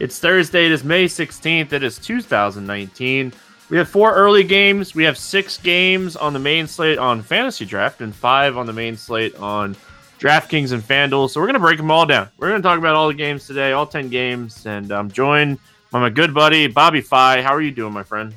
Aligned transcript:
It's 0.00 0.18
Thursday, 0.18 0.64
it 0.64 0.72
is 0.72 0.82
May 0.82 1.04
16th, 1.04 1.74
it 1.74 1.82
is 1.82 1.98
2019. 1.98 3.34
We 3.68 3.76
have 3.76 3.86
four 3.86 4.14
early 4.14 4.42
games. 4.42 4.94
We 4.94 5.04
have 5.04 5.18
six 5.18 5.58
games 5.58 6.16
on 6.16 6.32
the 6.32 6.38
main 6.38 6.66
slate 6.66 6.98
on 6.98 7.20
Fantasy 7.20 7.66
Draft 7.66 8.00
and 8.00 8.14
five 8.14 8.56
on 8.56 8.64
the 8.64 8.72
main 8.72 8.96
slate 8.96 9.36
on 9.36 9.76
DraftKings 10.18 10.72
and 10.72 10.82
FanDuel. 10.82 11.28
So 11.28 11.38
we're 11.38 11.48
going 11.48 11.52
to 11.52 11.60
break 11.60 11.76
them 11.76 11.90
all 11.90 12.06
down. 12.06 12.30
We're 12.38 12.48
going 12.48 12.62
to 12.62 12.66
talk 12.66 12.78
about 12.78 12.94
all 12.94 13.08
the 13.08 13.14
games 13.14 13.46
today, 13.46 13.72
all 13.72 13.86
10 13.86 14.08
games, 14.08 14.64
and 14.64 14.90
I'm 14.90 15.10
joined 15.10 15.58
by 15.90 16.00
my 16.00 16.08
good 16.08 16.32
buddy, 16.32 16.66
Bobby 16.66 17.02
Fi. 17.02 17.42
How 17.42 17.54
are 17.54 17.60
you 17.60 17.70
doing, 17.70 17.92
my 17.92 18.02
friend? 18.02 18.32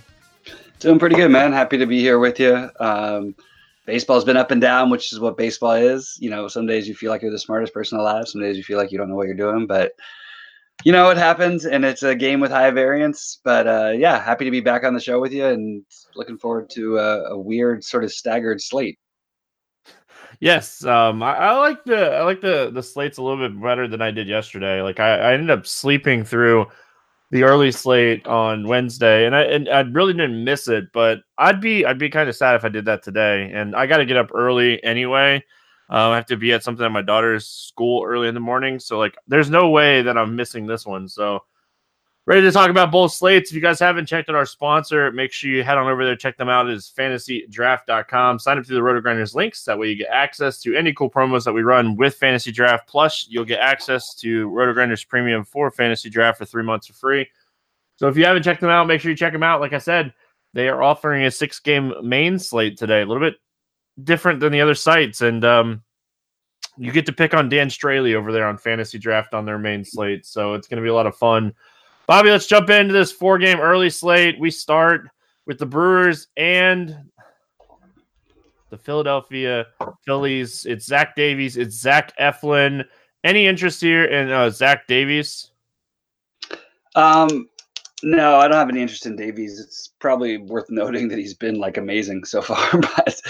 Doing 0.82 1.00
pretty 1.00 1.16
good, 1.16 1.32
man. 1.32 1.54
Happy 1.54 1.78
to 1.78 1.86
be 1.86 2.02
here 2.02 2.20
with 2.20 2.42
you. 2.42 2.70
Um, 2.82 3.36
baseball's 3.86 4.26
been 4.26 4.36
up 4.36 4.52
and 4.52 4.60
down, 4.60 4.90
which 4.90 5.14
is 5.14 5.22
what 5.22 5.38
baseball 5.38 5.72
is. 5.72 6.18
You 6.20 6.30
know, 6.30 6.50
some 6.50 6.68
days 6.68 6.90
you 6.90 6.94
feel 6.94 7.10
like 7.10 7.22
you're 7.22 7.32
the 7.32 7.40
smartest 7.40 7.74
person 7.74 7.98
alive. 7.98 8.28
Some 8.28 8.42
days 8.42 8.58
you 8.58 8.66
feel 8.66 8.78
like 8.78 8.92
you 8.92 8.98
don't 8.98 9.08
know 9.08 9.16
what 9.16 9.28
you're 9.28 9.34
doing, 9.38 9.66
but 9.66 9.94
you 10.84 10.92
know 10.92 11.10
it 11.10 11.18
happens, 11.18 11.66
and 11.66 11.86
it's 11.86 12.04
a 12.04 12.16
game 12.16 12.40
with 12.40 12.52
high 12.52 12.72
variance. 12.72 13.40
But 13.44 13.68
uh, 13.68 13.94
yeah, 13.96 14.24
happy 14.24 14.46
to 14.46 14.52
be 14.52 14.62
back 14.62 14.84
on 14.84 14.94
the 14.94 15.00
show 15.00 15.20
with 15.20 15.32
you, 15.32 15.46
and 15.46 15.84
looking 16.16 16.38
forward 16.38 16.70
to 16.72 16.98
a, 16.98 17.32
a 17.32 17.38
weird 17.38 17.84
sort 17.84 18.04
of 18.04 18.12
staggered 18.12 18.62
slate. 18.62 19.00
Yes, 20.40 20.84
um, 20.84 21.24
I, 21.24 21.36
I, 21.36 21.58
like 21.58 21.86
the 21.86 22.16
I 22.16 22.24
like 22.24 22.42
the 22.42 22.72
the 22.74 22.84
slates 22.84 23.18
a 23.18 23.24
little 23.24 23.48
bit 23.48 23.62
better 23.62 23.88
than 23.88 24.02
I 24.02 24.12
did 24.12 24.28
yesterday. 24.28 24.82
Like 24.82 25.00
I, 25.00 25.18
I 25.18 25.34
ended 25.34 25.52
up 25.52 25.66
sleeping 25.66 26.24
through 26.24 26.68
the 27.32 27.44
early 27.44 27.72
slate 27.72 28.28
on 28.28 28.68
Wednesday, 28.68 29.26
and 29.26 29.36
I 29.36 29.44
and 29.44 29.70
I 29.70 29.82
really 29.82 30.14
didn't 30.14 30.44
miss 30.44 30.68
it. 30.68 30.86
But 30.94 31.20
I'd 31.38 31.62
be 31.62 31.86
I'd 31.86 31.98
be 31.98 32.10
kind 32.10 32.30
of 32.30 32.36
sad 32.36 32.56
if 32.56 32.66
I 32.66 32.70
did 32.70 32.86
that 32.86 33.04
today. 33.04 33.52
And 33.54 33.76
I 33.76 33.88
got 33.88 33.98
to 33.98 34.06
get 34.06 34.18
up 34.18 34.32
early 34.34 34.84
anyway. 34.84 35.44
Um, 35.94 36.12
I 36.12 36.16
have 36.16 36.26
to 36.26 36.38
be 36.38 36.52
at 36.54 36.64
something 36.64 36.84
at 36.84 36.92
my 36.92 37.04
daughter's 37.04 37.46
school 37.46 38.04
early 38.04 38.28
in 38.28 38.34
the 38.34 38.40
morning, 38.40 38.80
so 38.80 38.98
like, 38.98 39.16
there's 39.28 39.52
no 39.52 39.70
way 39.70 40.02
that 40.02 40.18
I'm 40.18 40.36
missing 40.36 40.66
this 40.66 40.88
one. 40.88 41.08
So 41.08 41.44
ready 42.26 42.42
to 42.42 42.52
talk 42.52 42.72
about 42.72 42.92
both 42.92 43.12
slates. 43.12 43.52
If 43.52 43.56
you 43.56 43.62
guys 43.62 43.80
haven't 43.80 44.08
checked 44.08 44.28
out 44.28 44.36
our 44.36 44.48
sponsor, 44.48 45.12
make 45.12 45.32
sure 45.32 45.52
you 45.52 45.64
head 45.64 45.78
on 45.78 45.88
over 45.88 46.04
there, 46.04 46.16
check 46.16 46.36
them 46.36 46.50
out. 46.50 46.68
It 46.68 46.74
is 46.74 46.92
fantasydraft.com. 46.98 48.40
Sign 48.40 48.58
up 48.58 48.66
through 48.66 48.78
the 48.78 48.82
Roto 48.82 49.02
Grinders 49.02 49.36
links. 49.36 49.64
That 49.66 49.78
way 49.78 49.90
you 49.90 49.96
get 49.96 50.10
access 50.10 50.60
to 50.62 50.76
any 50.76 50.94
cool 50.94 51.12
promos 51.12 51.44
that 51.44 51.54
we 51.54 51.62
run 51.62 51.96
with 51.96 52.16
Fantasy 52.16 52.52
Draft. 52.52 52.88
Plus, 52.88 53.28
you'll 53.30 53.46
get 53.46 53.60
access 53.60 54.16
to 54.16 54.48
Roto 54.48 54.74
Grinders 54.74 55.04
Premium 55.04 55.46
for 55.46 55.70
Fantasy 55.70 56.10
Draft 56.10 56.40
for 56.40 56.46
three 56.46 56.64
months 56.64 56.88
for 56.88 56.94
free. 56.94 57.28
So 57.98 58.08
if 58.08 58.18
you 58.18 58.26
haven't 58.26 58.42
checked 58.42 58.62
them 58.62 58.72
out, 58.72 58.88
make 58.88 59.00
sure 59.00 59.12
you 59.12 59.18
check 59.18 59.34
them 59.34 59.44
out. 59.44 59.62
Like 59.62 59.74
I 59.74 59.78
said, 59.78 60.12
they 60.54 60.70
are 60.70 60.82
offering 60.82 61.26
a 61.26 61.30
six 61.30 61.60
game 61.60 61.94
main 62.02 62.40
slate 62.40 62.78
today, 62.78 63.04
a 63.04 63.06
little 63.06 63.22
bit 63.22 63.36
different 64.04 64.40
than 64.40 64.52
the 64.52 64.62
other 64.62 64.76
sites. 64.76 65.22
And 65.22 65.46
um, 65.46 65.83
you 66.78 66.92
get 66.92 67.06
to 67.06 67.14
pick 67.14 67.34
on 67.34 67.50
Dan 67.50 67.68
Straily 67.68 68.16
over 68.16 68.32
there 68.32 68.48
on 68.48 68.58
Fantasy 68.58 68.98
Draft 68.98 69.34
on 69.34 69.46
their 69.46 69.60
main 69.60 69.84
slate. 69.84 70.26
So 70.26 70.54
it's 70.54 70.68
going 70.68 70.78
to 70.78 70.84
be 70.84 70.90
a 70.90 70.94
lot 70.94 71.08
of 71.08 71.16
fun. 71.16 71.54
Bobby, 72.08 72.32
let's 72.32 72.48
jump 72.48 72.70
into 72.70 72.94
this 72.94 73.12
four 73.12 73.38
game 73.38 73.60
early 73.60 73.90
slate. 73.90 74.40
We 74.40 74.52
start 74.52 75.08
with 75.46 75.60
the 75.60 75.66
Brewers 75.66 76.28
and 76.36 76.96
the 78.70 78.78
Philadelphia 78.78 79.68
Phillies. 80.06 80.66
It's 80.66 80.86
Zach 80.86 81.16
Davies, 81.16 81.58
it's 81.58 81.76
Zach 81.76 82.18
Eflin. 82.18 82.84
Any 83.24 83.46
interest 83.46 83.80
here 83.80 84.06
in 84.06 84.32
uh, 84.32 84.50
Zach 84.50 84.88
Davies? 84.88 85.52
Um, 86.96 87.48
no, 88.04 88.38
I 88.38 88.48
don't 88.48 88.58
have 88.58 88.70
any 88.70 88.82
interest 88.82 89.06
in 89.06 89.16
Davies. 89.16 89.60
It's 89.60 89.94
probably 90.00 90.38
worth 90.38 90.70
noting 90.70 91.08
that 91.08 91.18
he's 91.18 91.34
been 91.34 91.56
like 91.56 91.78
amazing 91.78 92.26
so 92.26 92.42
far, 92.42 92.70
but 92.80 93.22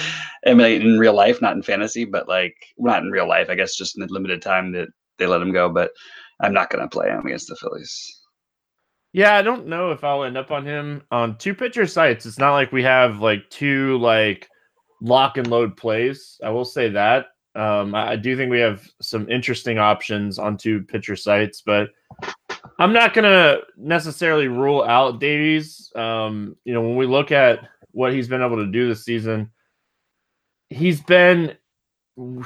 I 0.46 0.54
mean, 0.54 0.82
in 0.82 1.00
real 1.00 1.14
life, 1.14 1.42
not 1.42 1.56
in 1.56 1.62
fantasy, 1.62 2.06
but 2.06 2.28
like 2.28 2.56
not 2.78 3.04
in 3.04 3.12
real 3.12 3.28
life. 3.28 3.50
I 3.50 3.56
guess 3.56 3.76
just 3.76 3.96
in 3.96 4.06
the 4.06 4.12
limited 4.12 4.42
time 4.42 4.72
that 4.74 4.90
they 5.18 5.28
let 5.28 5.42
him 5.42 5.54
go. 5.54 5.70
But 5.70 5.92
I'm 6.42 6.54
not 6.54 6.70
going 6.70 6.82
to 6.82 6.90
play 6.90 7.10
him 7.10 7.26
against 7.26 7.48
the 7.48 7.56
Phillies. 7.56 8.22
Yeah, 9.14 9.36
I 9.36 9.44
don't 9.44 9.68
know 9.68 9.92
if 9.92 10.04
I'll 10.04 10.24
end 10.24 10.38
up 10.38 10.50
on 10.50 10.66
him 10.66 11.04
on 11.12 11.38
two 11.38 11.54
pitcher 11.54 11.86
sites. 11.86 12.26
It's 12.26 12.40
not 12.40 12.54
like 12.54 12.72
we 12.72 12.84
have 12.84 13.20
like 13.20 13.48
two 13.50 13.98
like 14.00 14.50
lock 15.02 15.38
and 15.38 15.48
load 15.48 15.78
plays. 15.78 16.40
I 16.44 16.50
will 16.50 16.66
say 16.66 16.90
that. 16.90 17.28
Um, 17.56 17.94
I, 17.94 18.12
I 18.12 18.16
do 18.16 18.36
think 18.36 18.50
we 18.50 18.60
have 18.60 18.88
some 19.02 19.30
interesting 19.30 19.78
options 19.78 20.40
on 20.40 20.58
two 20.58 20.82
pitcher 20.82 21.16
sites, 21.16 21.62
but 21.64 21.90
I'm 22.80 22.94
not 22.94 23.14
gonna 23.14 23.58
necessarily 23.78 24.48
rule 24.48 24.84
out 24.84 25.20
Davies. 25.20 25.92
Um, 25.96 26.56
you 26.64 26.74
know, 26.74 26.82
when 26.82 26.96
we 26.96 27.06
look 27.06 27.32
at 27.32 27.60
what 27.92 28.14
he's 28.14 28.28
been 28.28 28.42
able 28.42 28.58
to 28.58 28.72
do 28.72 28.88
this 28.88 29.06
season, 29.06 29.52
he's 30.70 31.02
been 31.02 31.56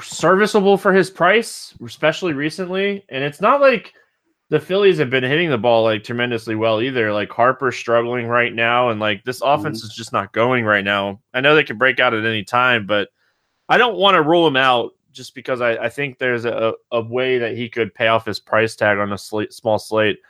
serviceable 0.02 0.76
for 0.76 0.92
his 0.92 1.10
price, 1.10 1.74
especially 1.84 2.32
recently. 2.32 3.04
And 3.08 3.22
it's 3.22 3.40
not 3.40 3.60
like 3.60 3.92
the 4.50 4.60
Phillies 4.60 4.98
have 4.98 5.10
been 5.10 5.24
hitting 5.24 5.50
the 5.50 5.58
ball 5.58 5.84
like 5.84 6.04
tremendously 6.04 6.54
well 6.54 6.80
either. 6.80 7.12
Like 7.12 7.30
Harper's 7.30 7.76
struggling 7.76 8.26
right 8.26 8.54
now, 8.54 8.90
and 8.90 9.00
like 9.00 9.24
this 9.24 9.40
offense 9.42 9.80
mm-hmm. 9.80 9.86
is 9.86 9.94
just 9.94 10.12
not 10.12 10.32
going 10.32 10.64
right 10.64 10.84
now. 10.84 11.20
I 11.34 11.40
know 11.40 11.54
they 11.54 11.64
can 11.64 11.78
break 11.78 12.00
out 12.00 12.14
at 12.14 12.24
any 12.24 12.44
time, 12.44 12.86
but 12.86 13.08
I 13.68 13.78
don't 13.78 13.96
want 13.96 14.14
to 14.14 14.22
rule 14.22 14.46
him 14.46 14.56
out 14.56 14.92
just 15.18 15.34
because 15.34 15.60
I, 15.60 15.72
I 15.72 15.88
think 15.90 16.18
there's 16.18 16.44
a, 16.44 16.72
a 16.92 17.02
way 17.02 17.38
that 17.38 17.56
he 17.56 17.68
could 17.68 17.92
pay 17.92 18.06
off 18.06 18.24
his 18.24 18.38
price 18.38 18.76
tag 18.76 18.98
on 18.98 19.12
a 19.12 19.18
slate, 19.18 19.52
small 19.52 19.78
slate. 19.78 20.20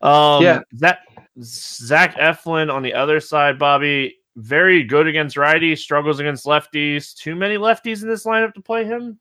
Um, 0.00 0.42
yeah, 0.42 0.60
that 0.74 1.00
Zach 1.42 2.14
Eflin 2.14 2.72
on 2.72 2.82
the 2.82 2.94
other 2.94 3.18
side, 3.18 3.58
Bobby, 3.58 4.16
very 4.36 4.84
good 4.84 5.08
against 5.08 5.36
righties, 5.36 5.78
struggles 5.78 6.20
against 6.20 6.46
lefties. 6.46 7.16
Too 7.16 7.34
many 7.34 7.56
lefties 7.56 8.02
in 8.02 8.08
this 8.08 8.24
lineup 8.24 8.54
to 8.54 8.60
play 8.60 8.84
him. 8.84 9.18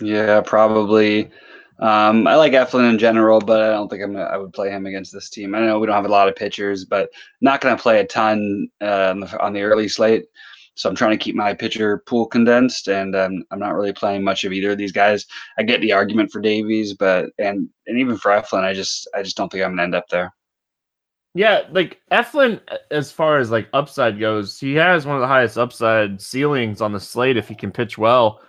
Yeah, 0.00 0.42
probably. 0.42 1.30
Um, 1.78 2.26
I 2.26 2.36
like 2.36 2.52
Eflin 2.52 2.90
in 2.90 2.98
general, 2.98 3.40
but 3.40 3.62
I 3.62 3.70
don't 3.70 3.88
think 3.88 4.02
I'm 4.02 4.12
gonna, 4.12 4.24
I 4.24 4.36
would 4.36 4.52
play 4.52 4.68
him 4.68 4.84
against 4.84 5.12
this 5.12 5.30
team. 5.30 5.54
I 5.54 5.60
know 5.60 5.78
we 5.78 5.86
don't 5.86 5.96
have 5.96 6.04
a 6.04 6.08
lot 6.08 6.28
of 6.28 6.36
pitchers, 6.36 6.84
but 6.84 7.08
not 7.40 7.62
going 7.62 7.74
to 7.74 7.82
play 7.82 8.00
a 8.00 8.06
ton 8.06 8.68
uh, 8.82 9.10
on, 9.10 9.20
the, 9.20 9.42
on 9.42 9.52
the 9.54 9.62
early 9.62 9.88
slate. 9.88 10.26
So 10.74 10.88
I'm 10.88 10.96
trying 10.96 11.16
to 11.16 11.22
keep 11.22 11.34
my 11.34 11.54
pitcher 11.54 11.98
pool 12.06 12.26
condensed, 12.26 12.88
and 12.88 13.14
um, 13.14 13.44
I'm 13.50 13.60
not 13.60 13.74
really 13.74 13.92
playing 13.92 14.24
much 14.24 14.44
of 14.44 14.52
either 14.52 14.72
of 14.72 14.78
these 14.78 14.92
guys. 14.92 15.26
I 15.58 15.62
get 15.62 15.80
the 15.80 15.92
argument 15.92 16.32
for 16.32 16.40
Davies, 16.40 16.94
but 16.94 17.30
and 17.38 17.68
and 17.86 17.98
even 17.98 18.16
for 18.16 18.30
Eflin, 18.30 18.64
I 18.64 18.74
just 18.74 19.08
I 19.14 19.22
just 19.22 19.36
don't 19.36 19.50
think 19.50 19.64
I'm 19.64 19.72
gonna 19.72 19.82
end 19.82 19.94
up 19.94 20.08
there. 20.08 20.34
Yeah, 21.34 21.62
like 21.70 22.00
Eflin, 22.12 22.60
as 22.90 23.10
far 23.10 23.38
as 23.38 23.50
like 23.50 23.68
upside 23.72 24.18
goes, 24.18 24.58
he 24.58 24.74
has 24.74 25.06
one 25.06 25.16
of 25.16 25.20
the 25.20 25.28
highest 25.28 25.58
upside 25.58 26.20
ceilings 26.20 26.80
on 26.80 26.92
the 26.92 27.00
slate 27.00 27.36
if 27.36 27.48
he 27.48 27.54
can 27.54 27.72
pitch 27.72 27.98
well 27.98 28.40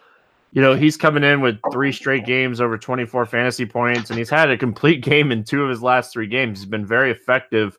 you 0.55 0.61
know, 0.61 0.73
he's 0.73 0.95
coming 0.95 1.25
in 1.25 1.41
with 1.41 1.59
three 1.73 1.91
straight 1.91 2.25
games 2.25 2.61
over 2.61 2.77
24 2.77 3.25
fantasy 3.25 3.65
points, 3.65 4.09
and 4.09 4.17
he's 4.17 4.29
had 4.29 4.49
a 4.49 4.57
complete 4.57 5.01
game 5.03 5.33
in 5.33 5.43
two 5.43 5.61
of 5.61 5.69
his 5.69 5.83
last 5.83 6.13
three 6.13 6.27
games. 6.27 6.59
He's 6.59 6.69
been 6.69 6.85
very 6.85 7.11
effective 7.11 7.77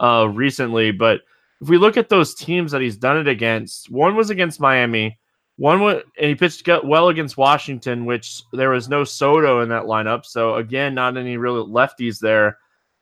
uh, 0.00 0.28
recently. 0.28 0.90
But 0.90 1.20
if 1.60 1.68
we 1.68 1.78
look 1.78 1.96
at 1.96 2.08
those 2.08 2.34
teams 2.34 2.72
that 2.72 2.80
he's 2.80 2.96
done 2.96 3.18
it 3.18 3.28
against, 3.28 3.90
one 3.90 4.14
was 4.14 4.30
against 4.30 4.60
Miami, 4.60 5.18
one 5.56 5.80
was, 5.80 6.02
and 6.18 6.28
he 6.28 6.34
pitched 6.34 6.68
well 6.84 7.08
against 7.08 7.38
Washington, 7.38 8.04
which 8.04 8.42
there 8.52 8.70
was 8.70 8.88
no 8.88 9.04
Soto 9.04 9.60
in 9.62 9.68
that 9.70 9.84
lineup. 9.84 10.26
So 10.26 10.56
again, 10.56 10.94
not 10.94 11.16
any 11.16 11.36
real 11.36 11.66
lefties 11.66 12.18
there. 12.18 12.58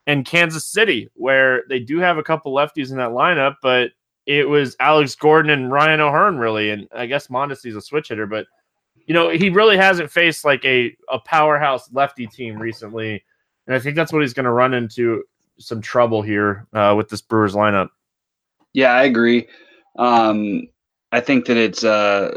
And 0.07 0.25
Kansas 0.25 0.65
City, 0.65 1.09
where 1.15 1.63
they 1.67 1.79
do 1.79 1.99
have 1.99 2.17
a 2.17 2.23
couple 2.23 2.53
lefties 2.53 2.91
in 2.91 2.97
that 2.97 3.09
lineup, 3.09 3.55
but 3.61 3.91
it 4.25 4.47
was 4.47 4.75
Alex 4.79 5.15
Gordon 5.15 5.51
and 5.51 5.71
Ryan 5.71 5.99
O'Hearn 5.99 6.37
really, 6.37 6.69
and 6.69 6.87
I 6.95 7.07
guess 7.07 7.27
Mondesi's 7.27 7.75
a 7.75 7.81
switch 7.81 8.09
hitter, 8.09 8.25
but 8.25 8.47
you 9.07 9.13
know, 9.13 9.29
he 9.29 9.49
really 9.49 9.77
hasn't 9.77 10.09
faced 10.09 10.45
like 10.45 10.63
a, 10.65 10.95
a 11.09 11.19
powerhouse 11.19 11.91
lefty 11.91 12.25
team 12.25 12.57
recently. 12.57 13.23
And 13.67 13.75
I 13.75 13.79
think 13.79 13.95
that's 13.95 14.11
what 14.11 14.21
he's 14.21 14.33
going 14.33 14.45
to 14.45 14.51
run 14.51 14.73
into 14.73 15.23
some 15.59 15.81
trouble 15.81 16.21
here 16.21 16.67
uh, 16.73 16.93
with 16.97 17.09
this 17.09 17.21
Brewers 17.21 17.53
lineup. 17.53 17.89
Yeah, 18.75 18.91
I 18.91 19.03
agree. 19.03 19.47
Um, 19.97 20.63
I 21.11 21.21
think 21.21 21.45
that 21.45 21.55
it's 21.57 21.83
uh, 21.83 22.35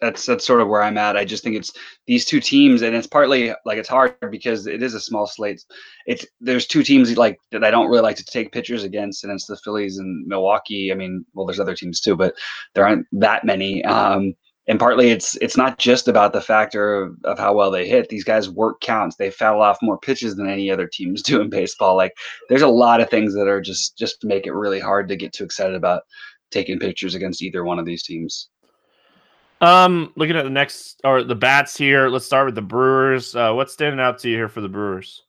that's 0.00 0.26
that's 0.26 0.44
sort 0.44 0.60
of 0.60 0.68
where 0.68 0.82
I'm 0.82 0.98
at. 0.98 1.16
I 1.16 1.24
just 1.24 1.44
think 1.44 1.54
it's 1.56 1.72
these 2.08 2.24
two 2.24 2.40
teams, 2.40 2.82
and 2.82 2.96
it's 2.96 3.06
partly 3.06 3.52
like 3.64 3.78
it's 3.78 3.88
hard 3.88 4.16
because 4.30 4.66
it 4.66 4.82
is 4.82 4.94
a 4.94 5.00
small 5.00 5.28
slate. 5.28 5.64
It's 6.06 6.26
there's 6.40 6.66
two 6.66 6.82
teams 6.82 7.16
like 7.16 7.38
that 7.52 7.62
I 7.64 7.70
don't 7.70 7.88
really 7.88 8.02
like 8.02 8.16
to 8.16 8.24
take 8.24 8.52
pitchers 8.52 8.82
against, 8.82 9.22
and 9.22 9.32
it's 9.32 9.46
the 9.46 9.56
Phillies 9.64 9.98
and 9.98 10.26
Milwaukee. 10.26 10.90
I 10.92 10.96
mean, 10.96 11.24
well, 11.34 11.46
there's 11.46 11.60
other 11.60 11.76
teams 11.76 12.00
too, 12.00 12.16
but 12.16 12.34
there 12.74 12.86
aren't 12.86 13.06
that 13.12 13.44
many. 13.44 13.84
Um, 13.84 14.34
and 14.68 14.80
partly 14.80 15.10
it's 15.10 15.36
it's 15.36 15.56
not 15.56 15.78
just 15.78 16.08
about 16.08 16.32
the 16.32 16.40
factor 16.40 17.02
of, 17.02 17.16
of 17.24 17.38
how 17.38 17.54
well 17.54 17.70
they 17.70 17.88
hit. 17.88 18.08
These 18.08 18.24
guys 18.24 18.50
work 18.50 18.80
counts. 18.80 19.16
They 19.16 19.30
foul 19.30 19.62
off 19.62 19.78
more 19.82 19.98
pitches 19.98 20.36
than 20.36 20.48
any 20.48 20.70
other 20.70 20.88
teams 20.88 21.22
do 21.24 21.40
in 21.40 21.50
baseball. 21.50 21.96
Like 21.96 22.16
there's 22.48 22.62
a 22.62 22.68
lot 22.68 23.00
of 23.00 23.10
things 23.10 23.34
that 23.34 23.48
are 23.48 23.60
just 23.60 23.96
just 23.96 24.24
make 24.24 24.46
it 24.46 24.52
really 24.52 24.80
hard 24.80 25.08
to 25.08 25.16
get 25.16 25.32
too 25.32 25.44
excited 25.44 25.76
about 25.76 26.02
taking 26.50 26.78
pictures 26.78 27.14
against 27.14 27.42
either 27.42 27.64
one 27.64 27.78
of 27.78 27.86
these 27.86 28.02
teams. 28.02 28.48
Um, 29.60 30.12
looking 30.16 30.36
at 30.36 30.42
the 30.42 30.50
next 30.50 31.00
or 31.02 31.22
the 31.22 31.34
bats 31.34 31.76
here, 31.76 32.08
let's 32.08 32.26
start 32.26 32.46
with 32.46 32.54
the 32.54 32.62
Brewers. 32.62 33.34
Uh, 33.34 33.52
what's 33.52 33.72
standing 33.72 34.00
out 34.00 34.18
to 34.18 34.28
you 34.28 34.36
here 34.36 34.48
for 34.48 34.60
the 34.60 34.68
Brewers? 34.68 35.22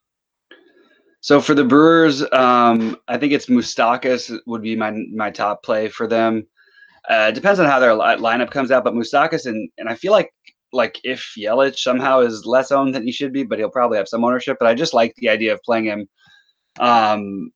So 1.21 1.41
for 1.41 1.53
the 1.53 1.63
Brewers, 1.63 2.23
um, 2.33 2.97
I 3.07 3.17
think 3.17 3.33
it's 3.33 3.47
Moustakas 3.47 4.37
would 4.45 4.61
be 4.61 4.75
my 4.75 4.91
my 5.13 5.29
top 5.29 5.63
play 5.63 5.87
for 5.89 6.07
them. 6.07 6.45
Uh, 7.09 7.31
depends 7.31 7.59
on 7.59 7.65
how 7.65 7.79
their 7.79 7.93
li- 7.93 8.17
lineup 8.17 8.51
comes 8.51 8.69
out, 8.71 8.83
but 8.83 8.93
Moustakas 8.93 9.45
and 9.45 9.69
and 9.77 9.87
I 9.87 9.95
feel 9.95 10.11
like 10.11 10.33
like 10.73 10.99
if 11.03 11.33
Yelich 11.37 11.77
somehow 11.77 12.19
is 12.19 12.45
less 12.45 12.71
owned 12.71 12.93
than 12.93 13.03
he 13.03 13.11
should 13.11 13.31
be, 13.31 13.43
but 13.43 13.57
he'll 13.57 13.69
probably 13.69 13.97
have 13.97 14.09
some 14.09 14.25
ownership. 14.25 14.57
But 14.59 14.67
I 14.67 14.73
just 14.73 14.93
like 14.93 15.15
the 15.15 15.29
idea 15.29 15.53
of 15.53 15.63
playing 15.63 15.85
him. 15.85 16.07
Um, 16.79 17.51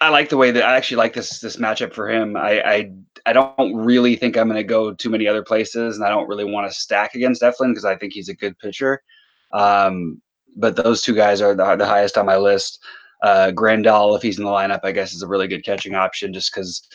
I 0.00 0.10
like 0.10 0.28
the 0.28 0.36
way 0.36 0.52
that 0.52 0.62
I 0.62 0.76
actually 0.76 0.98
like 0.98 1.14
this 1.14 1.40
this 1.40 1.56
matchup 1.56 1.92
for 1.92 2.08
him. 2.08 2.36
I 2.36 2.60
I, 2.62 2.92
I 3.26 3.32
don't 3.32 3.74
really 3.74 4.16
think 4.16 4.36
I'm 4.36 4.48
going 4.48 4.56
to 4.56 4.64
go 4.64 4.92
too 4.92 5.10
many 5.10 5.26
other 5.26 5.42
places, 5.42 5.96
and 5.96 6.04
I 6.04 6.10
don't 6.10 6.28
really 6.28 6.44
want 6.44 6.70
to 6.70 6.78
stack 6.78 7.14
against 7.14 7.42
Eflin 7.42 7.70
because 7.70 7.84
I 7.84 7.96
think 7.96 8.12
he's 8.12 8.28
a 8.28 8.34
good 8.34 8.58
pitcher. 8.58 9.02
Um, 9.52 10.20
but 10.56 10.76
those 10.76 11.02
two 11.02 11.14
guys 11.14 11.40
are 11.40 11.54
the, 11.54 11.76
the 11.76 11.86
highest 11.86 12.18
on 12.18 12.26
my 12.26 12.36
list. 12.36 12.84
Uh, 13.22 13.50
Grandal, 13.52 14.14
if 14.16 14.22
he's 14.22 14.38
in 14.38 14.44
the 14.44 14.50
lineup, 14.50 14.80
I 14.84 14.92
guess 14.92 15.14
is 15.14 15.22
a 15.22 15.28
really 15.28 15.48
good 15.48 15.64
catching 15.64 15.94
option 15.94 16.32
just 16.32 16.54
because 16.54 16.86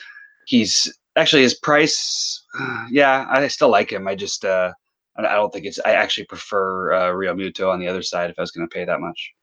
he's 0.46 0.92
actually 1.15 1.44
his 1.44 1.56
price. 1.56 2.39
Yeah, 2.92 3.25
I 3.31 3.48
still 3.48 3.69
like 3.69 3.92
him. 3.92 4.07
I 4.07 4.13
just 4.13 4.45
uh, 4.45 4.71
I 5.18 5.21
don't 5.21 5.51
think 5.51 5.65
it's. 5.65 5.80
I 5.83 5.94
actually 5.94 6.25
prefer 6.25 6.94
uh, 6.94 7.12
Realmuto 7.12 7.71
on 7.71 7.80
the 7.80 7.88
other 7.88 8.04
side 8.04 8.30
if 8.30 8.38
I 8.38 8.42
was 8.42 8.51
going 8.51 8.68
to 8.68 8.71
pay 8.74 8.86
that 8.86 9.00
much. 9.00 9.33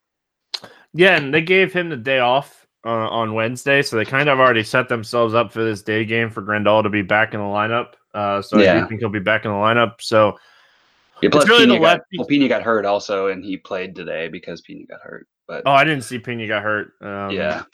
Yeah, 0.93 1.17
and 1.17 1.34
they 1.34 1.43
gave 1.43 1.72
him 1.72 1.88
the 1.88 1.96
day 1.96 2.20
off 2.20 2.67
uh, 2.84 3.08
on 3.08 3.34
Wednesday, 3.34 3.82
so 3.82 3.96
they 3.96 4.05
kind 4.05 4.28
of 4.28 4.38
already 4.38 4.62
set 4.62 4.88
themselves 4.88 5.34
up 5.34 5.52
for 5.52 5.62
this 5.64 5.82
day 5.82 6.05
game 6.05 6.31
for 6.31 6.43
Grandal 6.43 6.82
to 6.82 6.88
be 6.88 7.02
back 7.02 7.34
in 7.34 7.40
the 7.40 7.46
lineup. 7.46 7.94
Uh, 8.14 8.43
so 8.43 8.58
yeah. 8.58 8.84
I 8.84 8.88
think 8.88 9.00
he'll 9.00 9.08
be 9.08 9.20
back 9.20 9.44
in 9.44 9.50
the 9.50 9.56
lineup. 9.56 10.00
So 10.00 10.37
yeah, 11.22 11.31
plus 11.31 11.49
really 11.49 11.67
Pena, 11.67 11.81
got, 11.81 12.00
well, 12.17 12.26
Pena 12.26 12.49
got 12.49 12.62
hurt 12.62 12.84
also, 12.84 13.28
and 13.28 13.44
he 13.44 13.56
played 13.56 13.94
today 13.94 14.28
because 14.28 14.61
Pena 14.62 14.87
got 14.87 15.00
hurt. 15.02 15.28
But 15.46 15.62
oh, 15.67 15.72
I 15.72 15.84
didn't 15.84 16.05
see 16.05 16.19
Pena 16.19 16.46
got 16.46 16.62
hurt. 16.62 16.94
Um, 17.00 17.31
yeah, 17.31 17.64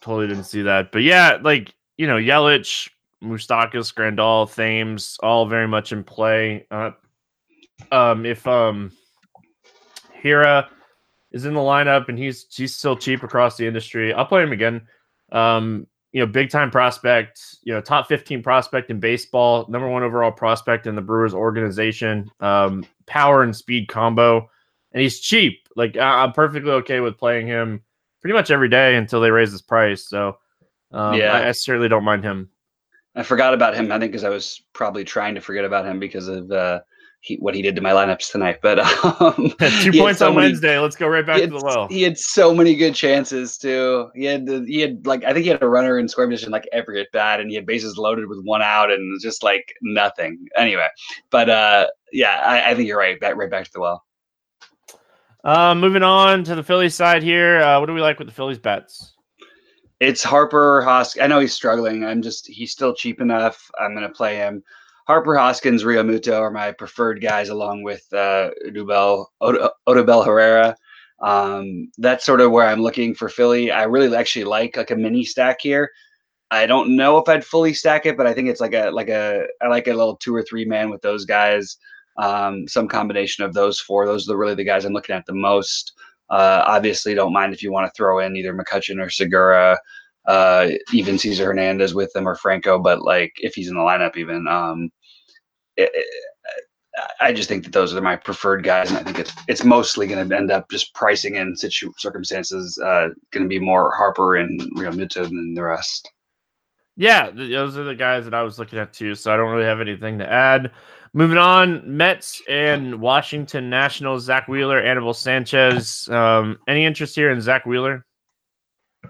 totally 0.00 0.28
didn't 0.28 0.44
see 0.44 0.62
that. 0.62 0.92
But 0.92 1.02
yeah, 1.02 1.38
like 1.42 1.74
you 1.98 2.06
know, 2.06 2.16
Yelich, 2.16 2.88
Moustakas, 3.24 3.92
Grandal, 3.94 4.52
Thames, 4.52 5.16
all 5.22 5.46
very 5.46 5.68
much 5.68 5.92
in 5.92 6.04
play. 6.04 6.66
Uh, 6.70 6.92
um, 7.90 8.24
if 8.24 8.46
um, 8.46 8.92
Hiura 10.22 10.68
is 11.32 11.44
in 11.44 11.54
the 11.54 11.60
lineup 11.60 12.08
and 12.08 12.18
he's 12.18 12.46
he's 12.54 12.76
still 12.76 12.96
cheap 12.96 13.22
across 13.22 13.56
the 13.56 13.66
industry. 13.66 14.14
I'll 14.14 14.24
play 14.24 14.42
him 14.42 14.52
again. 14.52 14.82
Um, 15.32 15.86
you 16.12 16.20
know, 16.20 16.26
big 16.26 16.48
time 16.48 16.70
prospect, 16.70 17.40
you 17.64 17.74
know, 17.74 17.80
top 17.80 18.06
15 18.06 18.40
prospect 18.40 18.88
in 18.88 19.00
baseball, 19.00 19.66
number 19.68 19.88
one 19.88 20.04
overall 20.04 20.30
prospect 20.30 20.86
in 20.86 20.94
the 20.94 21.02
Brewers 21.02 21.34
organization, 21.34 22.30
um, 22.38 22.86
power 23.06 23.42
and 23.42 23.54
speed 23.54 23.88
combo, 23.88 24.48
and 24.92 25.02
he's 25.02 25.18
cheap. 25.18 25.68
Like 25.74 25.96
I'm 25.96 26.32
perfectly 26.32 26.70
okay 26.70 27.00
with 27.00 27.18
playing 27.18 27.48
him 27.48 27.82
pretty 28.20 28.34
much 28.34 28.52
every 28.52 28.68
day 28.68 28.94
until 28.94 29.20
they 29.20 29.32
raise 29.32 29.50
his 29.50 29.60
price. 29.60 30.08
So 30.08 30.38
um, 30.92 31.14
yeah, 31.14 31.32
I, 31.32 31.48
I, 31.48 31.52
certainly 31.52 31.88
don't 31.88 32.04
mind 32.04 32.22
him. 32.22 32.48
I 33.16 33.22
forgot 33.22 33.54
about 33.54 33.74
him. 33.74 33.92
I 33.92 33.98
think 33.98 34.12
because 34.12 34.24
I 34.24 34.28
was 34.28 34.62
probably 34.72 35.04
trying 35.04 35.34
to 35.34 35.40
forget 35.40 35.64
about 35.64 35.86
him 35.86 36.00
because 36.00 36.28
of 36.28 36.50
uh, 36.50 36.80
he, 37.20 37.36
what 37.36 37.54
he 37.54 37.62
did 37.62 37.74
to 37.76 37.80
my 37.80 37.92
lineups 37.92 38.30
tonight. 38.30 38.58
But 38.60 38.78
um, 39.20 39.54
two 39.80 39.92
points 39.92 40.18
so 40.18 40.28
on 40.28 40.34
many, 40.34 40.48
Wednesday. 40.48 40.78
Let's 40.78 40.96
go 40.96 41.08
right 41.08 41.24
back 41.24 41.40
had, 41.40 41.50
to 41.50 41.58
the 41.58 41.64
well. 41.64 41.88
He 41.88 42.02
had 42.02 42.18
so 42.18 42.54
many 42.54 42.74
good 42.74 42.94
chances 42.94 43.56
too. 43.56 44.10
He 44.14 44.24
had 44.24 44.48
he 44.66 44.80
had 44.80 45.06
like 45.06 45.24
I 45.24 45.32
think 45.32 45.44
he 45.44 45.50
had 45.50 45.62
a 45.62 45.68
runner 45.68 45.98
in 45.98 46.08
scoring 46.08 46.30
position 46.30 46.52
like 46.52 46.68
every 46.72 47.00
at 47.00 47.06
bat, 47.12 47.40
and 47.40 47.48
he 47.48 47.56
had 47.56 47.66
bases 47.66 47.96
loaded 47.96 48.26
with 48.26 48.40
one 48.44 48.62
out, 48.62 48.90
and 48.90 49.20
just 49.20 49.42
like 49.42 49.72
nothing. 49.82 50.46
Anyway, 50.56 50.88
but 51.30 51.48
uh, 51.48 51.86
yeah, 52.12 52.42
I, 52.44 52.70
I 52.70 52.74
think 52.74 52.88
you're 52.88 52.98
right. 52.98 53.18
Back 53.18 53.36
right 53.36 53.50
back 53.50 53.64
to 53.64 53.72
the 53.72 53.80
well. 53.80 54.04
Uh, 55.44 55.74
moving 55.74 56.02
on 56.02 56.42
to 56.44 56.54
the 56.54 56.62
Phillies 56.62 56.94
side 56.94 57.22
here. 57.22 57.60
Uh, 57.60 57.78
what 57.78 57.86
do 57.86 57.92
we 57.92 58.00
like 58.00 58.18
with 58.18 58.28
the 58.28 58.34
Phillies 58.34 58.58
bets? 58.58 59.13
It's 60.00 60.22
Harper 60.22 60.82
Hosk. 60.84 61.22
I 61.22 61.26
know 61.26 61.40
he's 61.40 61.54
struggling. 61.54 62.04
I'm 62.04 62.20
just 62.20 62.46
he's 62.46 62.72
still 62.72 62.94
cheap 62.94 63.20
enough. 63.20 63.70
I'm 63.78 63.94
gonna 63.94 64.10
play 64.10 64.36
him. 64.36 64.62
Harper 65.06 65.36
Hoskins, 65.36 65.84
Realmuto 65.84 66.40
are 66.40 66.50
my 66.50 66.72
preferred 66.72 67.20
guys, 67.20 67.50
along 67.50 67.82
with 67.82 68.10
uh, 68.12 68.50
Udubel, 68.66 69.26
Od- 69.40 69.70
Odubel 69.86 70.24
Herrera. 70.24 70.76
Um, 71.20 71.90
that's 71.98 72.24
sort 72.24 72.40
of 72.40 72.50
where 72.50 72.66
I'm 72.66 72.80
looking 72.80 73.14
for 73.14 73.28
Philly. 73.28 73.70
I 73.70 73.84
really 73.84 74.14
actually 74.16 74.44
like 74.44 74.76
like 74.76 74.90
a 74.90 74.96
mini 74.96 75.24
stack 75.24 75.60
here. 75.60 75.90
I 76.50 76.66
don't 76.66 76.96
know 76.96 77.18
if 77.18 77.28
I'd 77.28 77.44
fully 77.44 77.74
stack 77.74 78.06
it, 78.06 78.16
but 78.16 78.26
I 78.26 78.34
think 78.34 78.48
it's 78.48 78.60
like 78.60 78.74
a 78.74 78.90
like 78.90 79.08
a 79.08 79.46
I 79.62 79.68
like 79.68 79.86
a 79.88 79.94
little 79.94 80.16
two 80.16 80.34
or 80.34 80.42
three 80.42 80.64
man 80.64 80.90
with 80.90 81.02
those 81.02 81.24
guys. 81.24 81.76
Um, 82.16 82.68
some 82.68 82.88
combination 82.88 83.44
of 83.44 83.54
those 83.54 83.80
four. 83.80 84.06
Those 84.06 84.28
are 84.28 84.36
really 84.36 84.54
the 84.54 84.64
guys 84.64 84.84
I'm 84.84 84.92
looking 84.92 85.16
at 85.16 85.26
the 85.26 85.34
most. 85.34 85.94
Uh, 86.30 86.62
obviously, 86.66 87.14
don't 87.14 87.32
mind 87.32 87.52
if 87.52 87.62
you 87.62 87.72
want 87.72 87.86
to 87.86 87.96
throw 87.96 88.18
in 88.18 88.36
either 88.36 88.54
McCutchen 88.54 89.04
or 89.04 89.10
Segura 89.10 89.78
uh, 90.26 90.68
even 90.92 91.18
Cesar 91.18 91.46
Hernandez 91.46 91.94
with 91.94 92.12
them 92.12 92.26
or 92.26 92.34
Franco, 92.34 92.78
but 92.78 93.02
like 93.02 93.32
if 93.36 93.54
he's 93.54 93.68
in 93.68 93.74
the 93.74 93.80
lineup, 93.80 94.16
even 94.16 94.46
um, 94.48 94.90
it, 95.76 95.90
it, 95.92 96.06
I 97.20 97.32
just 97.32 97.48
think 97.48 97.64
that 97.64 97.72
those 97.72 97.94
are 97.94 98.00
my 98.00 98.16
preferred 98.16 98.62
guys, 98.62 98.90
and 98.90 98.98
I 98.98 99.02
think 99.02 99.18
it's 99.18 99.32
it's 99.48 99.64
mostly 99.64 100.06
going 100.06 100.28
to 100.28 100.36
end 100.36 100.50
up 100.50 100.70
just 100.70 100.94
pricing 100.94 101.34
in 101.34 101.56
situ- 101.56 101.92
circumstances 101.98 102.78
uh, 102.78 103.08
going 103.32 103.42
to 103.42 103.48
be 103.48 103.58
more 103.58 103.94
Harper 103.94 104.36
and 104.36 104.60
Realmuto 104.76 105.24
than 105.24 105.54
the 105.54 105.62
rest. 105.62 106.10
Yeah, 106.96 107.30
those 107.30 107.76
are 107.76 107.82
the 107.82 107.96
guys 107.96 108.24
that 108.24 108.34
I 108.34 108.42
was 108.42 108.58
looking 108.58 108.78
at 108.78 108.92
too. 108.92 109.16
So 109.16 109.32
I 109.32 109.36
don't 109.36 109.50
really 109.50 109.66
have 109.66 109.80
anything 109.80 110.18
to 110.18 110.32
add. 110.32 110.70
Moving 111.16 111.38
on, 111.38 111.96
Mets 111.96 112.42
and 112.48 113.00
Washington 113.00 113.70
Nationals. 113.70 114.24
Zack 114.24 114.48
Wheeler, 114.48 114.80
Anibal 114.80 115.14
Sanchez. 115.14 116.08
Um, 116.08 116.58
any 116.66 116.84
interest 116.84 117.14
here 117.14 117.30
in 117.30 117.40
Zack 117.40 117.64
Wheeler? 117.64 118.04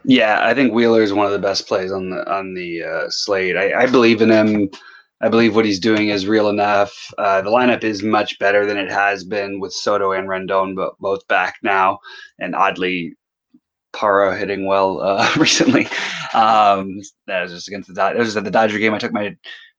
Yeah, 0.04 0.40
I 0.42 0.52
think 0.52 0.74
Wheeler 0.74 1.02
is 1.02 1.14
one 1.14 1.24
of 1.24 1.32
the 1.32 1.38
best 1.38 1.66
plays 1.66 1.92
on 1.92 2.10
the 2.10 2.30
on 2.30 2.52
the 2.52 2.82
uh, 2.82 3.06
slate. 3.08 3.56
I, 3.56 3.84
I, 3.84 3.86
believe 3.86 4.20
in 4.20 4.30
him. 4.30 4.68
I 5.22 5.30
believe 5.30 5.56
what 5.56 5.64
he's 5.64 5.78
doing 5.78 6.08
is 6.08 6.26
real 6.26 6.50
enough. 6.50 6.92
Uh, 7.16 7.40
the 7.40 7.50
lineup 7.50 7.84
is 7.84 8.02
much 8.02 8.38
better 8.38 8.66
than 8.66 8.76
it 8.76 8.90
has 8.90 9.24
been 9.24 9.58
with 9.58 9.72
Soto 9.72 10.12
and 10.12 10.28
Rendon, 10.28 10.76
but 10.76 10.98
both 10.98 11.26
back 11.28 11.54
now, 11.62 12.00
and 12.38 12.54
oddly, 12.54 13.14
Parra 13.94 14.36
hitting 14.36 14.66
well 14.66 15.00
uh, 15.00 15.32
recently. 15.38 15.86
Um, 16.34 17.00
that 17.28 17.42
was 17.42 17.52
just 17.52 17.68
against 17.68 17.88
the 17.88 17.94
Dodgers. 17.94 18.18
It 18.18 18.24
was 18.24 18.36
at 18.36 18.44
the 18.44 18.50
Dodger 18.50 18.78
game. 18.78 18.92
I 18.92 18.98
took 18.98 19.12
my 19.12 19.34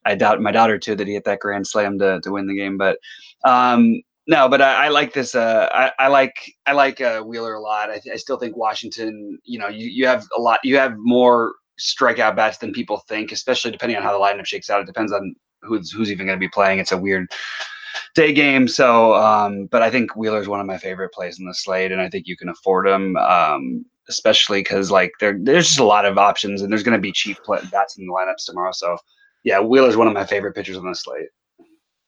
I 0.05 0.15
doubt 0.15 0.41
my 0.41 0.51
daughter 0.51 0.77
too 0.77 0.95
that 0.95 1.07
he 1.07 1.13
hit 1.13 1.25
that 1.25 1.39
grand 1.39 1.67
slam 1.67 1.99
to 1.99 2.21
to 2.21 2.31
win 2.31 2.47
the 2.47 2.55
game, 2.55 2.77
but 2.77 2.97
um, 3.43 4.01
no, 4.27 4.49
but 4.49 4.61
I, 4.61 4.85
I 4.85 4.87
like 4.89 5.13
this. 5.13 5.35
Uh, 5.35 5.69
I, 5.71 5.91
I, 5.99 6.07
like 6.07 6.51
I 6.65 6.73
like 6.73 6.99
uh, 6.99 7.21
Wheeler 7.21 7.53
a 7.53 7.61
lot. 7.61 7.91
I, 7.91 8.01
I, 8.11 8.15
still 8.15 8.37
think 8.37 8.57
Washington. 8.57 9.37
You 9.43 9.59
know, 9.59 9.67
you, 9.67 9.87
you 9.87 10.07
have 10.07 10.25
a 10.35 10.41
lot. 10.41 10.59
You 10.63 10.77
have 10.77 10.95
more 10.97 11.53
strikeout 11.79 12.35
bats 12.35 12.57
than 12.57 12.71
people 12.71 13.03
think, 13.07 13.31
especially 13.31 13.71
depending 13.71 13.97
on 13.97 14.03
how 14.03 14.11
the 14.11 14.23
lineup 14.23 14.45
shakes 14.45 14.69
out. 14.69 14.81
It 14.81 14.87
depends 14.87 15.11
on 15.11 15.35
who's 15.61 15.91
who's 15.91 16.11
even 16.11 16.25
going 16.25 16.37
to 16.37 16.43
be 16.43 16.49
playing. 16.49 16.79
It's 16.79 16.91
a 16.91 16.97
weird 16.97 17.31
day 18.15 18.33
game. 18.33 18.67
So, 18.67 19.13
um, 19.15 19.67
but 19.67 19.83
I 19.83 19.91
think 19.91 20.15
Wheeler 20.15 20.39
is 20.39 20.47
one 20.47 20.59
of 20.59 20.65
my 20.65 20.77
favorite 20.77 21.13
plays 21.13 21.39
in 21.39 21.45
the 21.45 21.53
slate, 21.53 21.91
and 21.91 22.01
I 22.01 22.09
think 22.09 22.25
you 22.25 22.37
can 22.37 22.49
afford 22.49 22.87
him, 22.87 23.15
um, 23.17 23.85
especially 24.09 24.61
because 24.61 24.89
like 24.89 25.11
there 25.19 25.37
there's 25.39 25.67
just 25.67 25.79
a 25.79 25.83
lot 25.83 26.05
of 26.05 26.17
options, 26.17 26.63
and 26.63 26.71
there's 26.71 26.83
going 26.83 26.97
to 26.97 27.01
be 27.01 27.11
cheap 27.11 27.37
play- 27.45 27.61
bats 27.71 27.97
in 27.97 28.07
the 28.07 28.11
lineups 28.11 28.45
tomorrow. 28.45 28.71
So, 28.71 28.97
yeah, 29.45 29.59
Wheeler 29.59 29.87
is 29.87 29.95
one 29.95 30.07
of 30.07 30.13
my 30.13 30.25
favorite 30.25 30.55
pitchers 30.55 30.75
on 30.75 30.85
the 30.85 30.95
slate. 30.95 31.29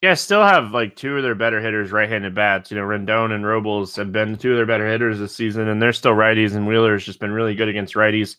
Yeah, 0.02 0.16
still 0.16 0.44
have 0.44 0.72
like 0.72 0.96
two 0.96 1.18
of 1.18 1.24
their 1.24 1.36
better 1.36 1.62
hitters 1.62 1.92
right-handed 1.92 2.36
bats. 2.36 2.70
You 2.70 2.78
know, 2.78 2.84
Rendon 2.84 3.32
and 3.32 3.46
Robles 3.46 3.96
have 3.96 4.12
been 4.12 4.36
two 4.36 4.52
of 4.52 4.58
their 4.58 4.66
better 4.66 4.88
hitters 4.88 5.20
this 5.20 5.36
season, 5.36 5.68
and 5.68 5.82
they're 5.82 5.94
still 5.94 6.14
righties. 6.14 6.56
And 6.56 6.68
Wheeler's 6.68 7.06
just 7.06 7.20
been 7.20 7.32
really 7.32 7.56
good 7.56 7.70
against 7.70 7.94
righties, 7.94 8.38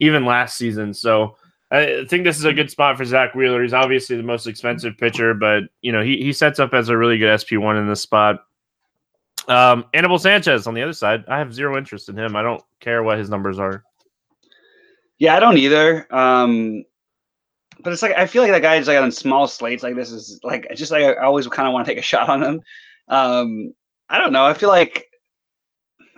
even 0.00 0.24
last 0.24 0.56
season. 0.56 0.94
So 0.94 1.36
I 1.72 2.04
think 2.08 2.24
this 2.24 2.38
is 2.38 2.44
a 2.44 2.52
good 2.52 2.70
spot 2.70 2.96
for 2.96 3.04
Zack 3.04 3.34
Wheeler. 3.34 3.62
He's 3.62 3.74
obviously 3.74 4.16
the 4.16 4.22
most 4.22 4.46
expensive 4.46 4.96
pitcher, 4.96 5.34
but 5.34 5.64
you 5.82 5.90
know 5.90 6.02
he 6.02 6.18
he 6.18 6.32
sets 6.32 6.60
up 6.60 6.72
as 6.72 6.88
a 6.88 6.96
really 6.96 7.18
good 7.18 7.38
SP 7.38 7.58
one 7.58 7.76
in 7.76 7.88
this 7.88 8.00
spot. 8.00 8.44
Um, 9.48 9.84
Anibal 9.92 10.18
Sanchez 10.18 10.68
on 10.68 10.74
the 10.74 10.82
other 10.82 10.92
side, 10.92 11.24
I 11.28 11.38
have 11.38 11.52
zero 11.52 11.76
interest 11.76 12.08
in 12.08 12.16
him. 12.16 12.36
I 12.36 12.42
don't 12.42 12.62
care 12.80 13.02
what 13.02 13.18
his 13.18 13.28
numbers 13.28 13.58
are. 13.58 13.82
Yeah, 15.18 15.36
I 15.36 15.40
don't 15.40 15.58
either. 15.58 16.06
Um, 16.14 16.84
but 17.86 17.92
it's 17.92 18.02
like 18.02 18.16
I 18.16 18.26
feel 18.26 18.42
like 18.42 18.50
that 18.50 18.62
guy 18.62 18.74
is 18.74 18.88
like 18.88 18.98
on 18.98 19.12
small 19.12 19.46
slates 19.46 19.84
like 19.84 19.94
this 19.94 20.10
is 20.10 20.40
like 20.42 20.66
just 20.74 20.90
like 20.90 21.04
I 21.04 21.22
always 21.22 21.46
kind 21.46 21.68
of 21.68 21.72
want 21.72 21.86
to 21.86 21.92
take 21.92 22.00
a 22.00 22.02
shot 22.12 22.28
on 22.28 22.42
him. 22.42 22.60
Um, 23.06 23.74
I 24.08 24.18
don't 24.18 24.32
know. 24.32 24.44
I 24.44 24.54
feel 24.54 24.70
like 24.70 25.06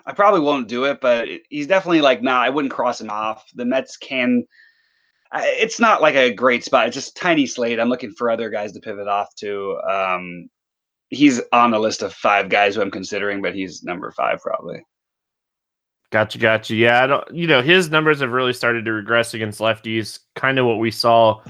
I 0.06 0.12
probably 0.12 0.40
won't 0.40 0.66
do 0.66 0.84
it, 0.84 1.02
but 1.02 1.28
he's 1.50 1.66
definitely 1.66 2.00
like, 2.00 2.22
nah, 2.22 2.40
I 2.40 2.48
wouldn't 2.48 2.72
cross 2.72 3.02
him 3.02 3.10
off. 3.10 3.44
The 3.54 3.66
Mets 3.66 3.98
can. 3.98 4.44
it's 5.34 5.78
not 5.78 6.00
like 6.00 6.14
a 6.14 6.32
great 6.32 6.64
spot. 6.64 6.86
It's 6.86 6.94
just 6.94 7.18
tiny 7.18 7.44
slate. 7.46 7.78
I'm 7.78 7.90
looking 7.90 8.12
for 8.12 8.30
other 8.30 8.48
guys 8.48 8.72
to 8.72 8.80
pivot 8.80 9.06
off 9.06 9.34
to. 9.40 9.78
Um, 9.86 10.48
he's 11.10 11.42
on 11.52 11.72
the 11.72 11.78
list 11.78 12.00
of 12.00 12.14
five 12.14 12.48
guys 12.48 12.76
who 12.76 12.80
I'm 12.80 12.90
considering, 12.90 13.42
but 13.42 13.54
he's 13.54 13.82
number 13.82 14.10
five 14.12 14.40
probably. 14.40 14.82
Gotcha, 16.10 16.38
gotcha. 16.38 16.74
Yeah, 16.74 17.04
I 17.04 17.06
don't. 17.06 17.34
You 17.34 17.46
know, 17.46 17.60
his 17.60 17.90
numbers 17.90 18.20
have 18.20 18.30
really 18.30 18.54
started 18.54 18.86
to 18.86 18.92
regress 18.92 19.34
against 19.34 19.60
lefties. 19.60 20.20
Kind 20.34 20.58
of 20.58 20.64
what 20.64 20.78
we 20.78 20.90
saw 20.90 21.42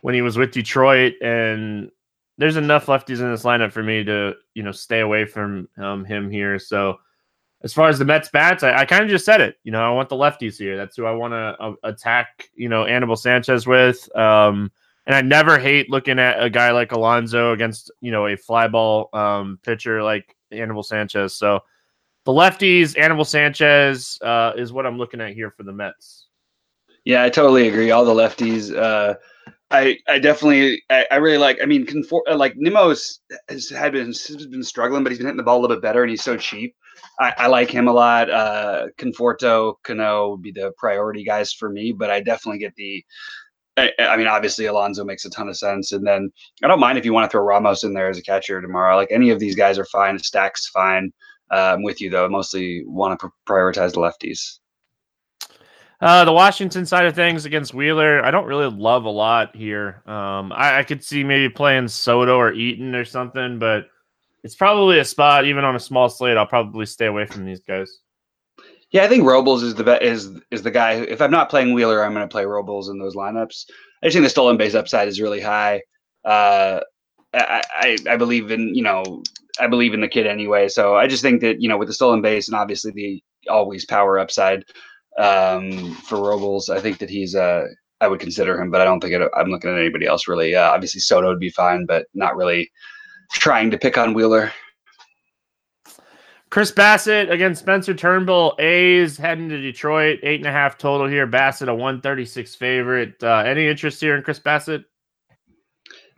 when 0.00 0.14
he 0.14 0.22
was 0.22 0.36
with 0.36 0.52
Detroit, 0.52 1.14
and 1.22 1.90
there's 2.36 2.56
enough 2.56 2.86
lefties 2.86 3.20
in 3.20 3.30
this 3.30 3.42
lineup 3.42 3.72
for 3.72 3.82
me 3.82 4.04
to 4.04 4.34
you 4.54 4.62
know 4.62 4.72
stay 4.72 5.00
away 5.00 5.24
from 5.24 5.68
um, 5.78 6.04
him 6.04 6.30
here. 6.30 6.58
So 6.58 6.98
as 7.62 7.72
far 7.72 7.88
as 7.88 7.98
the 7.98 8.04
Mets 8.04 8.28
bats, 8.28 8.62
I, 8.62 8.78
I 8.78 8.84
kind 8.84 9.02
of 9.02 9.10
just 9.10 9.24
said 9.24 9.40
it. 9.40 9.56
You 9.64 9.72
know, 9.72 9.82
I 9.82 9.90
want 9.90 10.08
the 10.08 10.16
lefties 10.16 10.56
here. 10.56 10.76
That's 10.76 10.96
who 10.96 11.06
I 11.06 11.12
want 11.12 11.32
to 11.32 11.56
uh, 11.60 11.72
attack. 11.82 12.48
You 12.54 12.68
know, 12.68 12.84
Anibal 12.84 13.16
Sanchez 13.16 13.66
with. 13.66 14.14
Um, 14.16 14.70
and 15.06 15.16
I 15.16 15.22
never 15.22 15.58
hate 15.58 15.90
looking 15.90 16.18
at 16.18 16.42
a 16.42 16.50
guy 16.50 16.70
like 16.70 16.92
Alonso 16.92 17.52
against 17.52 17.90
you 18.00 18.12
know 18.12 18.26
a 18.26 18.36
fly 18.36 18.68
ball 18.68 19.08
um, 19.14 19.58
pitcher 19.62 20.02
like 20.02 20.36
Anibal 20.52 20.82
Sanchez. 20.82 21.34
So 21.34 21.60
the 22.24 22.32
lefties, 22.32 22.96
Anibal 22.98 23.24
Sanchez 23.24 24.18
uh, 24.20 24.52
is 24.54 24.70
what 24.70 24.86
I'm 24.86 24.98
looking 24.98 25.22
at 25.22 25.32
here 25.32 25.50
for 25.50 25.62
the 25.62 25.72
Mets. 25.72 26.26
Yeah, 27.04 27.24
I 27.24 27.30
totally 27.30 27.68
agree. 27.68 27.90
All 27.90 28.04
the 28.04 28.12
lefties. 28.12 28.76
Uh, 28.76 29.14
I 29.70 29.98
I 30.08 30.18
definitely 30.18 30.82
I, 30.90 31.06
I 31.10 31.16
really 31.16 31.38
like. 31.38 31.58
I 31.62 31.66
mean, 31.66 31.86
Confor- 31.86 32.22
uh, 32.28 32.36
like 32.36 32.54
Nimmo's 32.56 33.20
has 33.48 33.68
had 33.68 33.92
been 33.92 34.06
has 34.06 34.46
been 34.46 34.62
struggling, 34.62 35.02
but 35.02 35.10
he's 35.10 35.18
been 35.18 35.26
hitting 35.26 35.36
the 35.36 35.42
ball 35.42 35.58
a 35.58 35.62
little 35.62 35.76
bit 35.76 35.82
better, 35.82 36.02
and 36.02 36.10
he's 36.10 36.22
so 36.22 36.36
cheap. 36.36 36.74
I, 37.20 37.32
I 37.38 37.46
like 37.46 37.70
him 37.70 37.88
a 37.88 37.92
lot. 37.92 38.30
Uh, 38.30 38.86
Conforto, 38.98 39.74
Cano 39.84 40.30
would 40.30 40.42
be 40.42 40.52
the 40.52 40.72
priority 40.78 41.24
guys 41.24 41.52
for 41.52 41.70
me, 41.70 41.92
but 41.92 42.10
I 42.10 42.20
definitely 42.20 42.58
get 42.58 42.74
the. 42.76 43.04
I, 43.76 43.92
I 44.00 44.16
mean, 44.16 44.26
obviously 44.26 44.66
Alonso 44.66 45.04
makes 45.04 45.24
a 45.24 45.30
ton 45.30 45.48
of 45.48 45.56
sense, 45.56 45.92
and 45.92 46.06
then 46.06 46.30
I 46.64 46.68
don't 46.68 46.80
mind 46.80 46.98
if 46.98 47.04
you 47.04 47.12
want 47.12 47.24
to 47.24 47.30
throw 47.30 47.42
Ramos 47.42 47.84
in 47.84 47.94
there 47.94 48.08
as 48.08 48.18
a 48.18 48.22
catcher 48.22 48.60
tomorrow. 48.60 48.96
Like 48.96 49.12
any 49.12 49.30
of 49.30 49.38
these 49.38 49.54
guys 49.54 49.78
are 49.78 49.84
fine. 49.86 50.18
Stack's 50.18 50.68
fine. 50.68 51.12
Uh, 51.50 51.74
I'm 51.74 51.82
with 51.82 52.00
you 52.00 52.10
though. 52.10 52.24
I 52.24 52.28
mostly 52.28 52.82
want 52.86 53.18
to 53.20 53.30
prioritize 53.48 53.92
the 53.92 54.00
lefties. 54.00 54.58
Uh, 56.00 56.24
the 56.24 56.32
Washington 56.32 56.86
side 56.86 57.06
of 57.06 57.14
things 57.14 57.44
against 57.44 57.74
Wheeler, 57.74 58.24
I 58.24 58.30
don't 58.30 58.46
really 58.46 58.70
love 58.70 59.04
a 59.04 59.10
lot 59.10 59.56
here. 59.56 60.02
Um, 60.06 60.52
I, 60.52 60.78
I, 60.78 60.82
could 60.84 61.02
see 61.02 61.24
maybe 61.24 61.48
playing 61.52 61.88
Soto 61.88 62.36
or 62.36 62.52
Eaton 62.52 62.94
or 62.94 63.04
something, 63.04 63.58
but 63.58 63.86
it's 64.44 64.54
probably 64.54 65.00
a 65.00 65.04
spot 65.04 65.44
even 65.44 65.64
on 65.64 65.74
a 65.74 65.80
small 65.80 66.08
slate. 66.08 66.36
I'll 66.36 66.46
probably 66.46 66.86
stay 66.86 67.06
away 67.06 67.26
from 67.26 67.44
these 67.44 67.60
guys. 67.60 67.98
Yeah, 68.90 69.04
I 69.04 69.08
think 69.08 69.24
Robles 69.24 69.62
is 69.62 69.74
the 69.74 69.84
be- 69.84 70.04
is 70.04 70.30
is 70.50 70.62
the 70.62 70.70
guy. 70.70 70.98
Who, 70.98 71.04
if 71.04 71.20
I'm 71.20 71.32
not 71.32 71.50
playing 71.50 71.74
Wheeler, 71.74 72.02
I'm 72.02 72.14
going 72.14 72.26
to 72.26 72.32
play 72.32 72.44
Robles 72.46 72.88
in 72.88 72.98
those 72.98 73.16
lineups. 73.16 73.66
I 74.02 74.06
just 74.06 74.14
think 74.14 74.24
the 74.24 74.30
stolen 74.30 74.56
base 74.56 74.74
upside 74.74 75.08
is 75.08 75.20
really 75.20 75.40
high. 75.40 75.82
Uh, 76.24 76.80
I, 77.34 77.62
I, 77.70 77.98
I 78.10 78.16
believe 78.16 78.50
in 78.50 78.74
you 78.74 78.82
know 78.82 79.22
I 79.60 79.66
believe 79.66 79.94
in 79.94 80.00
the 80.00 80.08
kid 80.08 80.26
anyway. 80.26 80.68
So 80.68 80.96
I 80.96 81.06
just 81.06 81.22
think 81.22 81.40
that 81.42 81.60
you 81.60 81.68
know 81.68 81.76
with 81.76 81.88
the 81.88 81.94
stolen 81.94 82.22
base 82.22 82.48
and 82.48 82.56
obviously 82.56 82.92
the 82.92 83.22
always 83.50 83.84
power 83.84 84.18
upside, 84.18 84.64
um, 85.16 85.94
for 85.94 86.20
Robles. 86.20 86.68
I 86.68 86.80
think 86.80 86.98
that 86.98 87.10
he's 87.10 87.34
uh, 87.34 87.66
I 88.00 88.08
would 88.08 88.20
consider 88.20 88.60
him, 88.60 88.70
but 88.70 88.80
I 88.80 88.84
don't 88.84 89.00
think 89.00 89.14
it, 89.14 89.30
I'm 89.36 89.50
looking 89.50 89.70
at 89.70 89.78
anybody 89.78 90.06
else 90.06 90.28
really. 90.28 90.54
Uh, 90.54 90.70
obviously, 90.70 91.00
Soto 91.00 91.28
would 91.28 91.40
be 91.40 91.50
fine, 91.50 91.86
but 91.86 92.06
not 92.14 92.36
really 92.36 92.70
trying 93.32 93.70
to 93.70 93.78
pick 93.78 93.98
on 93.98 94.14
Wheeler. 94.14 94.52
Chris 96.50 96.72
Bassitt 96.72 97.30
against 97.30 97.60
Spencer 97.60 97.92
Turnbull. 97.92 98.54
A's 98.58 99.18
heading 99.18 99.50
to 99.50 99.60
Detroit. 99.60 100.20
Eight 100.22 100.40
and 100.40 100.48
a 100.48 100.52
half 100.52 100.78
total 100.78 101.06
here. 101.06 101.26
Bassitt 101.26 101.68
a 101.68 101.74
136 101.74 102.54
favorite. 102.54 103.22
Uh, 103.22 103.42
any 103.44 103.66
interest 103.66 104.00
here 104.00 104.16
in 104.16 104.22
Chris 104.22 104.40
Bassitt? 104.40 104.84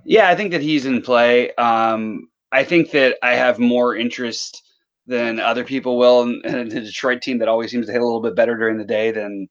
Yeah, 0.04 0.28
I 0.28 0.36
think 0.36 0.52
that 0.52 0.62
he's 0.62 0.86
in 0.86 1.02
play. 1.02 1.52
Um, 1.54 2.28
I 2.52 2.64
think 2.64 2.92
that 2.92 3.16
I 3.22 3.34
have 3.34 3.58
more 3.58 3.96
interest 3.96 4.62
than 5.10 5.40
other 5.40 5.64
people 5.64 5.98
will, 5.98 6.22
and, 6.22 6.70
the 6.70 6.80
Detroit 6.80 7.20
team 7.20 7.38
that 7.38 7.48
always 7.48 7.70
seems 7.70 7.86
to 7.86 7.92
hit 7.92 8.00
a 8.00 8.04
little 8.04 8.22
bit 8.22 8.36
better 8.36 8.56
during 8.56 8.78
the 8.78 8.84
day 8.84 9.10
than 9.10 9.48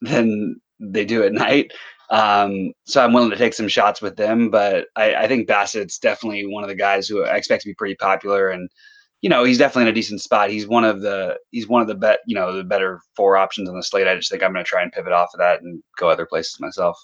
than 0.00 0.56
they 0.78 1.04
do 1.04 1.24
at 1.24 1.32
night. 1.48 1.72
Um, 2.10 2.72
so 2.86 3.04
I'm 3.04 3.12
willing 3.12 3.30
to 3.30 3.36
take 3.36 3.54
some 3.54 3.68
shots 3.68 4.00
with 4.00 4.16
them, 4.16 4.50
but 4.50 4.86
I, 4.96 5.14
I, 5.14 5.28
think 5.28 5.46
Bassitt's 5.46 5.96
definitely 5.98 6.44
one 6.44 6.64
of 6.64 6.68
the 6.68 6.74
guys 6.74 7.06
who 7.06 7.22
I 7.22 7.36
expect 7.36 7.62
to 7.62 7.68
be 7.68 7.74
pretty 7.74 7.94
popular, 7.94 8.50
and 8.50 8.68
you 9.20 9.28
know 9.28 9.44
he's 9.44 9.58
definitely 9.58 9.82
in 9.82 9.88
a 9.88 9.92
decent 9.92 10.20
spot. 10.20 10.50
He's 10.50 10.66
one 10.66 10.84
of 10.84 11.02
the 11.02 11.36
he's 11.50 11.68
one 11.68 11.82
of 11.82 11.88
the 11.88 11.94
bet 11.94 12.20
you 12.26 12.34
know 12.34 12.56
the 12.56 12.64
better 12.64 13.00
four 13.16 13.36
options 13.36 13.68
on 13.68 13.76
the 13.76 13.82
slate. 13.82 14.08
I 14.08 14.16
just 14.16 14.30
think 14.30 14.42
I'm 14.42 14.52
going 14.52 14.64
to 14.64 14.68
try 14.68 14.82
and 14.82 14.92
pivot 14.92 15.12
off 15.12 15.30
of 15.34 15.38
that 15.38 15.62
and 15.62 15.82
go 15.98 16.08
other 16.08 16.26
places 16.26 16.58
myself. 16.60 16.96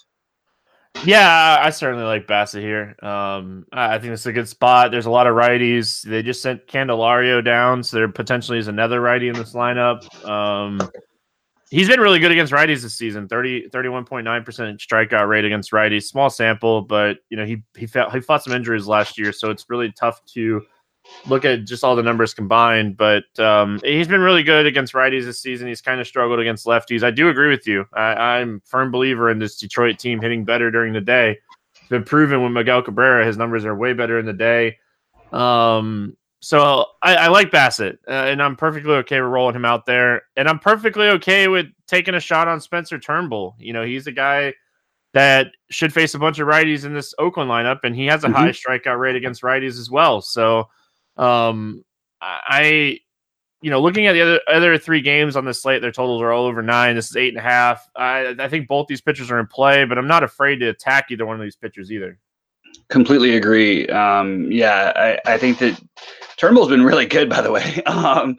Yeah, 1.03 1.57
I 1.61 1.69
certainly 1.69 2.05
like 2.05 2.27
Bassitt 2.27 2.61
here. 2.61 2.95
Um, 3.03 3.65
I 3.71 3.99
think 3.99 4.13
it's 4.13 4.25
a 4.25 4.33
good 4.33 4.49
spot. 4.49 4.91
There's 4.91 5.05
a 5.05 5.11
lot 5.11 5.27
of 5.27 5.35
righties. 5.35 6.01
They 6.01 6.23
just 6.23 6.41
sent 6.41 6.67
Candelario 6.67 7.43
down, 7.43 7.83
so 7.83 7.97
there 7.97 8.07
potentially 8.07 8.57
is 8.57 8.67
another 8.67 8.99
righty 8.99 9.27
in 9.27 9.35
this 9.35 9.53
lineup. 9.53 10.03
Um, 10.27 10.79
he's 11.69 11.87
been 11.87 11.99
really 11.99 12.19
good 12.19 12.31
against 12.31 12.53
righties 12.53 12.81
this 12.81 12.95
season 12.95 13.27
30 13.27 13.69
31.9% 13.69 14.23
strikeout 14.77 15.27
rate 15.27 15.45
against 15.45 15.71
righties 15.71 16.03
small 16.03 16.29
sample 16.29 16.81
but 16.81 17.17
you 17.29 17.37
know 17.37 17.45
he 17.45 17.61
he 17.75 17.85
fought, 17.85 18.13
he 18.13 18.21
fought 18.21 18.43
some 18.43 18.53
injuries 18.53 18.87
last 18.87 19.17
year 19.17 19.33
so 19.33 19.51
it's 19.51 19.65
really 19.69 19.91
tough 19.91 20.23
to 20.25 20.61
look 21.27 21.45
at 21.45 21.65
just 21.65 21.83
all 21.83 21.95
the 21.95 22.03
numbers 22.03 22.33
combined, 22.33 22.97
but 22.97 23.25
um, 23.39 23.79
he's 23.83 24.07
been 24.07 24.21
really 24.21 24.43
good 24.43 24.65
against 24.65 24.93
righties 24.93 25.25
this 25.25 25.41
season. 25.41 25.67
He's 25.67 25.81
kind 25.81 25.99
of 25.99 26.07
struggled 26.07 26.39
against 26.39 26.65
lefties. 26.65 27.03
I 27.03 27.11
do 27.11 27.29
agree 27.29 27.49
with 27.49 27.67
you. 27.67 27.85
I, 27.93 28.39
am 28.39 28.61
firm 28.65 28.91
believer 28.91 29.29
in 29.29 29.39
this 29.39 29.57
Detroit 29.57 29.99
team 29.99 30.21
hitting 30.21 30.45
better 30.45 30.71
during 30.71 30.93
the 30.93 31.01
day. 31.01 31.37
It's 31.75 31.89
been 31.89 32.03
proven 32.03 32.43
with 32.43 32.51
Miguel 32.51 32.81
Cabrera, 32.81 33.25
his 33.25 33.37
numbers 33.37 33.65
are 33.65 33.75
way 33.75 33.93
better 33.93 34.19
in 34.19 34.25
the 34.25 34.33
day. 34.33 34.77
Um, 35.31 36.15
so 36.39 36.85
I, 37.01 37.15
I, 37.15 37.27
like 37.27 37.51
Bassitt, 37.51 37.97
uh, 38.07 38.11
and 38.11 38.41
I'm 38.41 38.55
perfectly 38.55 38.93
okay 38.95 39.19
with 39.19 39.31
rolling 39.31 39.55
him 39.55 39.65
out 39.65 39.85
there, 39.85 40.23
and 40.35 40.47
I'm 40.47 40.59
perfectly 40.59 41.07
okay 41.09 41.47
with 41.47 41.65
taking 41.87 42.15
a 42.15 42.19
shot 42.19 42.47
on 42.47 42.61
Spencer 42.61 42.99
Turnbull. 42.99 43.55
You 43.59 43.73
know, 43.73 43.83
he's 43.83 44.07
a 44.07 44.11
guy 44.11 44.53
that 45.13 45.47
should 45.71 45.91
face 45.91 46.13
a 46.13 46.19
bunch 46.19 46.39
of 46.39 46.47
righties 46.47 46.85
in 46.85 46.93
this 46.93 47.13
Oakland 47.17 47.49
lineup, 47.49 47.79
and 47.83 47.95
he 47.95 48.05
has 48.05 48.23
a 48.23 48.27
mm-hmm. 48.27 48.35
high 48.35 48.49
strikeout 48.49 48.99
rate 48.99 49.15
against 49.15 49.41
righties 49.41 49.79
as 49.79 49.89
well. 49.89 50.21
So 50.21 50.67
um, 51.17 51.83
I, 52.21 52.99
you 53.61 53.69
know, 53.69 53.81
looking 53.81 54.07
at 54.07 54.13
the 54.13 54.21
other 54.21 54.41
other 54.47 54.77
three 54.77 55.01
games 55.01 55.35
on 55.35 55.45
the 55.45 55.53
slate, 55.53 55.81
their 55.81 55.91
totals 55.91 56.21
are 56.21 56.31
all 56.31 56.45
over 56.45 56.61
nine. 56.61 56.95
This 56.95 57.09
is 57.09 57.15
eight 57.15 57.29
and 57.29 57.37
a 57.37 57.41
half. 57.41 57.87
I, 57.95 58.35
I 58.39 58.47
think 58.47 58.67
both 58.67 58.87
these 58.87 59.01
pitchers 59.01 59.31
are 59.31 59.39
in 59.39 59.47
play, 59.47 59.85
but 59.85 59.97
I'm 59.97 60.07
not 60.07 60.23
afraid 60.23 60.57
to 60.57 60.67
attack 60.67 61.07
either 61.09 61.25
one 61.25 61.35
of 61.35 61.41
these 61.41 61.55
pitchers 61.55 61.91
either. 61.91 62.19
Completely 62.89 63.35
agree. 63.35 63.87
Um, 63.87 64.51
yeah, 64.51 64.93
I, 64.95 65.33
I 65.33 65.37
think 65.37 65.57
that 65.59 65.81
Turnbull's 66.37 66.69
been 66.69 66.83
really 66.83 67.05
good, 67.05 67.29
by 67.29 67.41
the 67.41 67.51
way. 67.51 67.81
Um, 67.87 68.37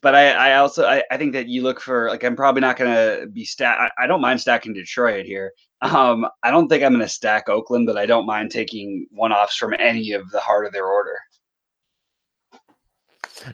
but 0.00 0.14
I, 0.14 0.30
I 0.30 0.56
also 0.58 0.84
I, 0.84 1.02
I 1.10 1.16
think 1.16 1.32
that 1.32 1.48
you 1.48 1.62
look 1.62 1.80
for 1.80 2.08
like 2.08 2.22
I'm 2.22 2.36
probably 2.36 2.60
not 2.60 2.76
to 2.76 3.28
be 3.32 3.44
stack. 3.44 3.78
I, 3.80 4.04
I, 4.04 4.06
don't 4.06 4.20
mind 4.20 4.40
stacking 4.40 4.72
Detroit 4.72 5.26
here. 5.26 5.52
Um, 5.82 6.26
I 6.42 6.50
don't 6.50 6.68
think 6.68 6.84
I'm 6.84 6.98
to 6.98 7.08
stack 7.08 7.48
Oakland, 7.48 7.86
but 7.86 7.96
I 7.96 8.06
don't 8.06 8.26
mind 8.26 8.50
taking 8.50 9.06
one 9.10 9.32
offs 9.32 9.56
from 9.56 9.74
any 9.78 10.12
of 10.12 10.30
the 10.30 10.40
heart 10.40 10.66
of 10.66 10.72
their 10.72 10.86
order. 10.86 11.18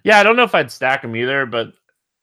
Yeah, 0.04 0.18
I 0.18 0.22
don't 0.22 0.36
know 0.36 0.44
if 0.44 0.54
I'd 0.54 0.70
stack 0.70 1.02
them 1.02 1.16
either, 1.16 1.46
but 1.46 1.72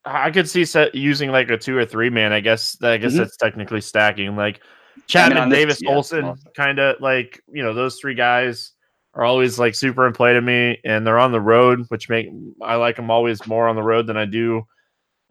I 0.06 0.32
could 0.32 0.50
see 0.50 0.66
set 0.66 0.96
using 0.96 1.32
like 1.32 1.50
a 1.50 1.58
two 1.58 1.78
or 1.78 1.86
three 1.86 2.10
man. 2.10 2.34
I 2.34 2.40
guess 2.40 2.82
I 2.82 2.98
guess 2.98 3.12
mm-hmm. 3.12 3.20
that's 3.20 3.38
technically 3.38 3.82
stacking. 3.82 4.36
Like 4.36 4.62
Chapman, 5.08 5.38
I 5.38 5.42
mean, 5.42 5.50
Davis, 5.50 5.80
this, 5.80 5.90
Olson, 5.90 6.26
yeah, 6.26 6.34
kind 6.56 6.80
of 6.80 7.00
like 7.02 7.42
you 7.52 7.64
know 7.64 7.74
those 7.74 7.98
three 8.00 8.16
guys 8.16 8.72
are 9.14 9.24
always 9.24 9.60
like 9.60 9.76
super 9.76 10.08
in 10.08 10.14
play 10.14 10.34
to 10.34 10.42
me, 10.42 10.80
and 10.86 11.06
they're 11.06 11.20
on 11.20 11.32
the 11.32 11.42
road, 11.42 11.86
which 11.90 12.10
make 12.10 12.30
I 12.62 12.76
like 12.76 12.96
them 12.96 13.12
always 13.12 13.46
more 13.46 13.68
on 13.68 13.76
the 13.76 13.84
road 13.84 14.08
than 14.08 14.18
I 14.18 14.26
do 14.26 14.66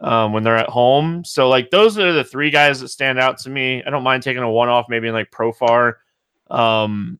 um, 0.00 0.32
when 0.32 0.42
they're 0.42 0.56
at 0.56 0.68
home. 0.68 1.24
So 1.24 1.48
like 1.48 1.70
those 1.70 1.98
are 1.98 2.12
the 2.12 2.24
three 2.24 2.50
guys 2.50 2.80
that 2.80 2.88
stand 2.88 3.18
out 3.18 3.38
to 3.38 3.50
me. 3.50 3.82
I 3.84 3.90
don't 3.90 4.02
mind 4.02 4.22
taking 4.22 4.42
a 4.42 4.50
one 4.50 4.68
off 4.68 4.86
maybe 4.88 5.08
in 5.08 5.14
like 5.14 5.30
Profar. 5.30 5.94
Um, 6.48 7.18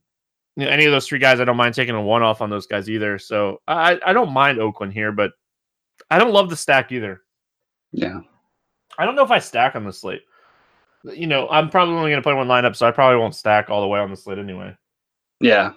you 0.60 0.66
know, 0.66 0.72
any 0.72 0.84
of 0.84 0.92
those 0.92 1.06
three 1.06 1.18
guys, 1.18 1.40
I 1.40 1.44
don't 1.44 1.56
mind 1.56 1.74
taking 1.74 1.94
a 1.94 2.02
one 2.02 2.22
off 2.22 2.40
on 2.40 2.50
those 2.50 2.66
guys 2.66 2.88
either. 2.88 3.18
So 3.18 3.60
I, 3.66 3.98
I 4.04 4.12
don't 4.12 4.32
mind 4.32 4.58
Oakland 4.58 4.92
here, 4.92 5.12
but 5.12 5.32
I 6.10 6.18
don't 6.18 6.32
love 6.32 6.50
the 6.50 6.56
stack 6.56 6.92
either. 6.92 7.22
Yeah. 7.92 8.20
I 8.98 9.04
don't 9.04 9.14
know 9.14 9.24
if 9.24 9.30
I 9.30 9.38
stack 9.38 9.76
on 9.76 9.84
the 9.84 9.92
slate. 9.92 10.22
You 11.04 11.26
know, 11.26 11.48
I'm 11.48 11.70
probably 11.70 11.94
only 11.94 12.10
going 12.10 12.20
to 12.20 12.26
play 12.26 12.34
one 12.34 12.48
lineup, 12.48 12.76
so 12.76 12.86
I 12.86 12.90
probably 12.90 13.18
won't 13.18 13.34
stack 13.34 13.70
all 13.70 13.80
the 13.80 13.88
way 13.88 14.00
on 14.00 14.10
the 14.10 14.16
slate 14.16 14.38
anyway. 14.38 14.76
Yeah. 15.40 15.72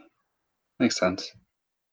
Makes 0.79 0.99
sense. 0.99 1.31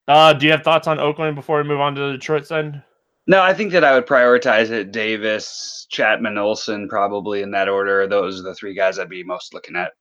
Uh, 0.09 0.33
do 0.33 0.47
you 0.47 0.53
have 0.53 0.65
thoughts 0.65 0.89
on 0.89 0.99
Oakland 0.99 1.37
before 1.37 1.63
we 1.63 1.69
move 1.69 1.81
on 1.81 1.95
to 1.95 2.01
the 2.01 2.13
Detroit 2.13 2.47
side? 2.47 2.83
No, 3.29 3.41
I 3.41 3.55
think 3.55 3.71
that 3.73 3.85
I 3.85 3.95
would 3.95 4.07
prioritize 4.07 4.71
it. 4.71 4.91
Davis, 4.91 5.87
Chapman, 5.91 6.37
Olson, 6.37 6.89
probably 6.89 7.43
in 7.43 7.53
that 7.53 7.69
order. 7.69 8.09
Those 8.09 8.41
are 8.41 8.43
the 8.43 8.55
three 8.55 8.75
guys 8.75 8.99
I'd 8.99 9.09
be 9.09 9.23
most 9.23 9.55
looking 9.55 9.77
at. 9.77 9.93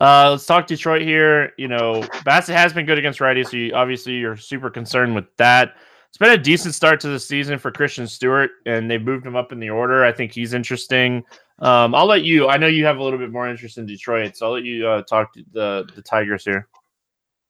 Uh, 0.00 0.30
let's 0.30 0.46
talk 0.46 0.66
Detroit 0.66 1.02
here. 1.02 1.52
You 1.58 1.68
know, 1.68 2.02
Bassitt 2.24 2.54
has 2.54 2.72
been 2.72 2.86
good 2.86 2.98
against 2.98 3.18
righties, 3.18 3.50
so 3.50 3.56
you, 3.56 3.74
obviously 3.74 4.14
you're 4.14 4.36
super 4.36 4.70
concerned 4.70 5.14
with 5.14 5.24
that. 5.38 5.74
it's 6.08 6.18
been 6.18 6.30
a 6.30 6.38
decent 6.38 6.74
start 6.74 7.00
to 7.00 7.08
the 7.08 7.18
season 7.18 7.58
for 7.58 7.70
Christian 7.70 8.06
Stewart, 8.06 8.50
and 8.66 8.90
they've 8.90 9.02
moved 9.02 9.26
him 9.26 9.36
up 9.36 9.50
in 9.50 9.58
the 9.58 9.70
order. 9.70 10.04
I 10.04 10.12
think 10.12 10.32
he's 10.32 10.54
interesting. 10.54 11.24
Um, 11.58 11.94
I'll 11.94 12.06
let 12.06 12.22
you. 12.22 12.48
I 12.48 12.56
know 12.56 12.68
you 12.68 12.84
have 12.84 12.98
a 12.98 13.02
little 13.02 13.18
bit 13.18 13.32
more 13.32 13.48
interest 13.48 13.78
in 13.78 13.86
Detroit, 13.86 14.36
so 14.36 14.46
I'll 14.46 14.52
let 14.52 14.64
you 14.64 14.86
uh, 14.86 15.02
talk 15.02 15.34
to 15.34 15.44
the 15.52 15.88
the 15.96 16.02
Tigers 16.02 16.44
here. 16.44 16.68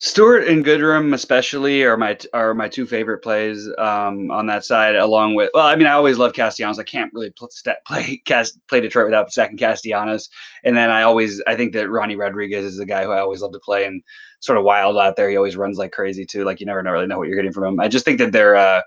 Stewart 0.00 0.46
and 0.46 0.64
Goodrum, 0.64 1.12
especially, 1.12 1.82
are 1.82 1.96
my 1.96 2.16
are 2.32 2.54
my 2.54 2.68
two 2.68 2.86
favorite 2.86 3.18
plays 3.18 3.68
um, 3.78 4.30
on 4.30 4.46
that 4.46 4.64
side. 4.64 4.94
Along 4.94 5.34
with, 5.34 5.50
well, 5.54 5.66
I 5.66 5.74
mean, 5.74 5.88
I 5.88 5.92
always 5.92 6.18
love 6.18 6.34
Castellanos. 6.34 6.78
I 6.78 6.84
can't 6.84 7.12
really 7.12 7.30
play 7.30 7.48
play, 7.86 8.22
cast, 8.24 8.64
play 8.68 8.80
Detroit 8.80 9.06
without 9.06 9.32
second 9.32 9.58
Castellanos. 9.58 10.28
And 10.62 10.76
then 10.76 10.90
I 10.90 11.02
always, 11.02 11.42
I 11.48 11.56
think 11.56 11.72
that 11.72 11.90
Ronnie 11.90 12.14
Rodriguez 12.14 12.64
is 12.64 12.76
the 12.76 12.86
guy 12.86 13.04
who 13.04 13.10
I 13.10 13.18
always 13.18 13.40
love 13.40 13.52
to 13.52 13.58
play 13.58 13.86
and 13.86 14.00
sort 14.38 14.56
of 14.56 14.62
wild 14.62 14.96
out 14.96 15.16
there. 15.16 15.28
He 15.28 15.36
always 15.36 15.56
runs 15.56 15.78
like 15.78 15.90
crazy 15.90 16.24
too. 16.24 16.44
Like 16.44 16.60
you 16.60 16.66
never 16.66 16.80
know, 16.80 16.92
really 16.92 17.08
know 17.08 17.18
what 17.18 17.26
you're 17.26 17.36
getting 17.36 17.52
from 17.52 17.64
him. 17.64 17.80
I 17.80 17.88
just 17.88 18.04
think 18.04 18.18
that 18.18 18.30
they're 18.30 18.54
uh, 18.54 18.82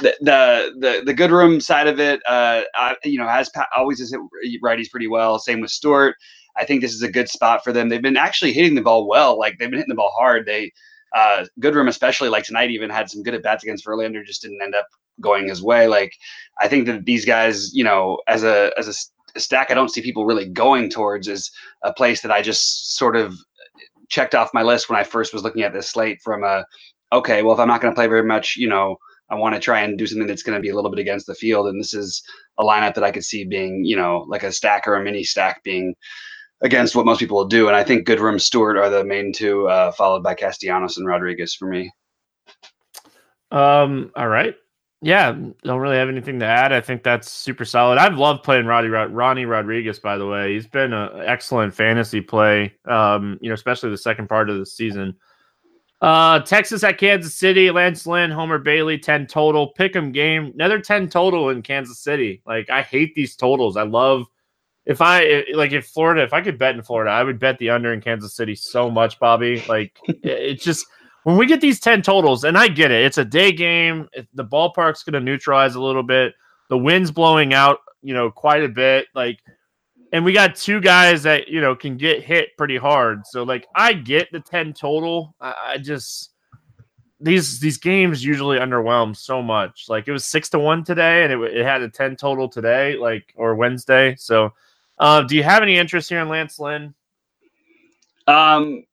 the, 0.00 0.16
the 0.20 0.72
the 0.80 1.02
the 1.06 1.14
Goodrum 1.14 1.62
side 1.62 1.86
of 1.86 2.00
it. 2.00 2.20
Uh, 2.28 2.62
I, 2.74 2.96
you 3.04 3.18
know, 3.18 3.28
has 3.28 3.50
always 3.76 4.00
has 4.00 4.10
hit 4.10 4.20
righties 4.64 4.90
pretty 4.90 5.06
well. 5.06 5.38
Same 5.38 5.60
with 5.60 5.70
Stewart. 5.70 6.16
I 6.58 6.64
think 6.64 6.80
this 6.80 6.94
is 6.94 7.02
a 7.02 7.10
good 7.10 7.28
spot 7.28 7.62
for 7.62 7.72
them. 7.72 7.88
They've 7.88 8.02
been 8.02 8.16
actually 8.16 8.52
hitting 8.52 8.74
the 8.74 8.82
ball 8.82 9.06
well. 9.06 9.38
Like 9.38 9.58
they've 9.58 9.70
been 9.70 9.78
hitting 9.78 9.90
the 9.90 9.96
ball 9.96 10.12
hard. 10.16 10.46
They 10.46 10.72
uh, 11.14 11.46
Goodrum, 11.60 11.88
especially 11.88 12.28
like 12.28 12.44
tonight, 12.44 12.70
even 12.70 12.90
had 12.90 13.10
some 13.10 13.22
good 13.22 13.34
at 13.34 13.42
bats 13.42 13.62
against 13.62 13.84
Verlander, 13.86 14.24
just 14.24 14.42
didn't 14.42 14.60
end 14.62 14.74
up 14.74 14.86
going 15.20 15.48
his 15.48 15.62
way. 15.62 15.86
Like 15.86 16.12
I 16.60 16.68
think 16.68 16.86
that 16.86 17.04
these 17.04 17.24
guys, 17.24 17.74
you 17.74 17.84
know, 17.84 18.18
as 18.26 18.44
a 18.44 18.70
as 18.76 18.88
a, 18.88 18.94
a 19.36 19.40
stack, 19.40 19.70
I 19.70 19.74
don't 19.74 19.90
see 19.90 20.02
people 20.02 20.26
really 20.26 20.48
going 20.48 20.90
towards 20.90 21.28
is 21.28 21.50
a 21.82 21.92
place 21.92 22.20
that 22.22 22.32
I 22.32 22.42
just 22.42 22.96
sort 22.96 23.16
of 23.16 23.34
checked 24.08 24.34
off 24.34 24.54
my 24.54 24.62
list 24.62 24.88
when 24.88 24.98
I 24.98 25.04
first 25.04 25.32
was 25.32 25.42
looking 25.42 25.62
at 25.62 25.72
this 25.72 25.88
slate. 25.88 26.18
From 26.22 26.44
a 26.44 26.64
okay, 27.12 27.42
well, 27.42 27.54
if 27.54 27.60
I'm 27.60 27.68
not 27.68 27.80
going 27.80 27.92
to 27.92 27.96
play 27.96 28.08
very 28.08 28.24
much, 28.24 28.56
you 28.56 28.68
know, 28.68 28.96
I 29.30 29.36
want 29.36 29.54
to 29.54 29.60
try 29.60 29.80
and 29.80 29.98
do 29.98 30.06
something 30.06 30.26
that's 30.26 30.42
going 30.42 30.56
to 30.56 30.62
be 30.62 30.68
a 30.68 30.74
little 30.74 30.90
bit 30.90 31.00
against 31.00 31.26
the 31.26 31.34
field, 31.34 31.66
and 31.66 31.80
this 31.80 31.94
is 31.94 32.22
a 32.58 32.64
lineup 32.64 32.94
that 32.94 33.04
I 33.04 33.10
could 33.10 33.24
see 33.24 33.44
being, 33.44 33.84
you 33.84 33.96
know, 33.96 34.26
like 34.28 34.42
a 34.42 34.52
stack 34.52 34.86
or 34.86 34.96
a 34.96 35.02
mini 35.02 35.24
stack 35.24 35.62
being 35.62 35.94
against 36.62 36.96
what 36.96 37.06
most 37.06 37.20
people 37.20 37.36
will 37.36 37.46
do. 37.46 37.66
And 37.68 37.76
I 37.76 37.84
think 37.84 38.06
Goodrum, 38.06 38.40
Stewart 38.40 38.76
are 38.76 38.90
the 38.90 39.04
main 39.04 39.32
two, 39.32 39.68
uh, 39.68 39.92
followed 39.92 40.22
by 40.22 40.34
Castellanos 40.34 40.96
and 40.96 41.06
Rodriguez 41.06 41.54
for 41.54 41.68
me. 41.68 41.90
Um. 43.50 44.10
All 44.16 44.28
right. 44.28 44.54
Yeah, 45.02 45.36
don't 45.62 45.80
really 45.80 45.98
have 45.98 46.08
anything 46.08 46.40
to 46.40 46.46
add. 46.46 46.72
I 46.72 46.80
think 46.80 47.02
that's 47.02 47.30
super 47.30 47.64
solid. 47.64 47.98
I've 47.98 48.18
loved 48.18 48.42
playing 48.42 48.66
Roddy 48.66 48.88
Ronnie 48.88 49.44
Rodriguez. 49.44 49.98
By 49.98 50.16
the 50.16 50.26
way, 50.26 50.54
he's 50.54 50.66
been 50.66 50.92
an 50.92 51.20
excellent 51.20 51.74
fantasy 51.74 52.20
play. 52.20 52.74
Um, 52.86 53.38
you 53.40 53.48
know, 53.48 53.54
especially 53.54 53.90
the 53.90 53.98
second 53.98 54.28
part 54.28 54.48
of 54.50 54.58
the 54.58 54.66
season. 54.66 55.14
Uh, 56.00 56.40
Texas 56.40 56.82
at 56.82 56.98
Kansas 56.98 57.34
City. 57.34 57.70
Lance 57.70 58.06
Lynn, 58.06 58.30
Homer 58.30 58.58
Bailey, 58.58 58.98
ten 58.98 59.26
total. 59.26 59.72
Pick'em 59.78 60.12
game. 60.12 60.52
Another 60.54 60.80
ten 60.80 61.08
total 61.08 61.50
in 61.50 61.62
Kansas 61.62 62.00
City. 62.00 62.42
Like 62.46 62.70
I 62.70 62.82
hate 62.82 63.14
these 63.14 63.36
totals. 63.36 63.76
I 63.76 63.82
love 63.82 64.26
if 64.86 65.00
I 65.00 65.44
like 65.52 65.72
if 65.72 65.86
Florida, 65.86 66.22
if 66.22 66.32
I 66.32 66.40
could 66.40 66.58
bet 66.58 66.74
in 66.74 66.82
Florida, 66.82 67.10
I 67.10 67.22
would 67.22 67.38
bet 67.38 67.58
the 67.58 67.70
under 67.70 67.92
in 67.92 68.00
Kansas 68.00 68.34
City 68.34 68.54
so 68.54 68.90
much, 68.90 69.18
Bobby. 69.18 69.62
Like 69.68 69.98
it's 70.06 70.64
just 70.64 70.86
when 71.26 71.36
we 71.36 71.46
get 71.46 71.60
these 71.60 71.80
10 71.80 72.02
totals, 72.02 72.44
and 72.44 72.56
I 72.56 72.68
get 72.68 72.92
it, 72.92 73.04
it's 73.04 73.18
a 73.18 73.24
day 73.24 73.50
game. 73.50 74.08
The 74.34 74.44
ballpark's 74.44 75.02
going 75.02 75.14
to 75.14 75.20
neutralize 75.20 75.74
a 75.74 75.80
little 75.80 76.04
bit. 76.04 76.34
The 76.68 76.78
wind's 76.78 77.10
blowing 77.10 77.52
out, 77.52 77.80
you 78.00 78.14
know, 78.14 78.30
quite 78.30 78.62
a 78.62 78.68
bit. 78.68 79.08
Like, 79.12 79.40
and 80.12 80.24
we 80.24 80.32
got 80.32 80.54
two 80.54 80.80
guys 80.80 81.24
that, 81.24 81.48
you 81.48 81.60
know, 81.60 81.74
can 81.74 81.96
get 81.96 82.22
hit 82.22 82.56
pretty 82.56 82.76
hard. 82.76 83.26
So, 83.26 83.42
like, 83.42 83.66
I 83.74 83.92
get 83.92 84.30
the 84.30 84.38
10 84.38 84.72
total. 84.74 85.34
I, 85.40 85.54
I 85.66 85.78
just, 85.78 86.30
these 87.18 87.58
these 87.58 87.78
games 87.78 88.24
usually 88.24 88.60
underwhelm 88.60 89.16
so 89.16 89.42
much. 89.42 89.86
Like, 89.88 90.06
it 90.06 90.12
was 90.12 90.24
six 90.24 90.48
to 90.50 90.60
one 90.60 90.84
today, 90.84 91.24
and 91.24 91.32
it, 91.32 91.56
it 91.56 91.64
had 91.64 91.82
a 91.82 91.88
10 91.88 92.14
total 92.14 92.48
today, 92.48 92.96
like, 92.96 93.34
or 93.34 93.56
Wednesday. 93.56 94.14
So, 94.16 94.52
uh, 94.98 95.22
do 95.22 95.36
you 95.36 95.42
have 95.42 95.62
any 95.62 95.76
interest 95.76 96.08
here 96.08 96.20
in 96.20 96.28
Lance 96.28 96.58
Lynn? 96.58 96.94
Um, 98.26 98.84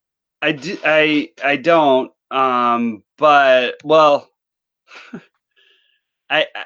I 0.42 0.52
do, 0.52 0.78
I 0.84 1.32
I 1.44 1.56
don't. 1.56 2.12
Um, 2.30 3.04
but 3.18 3.76
well, 3.84 4.30
I, 6.30 6.48
I 6.56 6.66